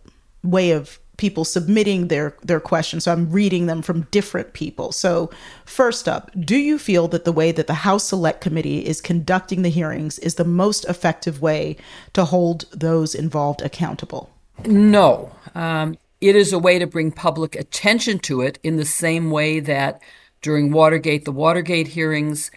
way 0.42 0.70
of 0.70 0.98
people 1.16 1.44
submitting 1.44 2.08
their 2.08 2.36
their 2.42 2.60
questions 2.60 3.04
so 3.04 3.12
i'm 3.12 3.30
reading 3.30 3.66
them 3.66 3.82
from 3.82 4.02
different 4.10 4.52
people 4.52 4.90
so 4.90 5.30
first 5.64 6.08
up 6.08 6.28
do 6.40 6.56
you 6.56 6.78
feel 6.78 7.06
that 7.06 7.24
the 7.24 7.32
way 7.32 7.52
that 7.52 7.66
the 7.66 7.74
house 7.74 8.04
select 8.04 8.40
committee 8.40 8.84
is 8.84 9.00
conducting 9.00 9.62
the 9.62 9.68
hearings 9.68 10.18
is 10.20 10.34
the 10.34 10.44
most 10.44 10.84
effective 10.86 11.40
way 11.40 11.76
to 12.12 12.24
hold 12.24 12.64
those 12.72 13.14
involved 13.14 13.62
accountable 13.62 14.28
no 14.66 15.30
um, 15.54 15.96
it 16.20 16.36
is 16.36 16.52
a 16.52 16.58
way 16.58 16.78
to 16.78 16.86
bring 16.86 17.12
public 17.12 17.54
attention 17.56 18.18
to 18.20 18.40
it 18.40 18.58
in 18.62 18.76
the 18.76 18.84
same 18.84 19.30
way 19.30 19.60
that 19.60 20.00
during 20.40 20.72
Watergate, 20.72 21.24
the 21.24 21.32
Watergate 21.32 21.88
hearings 21.88 22.50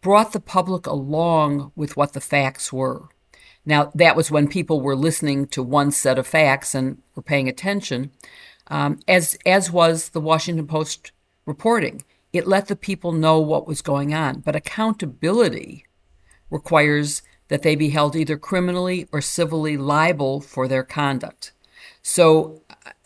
brought 0.00 0.32
the 0.32 0.40
public 0.40 0.86
along 0.86 1.72
with 1.76 1.96
what 1.96 2.12
the 2.12 2.20
facts 2.20 2.72
were. 2.72 3.08
Now, 3.64 3.92
that 3.94 4.16
was 4.16 4.30
when 4.30 4.48
people 4.48 4.80
were 4.80 4.96
listening 4.96 5.46
to 5.48 5.62
one 5.62 5.90
set 5.90 6.18
of 6.18 6.26
facts 6.26 6.74
and 6.74 7.02
were 7.14 7.22
paying 7.22 7.48
attention, 7.48 8.10
um, 8.68 8.98
as, 9.06 9.36
as 9.44 9.70
was 9.70 10.10
the 10.10 10.20
Washington 10.20 10.66
Post 10.66 11.12
reporting. 11.44 12.02
It 12.32 12.46
let 12.46 12.68
the 12.68 12.76
people 12.76 13.12
know 13.12 13.38
what 13.40 13.66
was 13.66 13.82
going 13.82 14.14
on. 14.14 14.40
But 14.40 14.56
accountability 14.56 15.84
requires 16.48 17.22
that 17.48 17.62
they 17.62 17.74
be 17.74 17.90
held 17.90 18.16
either 18.16 18.36
criminally 18.36 19.08
or 19.12 19.20
civilly 19.20 19.76
liable 19.76 20.40
for 20.40 20.68
their 20.68 20.84
conduct. 20.84 21.52
So 22.02 22.59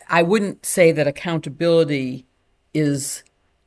I 0.07 0.23
wouldn't 0.23 0.65
say 0.65 0.91
that 0.91 1.07
accountability 1.07 2.25
is 2.73 3.23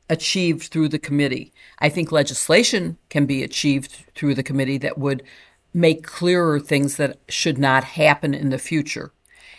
achieved 0.09 0.63
through 0.63 0.89
the 0.89 0.99
committee. 0.99 1.53
I 1.79 1.89
think 1.89 2.11
legislation 2.11 2.97
can 3.09 3.25
be 3.25 3.43
achieved 3.43 4.05
through 4.15 4.35
the 4.35 4.43
committee 4.43 4.77
that 4.79 4.97
would 4.97 5.23
make 5.73 6.03
clearer 6.03 6.59
things 6.59 6.97
that 6.97 7.19
should 7.27 7.57
not 7.57 7.83
happen 7.83 8.33
in 8.33 8.49
the 8.49 8.57
future. 8.57 9.11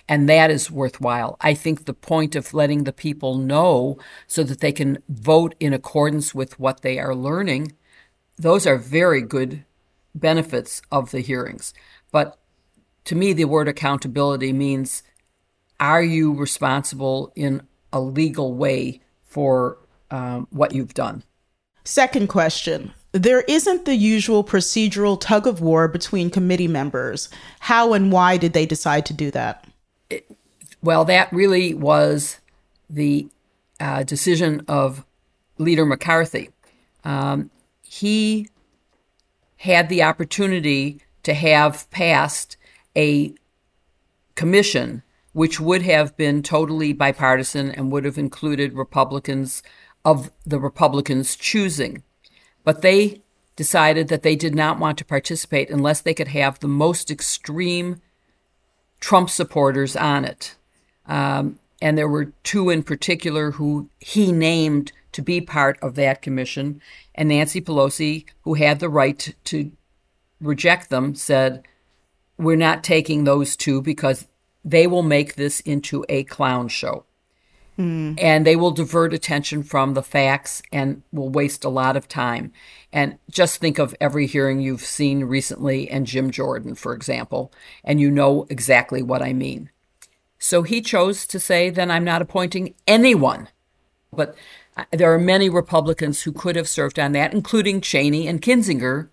And 0.08 0.28
that 0.28 0.50
is 0.50 0.70
worthwhile. 0.70 1.36
I 1.40 1.54
think 1.54 1.84
the 1.84 1.94
point 1.94 2.34
of 2.34 2.52
letting 2.52 2.82
the 2.82 2.92
people 2.92 3.36
know 3.36 3.98
so 4.26 4.42
that 4.42 4.60
they 4.60 4.72
can 4.72 4.98
vote 5.08 5.54
in 5.60 5.72
accordance 5.72 6.34
with 6.34 6.58
what 6.58 6.82
they 6.82 6.98
are 6.98 7.14
learning, 7.14 7.72
those 8.36 8.66
are 8.66 8.76
very 8.76 9.22
good 9.22 9.64
benefits 10.12 10.82
of 10.90 11.12
the 11.12 11.20
hearings. 11.20 11.72
But 12.10 12.38
to 13.04 13.14
me, 13.14 13.32
the 13.32 13.44
word 13.44 13.68
accountability 13.68 14.52
means 14.52 15.04
are 15.80 16.02
you 16.02 16.34
responsible 16.34 17.32
in 17.34 17.62
a 17.92 18.00
legal 18.00 18.54
way 18.54 19.00
for 19.24 19.78
um, 20.10 20.46
what 20.50 20.74
you've 20.74 20.94
done? 20.94 21.24
Second 21.84 22.28
question. 22.28 22.92
There 23.12 23.40
isn't 23.42 23.86
the 23.86 23.96
usual 23.96 24.44
procedural 24.44 25.18
tug 25.18 25.46
of 25.46 25.60
war 25.60 25.88
between 25.88 26.30
committee 26.30 26.68
members. 26.68 27.28
How 27.58 27.94
and 27.94 28.12
why 28.12 28.36
did 28.36 28.52
they 28.52 28.66
decide 28.66 29.06
to 29.06 29.12
do 29.12 29.30
that? 29.32 29.66
It, 30.10 30.30
well, 30.82 31.04
that 31.06 31.32
really 31.32 31.74
was 31.74 32.38
the 32.88 33.28
uh, 33.80 34.04
decision 34.04 34.62
of 34.68 35.04
Leader 35.58 35.86
McCarthy. 35.86 36.50
Um, 37.02 37.50
he 37.82 38.48
had 39.56 39.88
the 39.88 40.02
opportunity 40.02 41.00
to 41.22 41.34
have 41.34 41.90
passed 41.90 42.56
a 42.96 43.34
commission 44.36 45.02
which 45.32 45.60
would 45.60 45.82
have 45.82 46.16
been 46.16 46.42
totally 46.42 46.92
bipartisan 46.92 47.70
and 47.70 47.92
would 47.92 48.04
have 48.04 48.18
included 48.18 48.72
Republicans 48.72 49.62
of 50.04 50.30
the 50.44 50.58
Republicans' 50.58 51.36
choosing. 51.36 52.02
But 52.64 52.82
they 52.82 53.22
decided 53.56 54.08
that 54.08 54.22
they 54.22 54.36
did 54.36 54.54
not 54.54 54.78
want 54.78 54.98
to 54.98 55.04
participate 55.04 55.70
unless 55.70 56.00
they 56.00 56.14
could 56.14 56.28
have 56.28 56.58
the 56.58 56.68
most 56.68 57.10
extreme 57.10 58.00
Trump 59.00 59.30
supporters 59.30 59.96
on 59.96 60.24
it. 60.24 60.56
Um, 61.06 61.58
and 61.82 61.96
there 61.96 62.08
were 62.08 62.32
two 62.42 62.70
in 62.70 62.82
particular 62.82 63.52
who 63.52 63.88
he 63.98 64.32
named 64.32 64.92
to 65.12 65.22
be 65.22 65.40
part 65.40 65.78
of 65.82 65.94
that 65.96 66.22
commission. 66.22 66.80
And 67.14 67.28
Nancy 67.28 67.60
Pelosi, 67.60 68.24
who 68.42 68.54
had 68.54 68.80
the 68.80 68.88
right 68.88 69.34
to 69.44 69.72
reject 70.40 70.90
them, 70.90 71.14
said, 71.14 71.66
We're 72.38 72.56
not 72.56 72.84
taking 72.84 73.24
those 73.24 73.56
two 73.56 73.82
because 73.82 74.26
they 74.64 74.86
will 74.86 75.02
make 75.02 75.34
this 75.34 75.60
into 75.60 76.04
a 76.08 76.24
clown 76.24 76.68
show. 76.68 77.04
And 78.18 78.46
they 78.46 78.56
will 78.56 78.72
divert 78.72 79.14
attention 79.14 79.62
from 79.62 79.94
the 79.94 80.02
facts 80.02 80.60
and 80.70 81.02
will 81.12 81.30
waste 81.30 81.64
a 81.64 81.70
lot 81.70 81.96
of 81.96 82.08
time. 82.08 82.52
And 82.92 83.18
just 83.30 83.58
think 83.58 83.78
of 83.78 83.94
every 83.98 84.26
hearing 84.26 84.60
you've 84.60 84.84
seen 84.84 85.24
recently 85.24 85.88
and 85.88 86.06
Jim 86.06 86.30
Jordan, 86.30 86.74
for 86.74 86.92
example, 86.92 87.50
and 87.82 87.98
you 87.98 88.10
know 88.10 88.46
exactly 88.50 89.02
what 89.02 89.22
I 89.22 89.32
mean. 89.32 89.70
So 90.38 90.62
he 90.62 90.82
chose 90.82 91.26
to 91.28 91.40
say, 91.40 91.70
then 91.70 91.90
I'm 91.90 92.04
not 92.04 92.20
appointing 92.20 92.74
anyone. 92.86 93.48
But 94.12 94.34
uh, 94.76 94.84
there 94.90 95.14
are 95.14 95.18
many 95.18 95.48
Republicans 95.48 96.22
who 96.22 96.32
could 96.32 96.56
have 96.56 96.68
served 96.68 96.98
on 96.98 97.12
that, 97.12 97.32
including 97.32 97.80
Cheney 97.80 98.28
and 98.28 98.42
Kinzinger, 98.42 99.08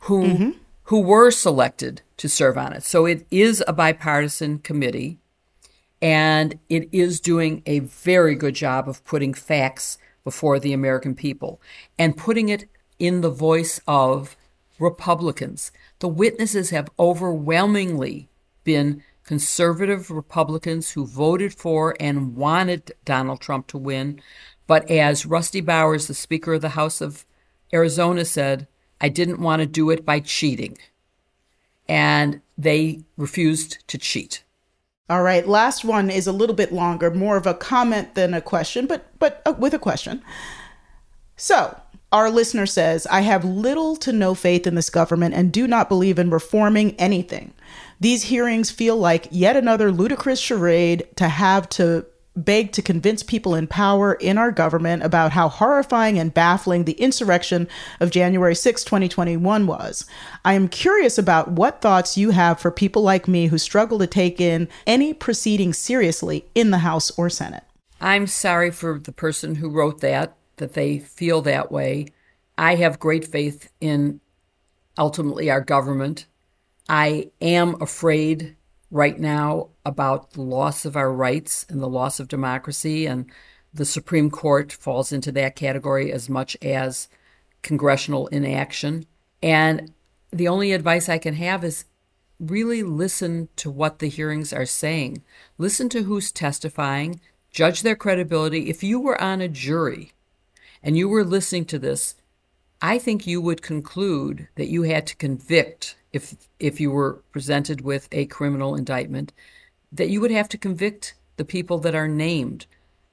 who 0.00 0.22
mm-hmm. 0.24 0.50
who 0.84 1.00
were 1.00 1.30
selected 1.30 2.00
to 2.18 2.28
serve 2.28 2.58
on 2.58 2.72
it. 2.72 2.82
So 2.82 3.06
it 3.06 3.26
is 3.30 3.64
a 3.66 3.72
bipartisan 3.72 4.58
committee, 4.58 5.18
and 6.02 6.58
it 6.68 6.88
is 6.92 7.20
doing 7.20 7.62
a 7.64 7.78
very 7.80 8.34
good 8.34 8.54
job 8.54 8.88
of 8.88 9.04
putting 9.04 9.34
facts 9.34 9.98
before 10.22 10.60
the 10.60 10.72
American 10.72 11.14
people 11.14 11.60
and 11.98 12.16
putting 12.16 12.50
it 12.50 12.68
in 12.98 13.22
the 13.22 13.30
voice 13.30 13.80
of 13.88 14.36
Republicans. 14.78 15.72
The 16.00 16.08
witnesses 16.08 16.70
have 16.70 16.90
overwhelmingly 16.98 18.28
been 18.62 19.02
conservative 19.24 20.10
Republicans 20.10 20.92
who 20.92 21.06
voted 21.06 21.54
for 21.54 21.96
and 22.00 22.36
wanted 22.36 22.92
Donald 23.04 23.40
Trump 23.40 23.66
to 23.68 23.78
win. 23.78 24.20
But 24.66 24.90
as 24.90 25.26
Rusty 25.26 25.60
Bowers, 25.60 26.06
the 26.06 26.14
Speaker 26.14 26.54
of 26.54 26.62
the 26.62 26.70
House 26.70 27.00
of 27.00 27.24
Arizona, 27.72 28.24
said, 28.24 28.68
I 29.00 29.08
didn't 29.08 29.40
want 29.40 29.60
to 29.60 29.66
do 29.66 29.90
it 29.90 30.04
by 30.04 30.20
cheating 30.20 30.78
and 31.88 32.40
they 32.56 33.00
refused 33.16 33.86
to 33.88 33.98
cheat. 33.98 34.44
All 35.10 35.22
right, 35.22 35.48
last 35.48 35.84
one 35.84 36.10
is 36.10 36.26
a 36.26 36.32
little 36.32 36.54
bit 36.54 36.72
longer, 36.72 37.10
more 37.10 37.38
of 37.38 37.46
a 37.46 37.54
comment 37.54 38.14
than 38.14 38.34
a 38.34 38.42
question, 38.42 38.86
but 38.86 39.18
but 39.18 39.40
uh, 39.46 39.54
with 39.58 39.72
a 39.72 39.78
question. 39.78 40.22
So, 41.36 41.80
our 42.12 42.30
listener 42.30 42.66
says, 42.66 43.06
I 43.06 43.20
have 43.20 43.44
little 43.44 43.96
to 43.96 44.12
no 44.12 44.34
faith 44.34 44.66
in 44.66 44.74
this 44.74 44.90
government 44.90 45.34
and 45.34 45.52
do 45.52 45.66
not 45.66 45.88
believe 45.88 46.18
in 46.18 46.30
reforming 46.30 46.94
anything. 46.96 47.54
These 48.00 48.24
hearings 48.24 48.70
feel 48.70 48.96
like 48.96 49.28
yet 49.30 49.56
another 49.56 49.92
ludicrous 49.92 50.40
charade 50.40 51.06
to 51.16 51.28
have 51.28 51.68
to 51.70 52.06
begged 52.44 52.74
to 52.74 52.82
convince 52.82 53.22
people 53.22 53.54
in 53.54 53.66
power 53.66 54.14
in 54.14 54.38
our 54.38 54.50
government 54.50 55.02
about 55.02 55.32
how 55.32 55.48
horrifying 55.48 56.18
and 56.18 56.32
baffling 56.32 56.84
the 56.84 56.92
insurrection 56.92 57.68
of 58.00 58.10
January 58.10 58.54
6, 58.54 58.84
2021 58.84 59.66
was. 59.66 60.06
I 60.44 60.54
am 60.54 60.68
curious 60.68 61.18
about 61.18 61.50
what 61.50 61.80
thoughts 61.80 62.16
you 62.16 62.30
have 62.30 62.60
for 62.60 62.70
people 62.70 63.02
like 63.02 63.28
me 63.28 63.46
who 63.46 63.58
struggle 63.58 63.98
to 63.98 64.06
take 64.06 64.40
in 64.40 64.68
any 64.86 65.12
proceeding 65.12 65.72
seriously 65.72 66.46
in 66.54 66.70
the 66.70 66.78
House 66.78 67.10
or 67.18 67.28
Senate. 67.28 67.64
I'm 68.00 68.26
sorry 68.26 68.70
for 68.70 68.98
the 68.98 69.12
person 69.12 69.56
who 69.56 69.70
wrote 69.70 70.00
that, 70.00 70.36
that 70.56 70.74
they 70.74 70.98
feel 70.98 71.42
that 71.42 71.72
way. 71.72 72.06
I 72.56 72.76
have 72.76 72.98
great 72.98 73.24
faith 73.24 73.70
in 73.80 74.20
ultimately 74.96 75.50
our 75.50 75.60
government. 75.60 76.26
I 76.88 77.30
am 77.40 77.80
afraid 77.80 78.56
right 78.90 79.18
now 79.18 79.68
about 79.88 80.32
the 80.32 80.42
loss 80.42 80.84
of 80.84 80.96
our 80.96 81.10
rights 81.10 81.64
and 81.68 81.80
the 81.80 81.88
loss 81.88 82.20
of 82.20 82.28
democracy. 82.28 83.06
And 83.06 83.30
the 83.72 83.86
Supreme 83.86 84.30
Court 84.30 84.70
falls 84.70 85.12
into 85.12 85.32
that 85.32 85.56
category 85.56 86.12
as 86.12 86.28
much 86.28 86.56
as 86.60 87.08
congressional 87.62 88.26
inaction. 88.28 89.06
And 89.42 89.92
the 90.30 90.48
only 90.48 90.72
advice 90.72 91.08
I 91.08 91.16
can 91.16 91.34
have 91.34 91.64
is 91.64 91.86
really 92.38 92.82
listen 92.82 93.48
to 93.56 93.70
what 93.70 93.98
the 93.98 94.08
hearings 94.08 94.52
are 94.52 94.66
saying. 94.66 95.22
Listen 95.56 95.88
to 95.88 96.02
who's 96.02 96.30
testifying, 96.30 97.20
judge 97.50 97.82
their 97.82 97.96
credibility. 97.96 98.68
If 98.68 98.82
you 98.82 99.00
were 99.00 99.20
on 99.20 99.40
a 99.40 99.48
jury 99.48 100.12
and 100.82 100.96
you 100.96 101.08
were 101.08 101.24
listening 101.24 101.64
to 101.66 101.78
this, 101.78 102.14
I 102.80 102.98
think 102.98 103.26
you 103.26 103.40
would 103.40 103.62
conclude 103.62 104.48
that 104.54 104.68
you 104.68 104.82
had 104.82 105.06
to 105.08 105.16
convict 105.16 105.96
if 106.12 106.34
if 106.58 106.80
you 106.80 106.90
were 106.90 107.22
presented 107.32 107.80
with 107.80 108.08
a 108.12 108.26
criminal 108.26 108.74
indictment, 108.74 109.32
that 109.92 110.10
you 110.10 110.20
would 110.20 110.30
have 110.30 110.48
to 110.50 110.58
convict 110.58 111.14
the 111.36 111.44
people 111.44 111.78
that 111.78 111.94
are 111.94 112.08
named, 112.08 112.66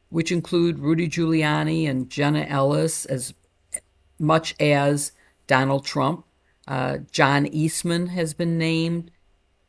which 0.09 0.31
include 0.31 0.79
Rudy 0.79 1.07
Giuliani 1.07 1.89
and 1.89 2.09
Jenna 2.09 2.45
Ellis, 2.45 3.05
as 3.05 3.33
much 4.19 4.55
as 4.59 5.11
Donald 5.47 5.85
Trump. 5.85 6.25
Uh, 6.67 6.97
John 7.11 7.45
Eastman 7.45 8.07
has 8.07 8.33
been 8.33 8.57
named. 8.57 9.11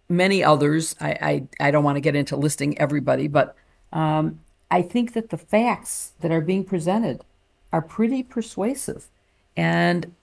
Many 0.09 0.43
others. 0.43 0.95
I, 1.01 1.11
I, 1.21 1.67
I 1.69 1.71
don't 1.71 1.85
want 1.85 1.97
to 1.97 2.01
get 2.01 2.17
into 2.17 2.37
listing 2.37 2.79
everybody, 2.79 3.29
but 3.29 3.57
um, 3.93 4.41
I 4.71 4.83
think 4.83 5.13
that 5.15 5.31
the 5.31 5.37
facts 5.37 6.13
that 6.21 6.31
are 6.31 6.41
being 6.41 6.65
presented 6.65 7.25
are 7.73 7.83
pretty 7.83 8.23
persuasive. 8.23 9.09
And 9.57 10.15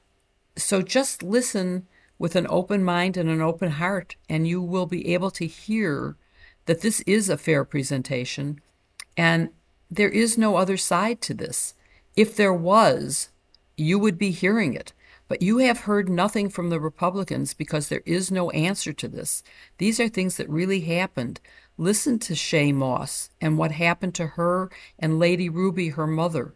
so 0.56 0.82
just 0.82 1.22
listen 1.22 1.86
with 2.18 2.36
an 2.36 2.48
open 2.50 2.84
mind 2.84 3.18
and 3.18 3.30
an 3.30 3.42
open 3.42 3.72
heart, 3.72 4.16
and 4.30 4.48
you 4.48 4.62
will 4.62 4.86
be 4.86 5.14
able 5.14 5.32
to 5.32 5.46
hear 5.46 6.16
that 6.66 6.82
this 6.82 7.02
is 7.02 7.30
a 7.30 7.38
fair 7.38 7.64
presentation 7.64 8.60
and 9.18 9.50
there 9.90 10.10
is 10.10 10.38
no 10.38 10.56
other 10.56 10.78
side 10.78 11.22
to 11.22 11.34
this. 11.34 11.76
If 12.16 12.36
there 12.36 12.54
was, 12.54 13.30
you 13.78 14.00
would 14.00 14.18
be 14.18 14.32
hearing 14.32 14.74
it. 14.74 14.94
But 15.28 15.42
you 15.42 15.60
have 15.60 15.82
heard 15.82 16.10
nothing 16.10 16.50
from 16.50 16.70
the 16.70 16.80
Republicans 16.80 17.54
because 17.54 17.90
there 17.90 18.04
is 18.06 18.30
no 18.32 18.50
answer 18.52 18.94
to 18.94 19.08
this. 19.08 19.42
These 19.78 20.00
are 20.00 20.10
things 20.10 20.38
that 20.38 20.50
really 20.50 20.82
happened. 20.82 21.40
Listen 21.78 22.20
to 22.20 22.34
Shaye 22.34 22.74
Moss 22.74 23.30
and 23.42 23.58
what 23.58 23.72
happened 23.72 24.14
to 24.16 24.28
her 24.28 24.70
and 25.00 25.20
Lady 25.20 25.50
Ruby, 25.50 25.90
her 25.90 26.06
mother. 26.06 26.54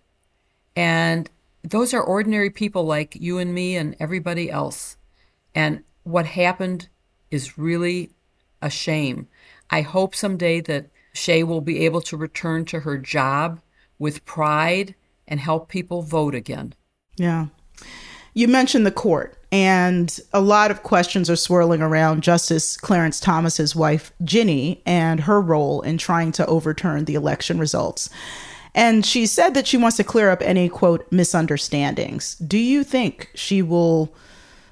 And 0.76 1.30
those 1.64 1.94
are 1.94 2.04
ordinary 2.04 2.50
people 2.50 2.84
like 2.84 3.16
you 3.16 3.40
and 3.40 3.54
me 3.54 3.76
and 3.76 3.96
everybody 4.00 4.52
else. 4.52 4.98
And 5.56 5.84
what 6.04 6.28
happened 6.28 6.88
is 7.32 7.58
really 7.58 8.12
a 8.62 8.70
shame. 8.70 9.28
I 9.70 9.82
hope 9.82 10.16
someday 10.16 10.62
that 10.62 10.88
Shaye 11.14 11.46
will 11.46 11.62
be 11.62 11.86
able 11.86 12.02
to 12.02 12.18
return 12.18 12.66
to 12.66 12.82
her 12.82 12.98
job 12.98 13.60
with 14.00 14.26
pride 14.26 14.96
and 15.28 15.40
help 15.40 15.68
people 15.68 16.02
vote 16.02 16.36
again. 16.36 16.74
Yeah. 17.18 17.48
You 18.34 18.48
mentioned 18.48 18.86
the 18.86 18.92
court, 18.92 19.36
and 19.52 20.20
a 20.32 20.42
lot 20.42 20.70
of 20.70 20.84
questions 20.84 21.30
are 21.30 21.36
swirling 21.36 21.82
around 21.82 22.22
Justice 22.22 22.78
Clarence 22.78 23.20
Thomas's 23.20 23.76
wife, 23.76 24.12
Ginny, 24.24 24.84
and 24.86 25.22
her 25.22 25.42
role 25.42 25.82
in 25.82 25.98
trying 25.98 26.32
to 26.34 26.46
overturn 26.46 27.06
the 27.06 27.16
election 27.16 27.58
results. 27.58 28.10
And 28.76 29.04
she 29.04 29.26
said 29.26 29.56
that 29.56 29.66
she 29.66 29.76
wants 29.76 29.98
to 29.98 30.04
clear 30.04 30.30
up 30.30 30.44
any, 30.44 30.70
quote, 30.70 31.12
misunderstandings. 31.12 32.36
Do 32.36 32.60
you 32.60 32.84
think 32.84 33.32
she 33.34 33.64
will 33.64 34.14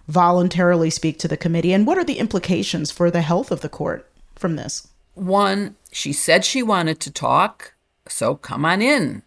voluntarily 0.07 0.91
speak 0.91 1.17
to 1.19 1.27
the 1.27 1.35
committee? 1.35 1.73
And 1.73 1.87
what 1.87 1.97
are 1.97 2.03
the 2.03 2.19
implications 2.19 2.91
for 2.91 3.09
the 3.09 3.21
health 3.21 3.49
of 3.49 3.61
the 3.61 3.69
court 3.69 4.07
from 4.35 4.55
this? 4.55 4.87
One, 5.13 5.75
she 5.91 6.11
said 6.13 6.43
she 6.43 6.61
wanted 6.61 6.99
to 7.01 7.11
talk, 7.11 7.73
so 8.07 8.35
come 8.35 8.65
on 8.65 8.81
in. 8.81 9.23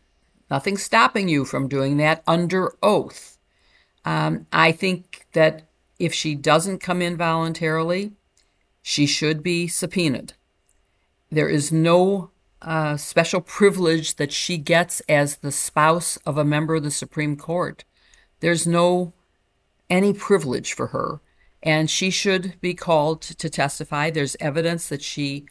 Nothing's 0.51 0.83
stopping 0.83 1.29
you 1.29 1.45
from 1.45 1.69
doing 1.69 1.97
that 1.99 2.23
under 2.27 2.75
oath. 2.83 3.39
Um, 4.05 4.47
I 4.53 4.73
think 4.73 5.27
that 5.33 5.65
if 5.99 6.15
she 6.15 6.35
doesn't 6.35 6.79
come 6.79 7.03
in 7.03 7.17
voluntarily, 7.17 8.13
she 8.83 9.07
should 9.07 9.43
be 9.43 9.69
subpoenaed. 9.69 10.33
There 11.31 11.49
is 11.49 11.71
no 11.73 12.31
uh, 12.63 12.97
special 12.97 13.41
privilege 13.41 14.17
that 14.17 14.33
she 14.33 14.57
gets 14.57 15.01
as 15.09 15.37
the 15.37 15.53
spouse 15.53 16.17
of 16.25 16.39
a 16.39 16.45
member 16.45 16.77
of 16.77 16.83
the 16.83 16.91
Supreme 16.91 17.37
Court. 17.37 17.85
There's 18.41 18.67
no 18.67 19.13
any 19.91 20.13
privilege 20.13 20.73
for 20.73 20.89
her, 20.89 21.21
and 21.63 21.91
she 21.91 22.11
should 22.11 22.61
be 22.61 22.75
called 22.75 23.23
to 23.23 23.51
testify. 23.51 24.11
There's 24.11 24.37
evidence 24.41 24.89
that 24.89 25.03
she 25.03 25.47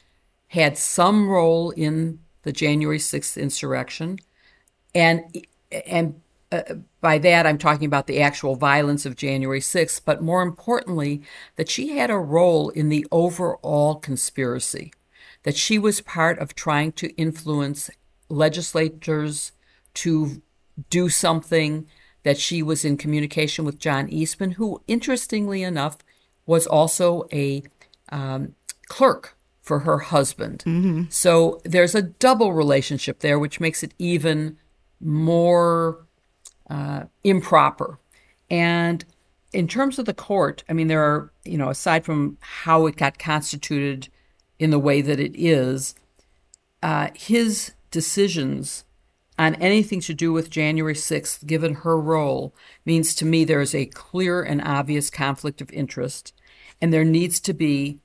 had 0.47 0.77
some 0.77 1.29
role 1.29 1.71
in 1.71 2.19
the 2.43 2.51
January 2.51 2.99
6th 2.99 3.39
insurrection, 3.41 4.19
and 4.95 5.45
and 5.71 6.21
uh, 6.51 6.61
by 7.01 7.17
that 7.17 7.45
I'm 7.45 7.57
talking 7.57 7.85
about 7.85 8.07
the 8.07 8.21
actual 8.21 8.55
violence 8.55 9.05
of 9.05 9.17
January 9.17 9.59
6th, 9.59 10.01
but 10.05 10.23
more 10.23 10.41
importantly, 10.41 11.21
that 11.57 11.69
she 11.69 11.97
had 11.97 12.09
a 12.09 12.17
role 12.17 12.69
in 12.69 12.87
the 12.89 13.05
overall 13.11 13.95
conspiracy 13.95 14.93
that 15.43 15.55
she 15.55 15.79
was 15.79 16.01
part 16.01 16.39
of 16.39 16.55
trying 16.55 16.91
to 16.91 17.15
influence 17.15 17.89
legislators 18.29 19.53
to 19.93 20.41
do 20.89 21.07
something, 21.07 21.87
that 22.27 22.37
she 22.37 22.61
was 22.61 22.83
in 22.83 22.97
communication 22.97 23.63
with 23.63 23.79
John 23.79 24.09
Eastman, 24.09 24.51
who, 24.51 24.81
interestingly 24.85 25.63
enough, 25.63 25.99
was 26.45 26.67
also 26.67 27.25
a 27.31 27.63
um, 28.09 28.53
clerk 28.87 29.37
for 29.61 29.79
her 29.79 29.99
husband. 29.99 30.61
Mm-hmm. 30.67 31.03
So 31.09 31.61
there's 31.63 31.95
a 31.95 32.01
double 32.01 32.51
relationship 32.51 33.19
there, 33.19 33.39
which 33.39 33.61
makes 33.61 33.81
it 33.81 33.93
even 33.97 34.57
more 34.99 36.05
uh, 36.69 37.05
improper. 37.23 37.97
And 38.51 39.05
in 39.53 39.69
terms 39.69 39.97
of 39.97 40.03
the 40.03 40.13
court, 40.13 40.65
I 40.67 40.73
mean, 40.73 40.87
there 40.87 41.05
are, 41.05 41.31
you 41.45 41.57
know, 41.57 41.69
aside 41.69 42.03
from 42.03 42.37
how 42.41 42.87
it 42.87 42.97
got 42.97 43.17
constituted 43.17 44.09
in 44.59 44.69
the 44.71 44.79
way 44.79 44.99
that 44.99 45.21
it 45.21 45.31
is, 45.33 45.95
uh, 46.83 47.07
his 47.15 47.71
decisions 47.89 48.83
on 49.37 49.55
anything 49.55 50.01
to 50.01 50.13
do 50.13 50.33
with 50.33 50.49
January 50.49 50.93
6th, 50.93 51.45
given 51.45 51.75
her 51.75 51.99
role, 51.99 52.53
means 52.85 53.13
to 53.15 53.25
me 53.25 53.43
there 53.43 53.61
is 53.61 53.75
a 53.75 53.85
clear 53.85 54.41
and 54.41 54.61
obvious 54.61 55.09
conflict 55.09 55.61
of 55.61 55.71
interest, 55.71 56.33
and 56.81 56.91
there 56.91 57.05
needs 57.05 57.39
to 57.41 57.53
be 57.53 57.99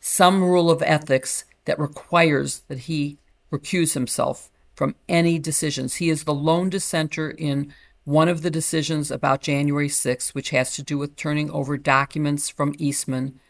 some 0.00 0.42
rule 0.42 0.70
of 0.70 0.82
ethics 0.82 1.44
that 1.64 1.78
requires 1.78 2.60
that 2.68 2.80
he 2.80 3.18
recuse 3.50 3.94
himself 3.94 4.50
from 4.74 4.94
any 5.08 5.38
decisions. 5.38 5.96
He 5.96 6.10
is 6.10 6.24
the 6.24 6.34
lone 6.34 6.70
dissenter 6.70 7.30
in 7.30 7.74
one 8.04 8.28
of 8.28 8.42
the 8.42 8.50
decisions 8.50 9.10
about 9.10 9.40
January 9.40 9.88
6th, 9.88 10.34
which 10.34 10.50
has 10.50 10.76
to 10.76 10.82
do 10.82 10.96
with 10.96 11.16
turning 11.16 11.50
over 11.50 11.76
documents 11.76 12.48
from 12.48 12.74
Eastman 12.78 13.40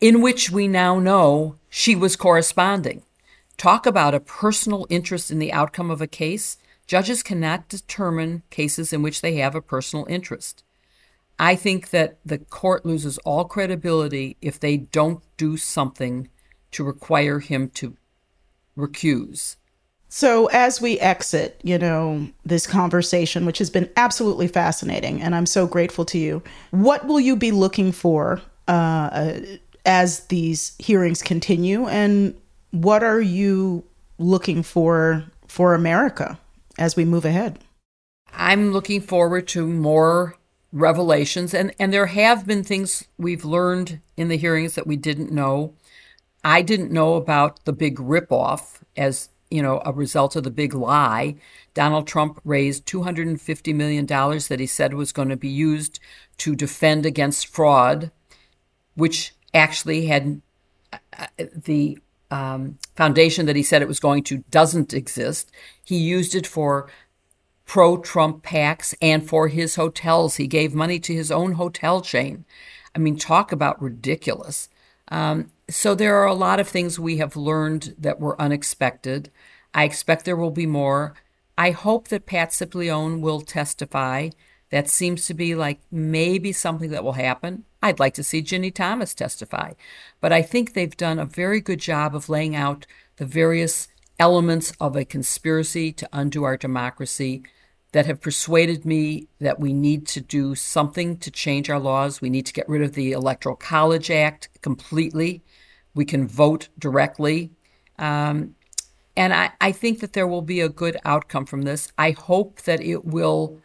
in 0.00 0.22
which 0.22 0.50
we 0.50 0.66
now 0.66 0.98
know 0.98 1.56
she 1.68 1.94
was 1.94 2.16
corresponding. 2.16 3.02
Talk 3.60 3.84
about 3.84 4.14
a 4.14 4.20
personal 4.20 4.86
interest 4.88 5.30
in 5.30 5.38
the 5.38 5.52
outcome 5.52 5.90
of 5.90 6.00
a 6.00 6.06
case. 6.06 6.56
Judges 6.86 7.22
cannot 7.22 7.68
determine 7.68 8.42
cases 8.48 8.90
in 8.90 9.02
which 9.02 9.20
they 9.20 9.34
have 9.34 9.54
a 9.54 9.60
personal 9.60 10.06
interest. 10.08 10.64
I 11.38 11.56
think 11.56 11.90
that 11.90 12.16
the 12.24 12.38
court 12.38 12.86
loses 12.86 13.18
all 13.18 13.44
credibility 13.44 14.38
if 14.40 14.58
they 14.58 14.78
don't 14.78 15.22
do 15.36 15.58
something 15.58 16.30
to 16.70 16.84
require 16.84 17.40
him 17.40 17.68
to 17.74 17.98
recuse. 18.78 19.56
So, 20.08 20.46
as 20.46 20.80
we 20.80 20.98
exit, 20.98 21.60
you 21.62 21.76
know, 21.76 22.28
this 22.46 22.66
conversation, 22.66 23.44
which 23.44 23.58
has 23.58 23.68
been 23.68 23.90
absolutely 23.94 24.48
fascinating, 24.48 25.20
and 25.20 25.34
I'm 25.34 25.44
so 25.44 25.66
grateful 25.66 26.06
to 26.06 26.18
you, 26.18 26.42
what 26.70 27.06
will 27.06 27.20
you 27.20 27.36
be 27.36 27.50
looking 27.50 27.92
for 27.92 28.40
uh, 28.68 29.38
as 29.84 30.20
these 30.28 30.74
hearings 30.78 31.20
continue 31.20 31.86
and 31.88 32.34
what 32.70 33.02
are 33.02 33.20
you 33.20 33.84
looking 34.18 34.62
for 34.62 35.24
for 35.46 35.74
America 35.74 36.38
as 36.78 36.96
we 36.96 37.04
move 37.04 37.24
ahead? 37.24 37.58
I'm 38.32 38.72
looking 38.72 39.00
forward 39.00 39.48
to 39.48 39.66
more 39.66 40.36
revelations 40.72 41.52
and 41.52 41.74
and 41.80 41.92
there 41.92 42.06
have 42.06 42.46
been 42.46 42.62
things 42.62 43.08
we've 43.18 43.44
learned 43.44 44.00
in 44.16 44.28
the 44.28 44.36
hearings 44.36 44.76
that 44.76 44.86
we 44.86 44.96
didn't 44.96 45.32
know. 45.32 45.74
I 46.44 46.62
didn't 46.62 46.92
know 46.92 47.14
about 47.14 47.64
the 47.64 47.72
big 47.72 47.96
ripoff 47.96 48.80
as 48.96 49.30
you 49.50 49.62
know 49.62 49.82
a 49.84 49.92
result 49.92 50.36
of 50.36 50.44
the 50.44 50.50
big 50.50 50.72
lie. 50.72 51.36
Donald 51.74 52.06
Trump 52.06 52.40
raised 52.44 52.86
250 52.86 53.72
million 53.72 54.06
dollars 54.06 54.46
that 54.46 54.60
he 54.60 54.66
said 54.66 54.94
was 54.94 55.12
going 55.12 55.28
to 55.28 55.36
be 55.36 55.48
used 55.48 55.98
to 56.38 56.54
defend 56.54 57.04
against 57.04 57.48
fraud, 57.48 58.12
which 58.94 59.34
actually 59.52 60.06
had 60.06 60.40
uh, 60.92 61.26
the 61.36 61.98
um, 62.30 62.78
foundation 62.96 63.46
that 63.46 63.56
he 63.56 63.62
said 63.62 63.82
it 63.82 63.88
was 63.88 64.00
going 64.00 64.22
to 64.24 64.38
doesn't 64.50 64.94
exist. 64.94 65.50
He 65.84 65.96
used 65.96 66.34
it 66.34 66.46
for 66.46 66.88
pro 67.66 67.96
Trump 67.98 68.42
PACs 68.42 68.94
and 69.00 69.28
for 69.28 69.48
his 69.48 69.76
hotels. 69.76 70.36
He 70.36 70.46
gave 70.46 70.74
money 70.74 70.98
to 71.00 71.14
his 71.14 71.30
own 71.30 71.52
hotel 71.52 72.00
chain. 72.00 72.44
I 72.94 72.98
mean, 72.98 73.16
talk 73.16 73.52
about 73.52 73.80
ridiculous. 73.80 74.68
Um, 75.08 75.50
so 75.68 75.94
there 75.94 76.16
are 76.16 76.26
a 76.26 76.34
lot 76.34 76.60
of 76.60 76.68
things 76.68 76.98
we 76.98 77.18
have 77.18 77.36
learned 77.36 77.94
that 77.98 78.20
were 78.20 78.40
unexpected. 78.40 79.30
I 79.74 79.84
expect 79.84 80.24
there 80.24 80.36
will 80.36 80.50
be 80.50 80.66
more. 80.66 81.14
I 81.56 81.70
hope 81.70 82.08
that 82.08 82.26
Pat 82.26 82.50
Cipollone 82.50 83.20
will 83.20 83.40
testify. 83.40 84.30
That 84.70 84.88
seems 84.88 85.26
to 85.26 85.34
be 85.34 85.54
like 85.54 85.80
maybe 85.90 86.52
something 86.52 86.90
that 86.90 87.04
will 87.04 87.12
happen. 87.12 87.64
I'd 87.82 88.00
like 88.00 88.14
to 88.14 88.24
see 88.24 88.42
Ginny 88.42 88.70
Thomas 88.70 89.14
testify. 89.14 89.72
But 90.20 90.32
I 90.32 90.42
think 90.42 90.72
they've 90.72 90.96
done 90.96 91.18
a 91.18 91.24
very 91.24 91.60
good 91.60 91.80
job 91.80 92.14
of 92.14 92.28
laying 92.28 92.54
out 92.54 92.86
the 93.16 93.26
various 93.26 93.88
elements 94.18 94.72
of 94.80 94.96
a 94.96 95.04
conspiracy 95.04 95.92
to 95.92 96.08
undo 96.12 96.44
our 96.44 96.56
democracy 96.56 97.42
that 97.92 98.06
have 98.06 98.20
persuaded 98.20 98.84
me 98.84 99.26
that 99.40 99.58
we 99.58 99.72
need 99.72 100.06
to 100.06 100.20
do 100.20 100.54
something 100.54 101.16
to 101.18 101.30
change 101.30 101.68
our 101.68 101.80
laws. 101.80 102.20
We 102.20 102.30
need 102.30 102.46
to 102.46 102.52
get 102.52 102.68
rid 102.68 102.82
of 102.82 102.92
the 102.92 103.12
Electoral 103.12 103.56
College 103.56 104.10
Act 104.10 104.48
completely. 104.62 105.42
We 105.94 106.04
can 106.04 106.28
vote 106.28 106.68
directly. 106.78 107.50
Um, 107.98 108.54
and 109.16 109.34
I, 109.34 109.50
I 109.60 109.72
think 109.72 110.00
that 110.00 110.12
there 110.12 110.28
will 110.28 110.42
be 110.42 110.60
a 110.60 110.68
good 110.68 110.96
outcome 111.04 111.46
from 111.46 111.62
this. 111.62 111.92
I 111.98 112.12
hope 112.12 112.62
that 112.62 112.80
it 112.80 113.04
will 113.04 113.58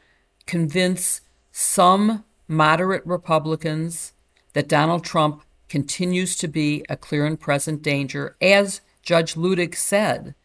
convince 0.48 1.22
some 1.52 2.24
moderate 2.48 3.06
Republicans 3.06 4.14
that 4.54 4.68
Donald 4.68 5.04
Trump 5.04 5.44
continues 5.70 6.36
to 6.38 6.48
be 6.48 6.84
a 6.90 6.96
clear 6.96 7.26
and 7.26 7.40
present 7.40 7.82
danger. 7.82 8.36
As 8.42 8.82
Judge 9.02 9.36
Luttig 9.36 9.76
said, 9.76 10.36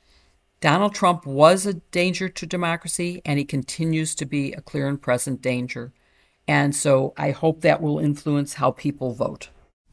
Donald 0.60 0.94
Trump 0.94 1.24
was 1.24 1.64
a 1.64 1.74
danger 1.74 2.28
to 2.28 2.46
democracy, 2.46 3.22
and 3.24 3.38
he 3.38 3.44
continues 3.44 4.14
to 4.14 4.26
be 4.26 4.52
a 4.52 4.60
clear 4.60 4.88
and 4.88 5.00
present 5.00 5.40
danger. 5.40 5.92
And 6.46 6.74
so 6.74 7.14
I 7.16 7.30
hope 7.30 7.62
that 7.62 7.80
will 7.80 7.98
influence 7.98 8.54
how 8.54 8.72
people 8.72 9.14
vote. 9.14 9.48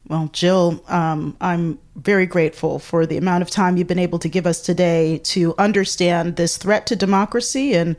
Well, 0.08 0.28
Jill, 0.32 0.82
um, 0.88 1.36
I'm 1.40 1.78
very 1.96 2.26
grateful 2.26 2.78
for 2.78 3.04
the 3.04 3.18
amount 3.18 3.42
of 3.42 3.50
time 3.50 3.76
you've 3.76 3.86
been 3.86 3.98
able 3.98 4.18
to 4.20 4.28
give 4.28 4.46
us 4.46 4.60
today 4.62 5.18
to 5.24 5.54
understand 5.58 6.36
this 6.36 6.56
threat 6.56 6.86
to 6.86 6.96
democracy 6.96 7.74
and 7.74 7.94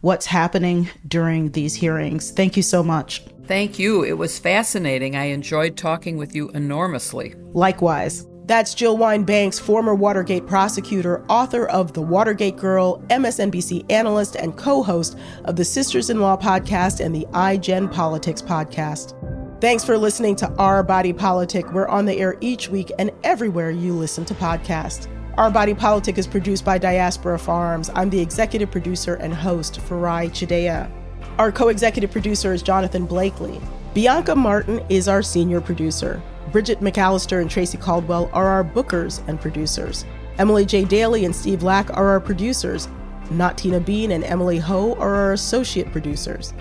what's 0.00 0.26
happening 0.26 0.88
during 1.06 1.52
these 1.52 1.74
hearings. 1.74 2.30
Thank 2.30 2.56
you 2.56 2.62
so 2.62 2.82
much. 2.82 3.22
Thank 3.46 3.78
you. 3.78 4.02
It 4.02 4.18
was 4.18 4.38
fascinating. 4.38 5.14
I 5.14 5.26
enjoyed 5.26 5.76
talking 5.76 6.16
with 6.16 6.34
you 6.34 6.48
enormously. 6.50 7.34
Likewise. 7.52 8.26
That's 8.46 8.74
Jill 8.74 8.96
Wine-Banks, 8.96 9.58
former 9.58 9.92
Watergate 9.92 10.46
prosecutor, 10.46 11.24
author 11.28 11.66
of 11.66 11.94
The 11.94 12.02
Watergate 12.02 12.56
Girl, 12.56 13.02
MSNBC 13.08 13.90
analyst, 13.90 14.36
and 14.36 14.56
co 14.56 14.84
host 14.84 15.18
of 15.46 15.56
the 15.56 15.64
Sisters 15.64 16.10
in 16.10 16.20
Law 16.20 16.36
podcast 16.36 17.04
and 17.04 17.12
the 17.12 17.26
iGen 17.32 17.92
Politics 17.92 18.40
podcast. 18.40 19.14
Thanks 19.60 19.82
for 19.82 19.98
listening 19.98 20.36
to 20.36 20.52
Our 20.58 20.84
Body 20.84 21.12
Politic. 21.12 21.72
We're 21.72 21.88
on 21.88 22.04
the 22.04 22.18
air 22.18 22.36
each 22.40 22.68
week 22.68 22.92
and 22.98 23.10
everywhere 23.24 23.70
you 23.70 23.94
listen 23.94 24.24
to 24.26 24.34
podcasts. 24.34 25.08
Our 25.36 25.50
Body 25.50 25.74
Politic 25.74 26.16
is 26.16 26.26
produced 26.26 26.64
by 26.64 26.78
Diaspora 26.78 27.38
Farms. 27.38 27.90
I'm 27.94 28.08
the 28.08 28.20
executive 28.20 28.70
producer 28.70 29.16
and 29.16 29.34
host, 29.34 29.80
Farai 29.80 30.30
Chideya. 30.30 30.90
Our 31.36 31.52
co 31.52 31.68
executive 31.68 32.10
producer 32.10 32.54
is 32.54 32.62
Jonathan 32.62 33.04
Blakely. 33.04 33.60
Bianca 33.92 34.34
Martin 34.34 34.82
is 34.88 35.08
our 35.08 35.22
senior 35.22 35.60
producer. 35.60 36.22
Bridget 36.52 36.80
McAllister 36.80 37.42
and 37.42 37.50
Tracy 37.50 37.76
Caldwell 37.76 38.30
are 38.32 38.46
our 38.48 38.64
bookers 38.64 39.20
and 39.28 39.38
producers. 39.38 40.06
Emily 40.38 40.64
J. 40.64 40.86
Daly 40.86 41.26
and 41.26 41.36
Steve 41.36 41.62
Lack 41.62 41.90
are 41.94 42.08
our 42.08 42.20
producers. 42.20 42.88
Natina 43.26 43.84
Bean 43.84 44.12
and 44.12 44.24
Emily 44.24 44.58
Ho 44.58 44.94
are 44.94 45.14
our 45.14 45.32
associate 45.34 45.92
producers. 45.92 46.54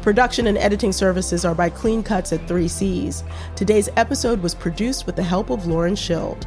Production 0.00 0.46
and 0.46 0.58
editing 0.58 0.92
services 0.92 1.44
are 1.44 1.56
by 1.56 1.68
Clean 1.70 2.04
Cuts 2.04 2.32
at 2.32 2.46
3Cs. 2.46 3.24
Today's 3.56 3.88
episode 3.96 4.40
was 4.42 4.54
produced 4.54 5.06
with 5.06 5.16
the 5.16 5.22
help 5.24 5.50
of 5.50 5.66
Lauren 5.66 5.96
Schild. 5.96 6.46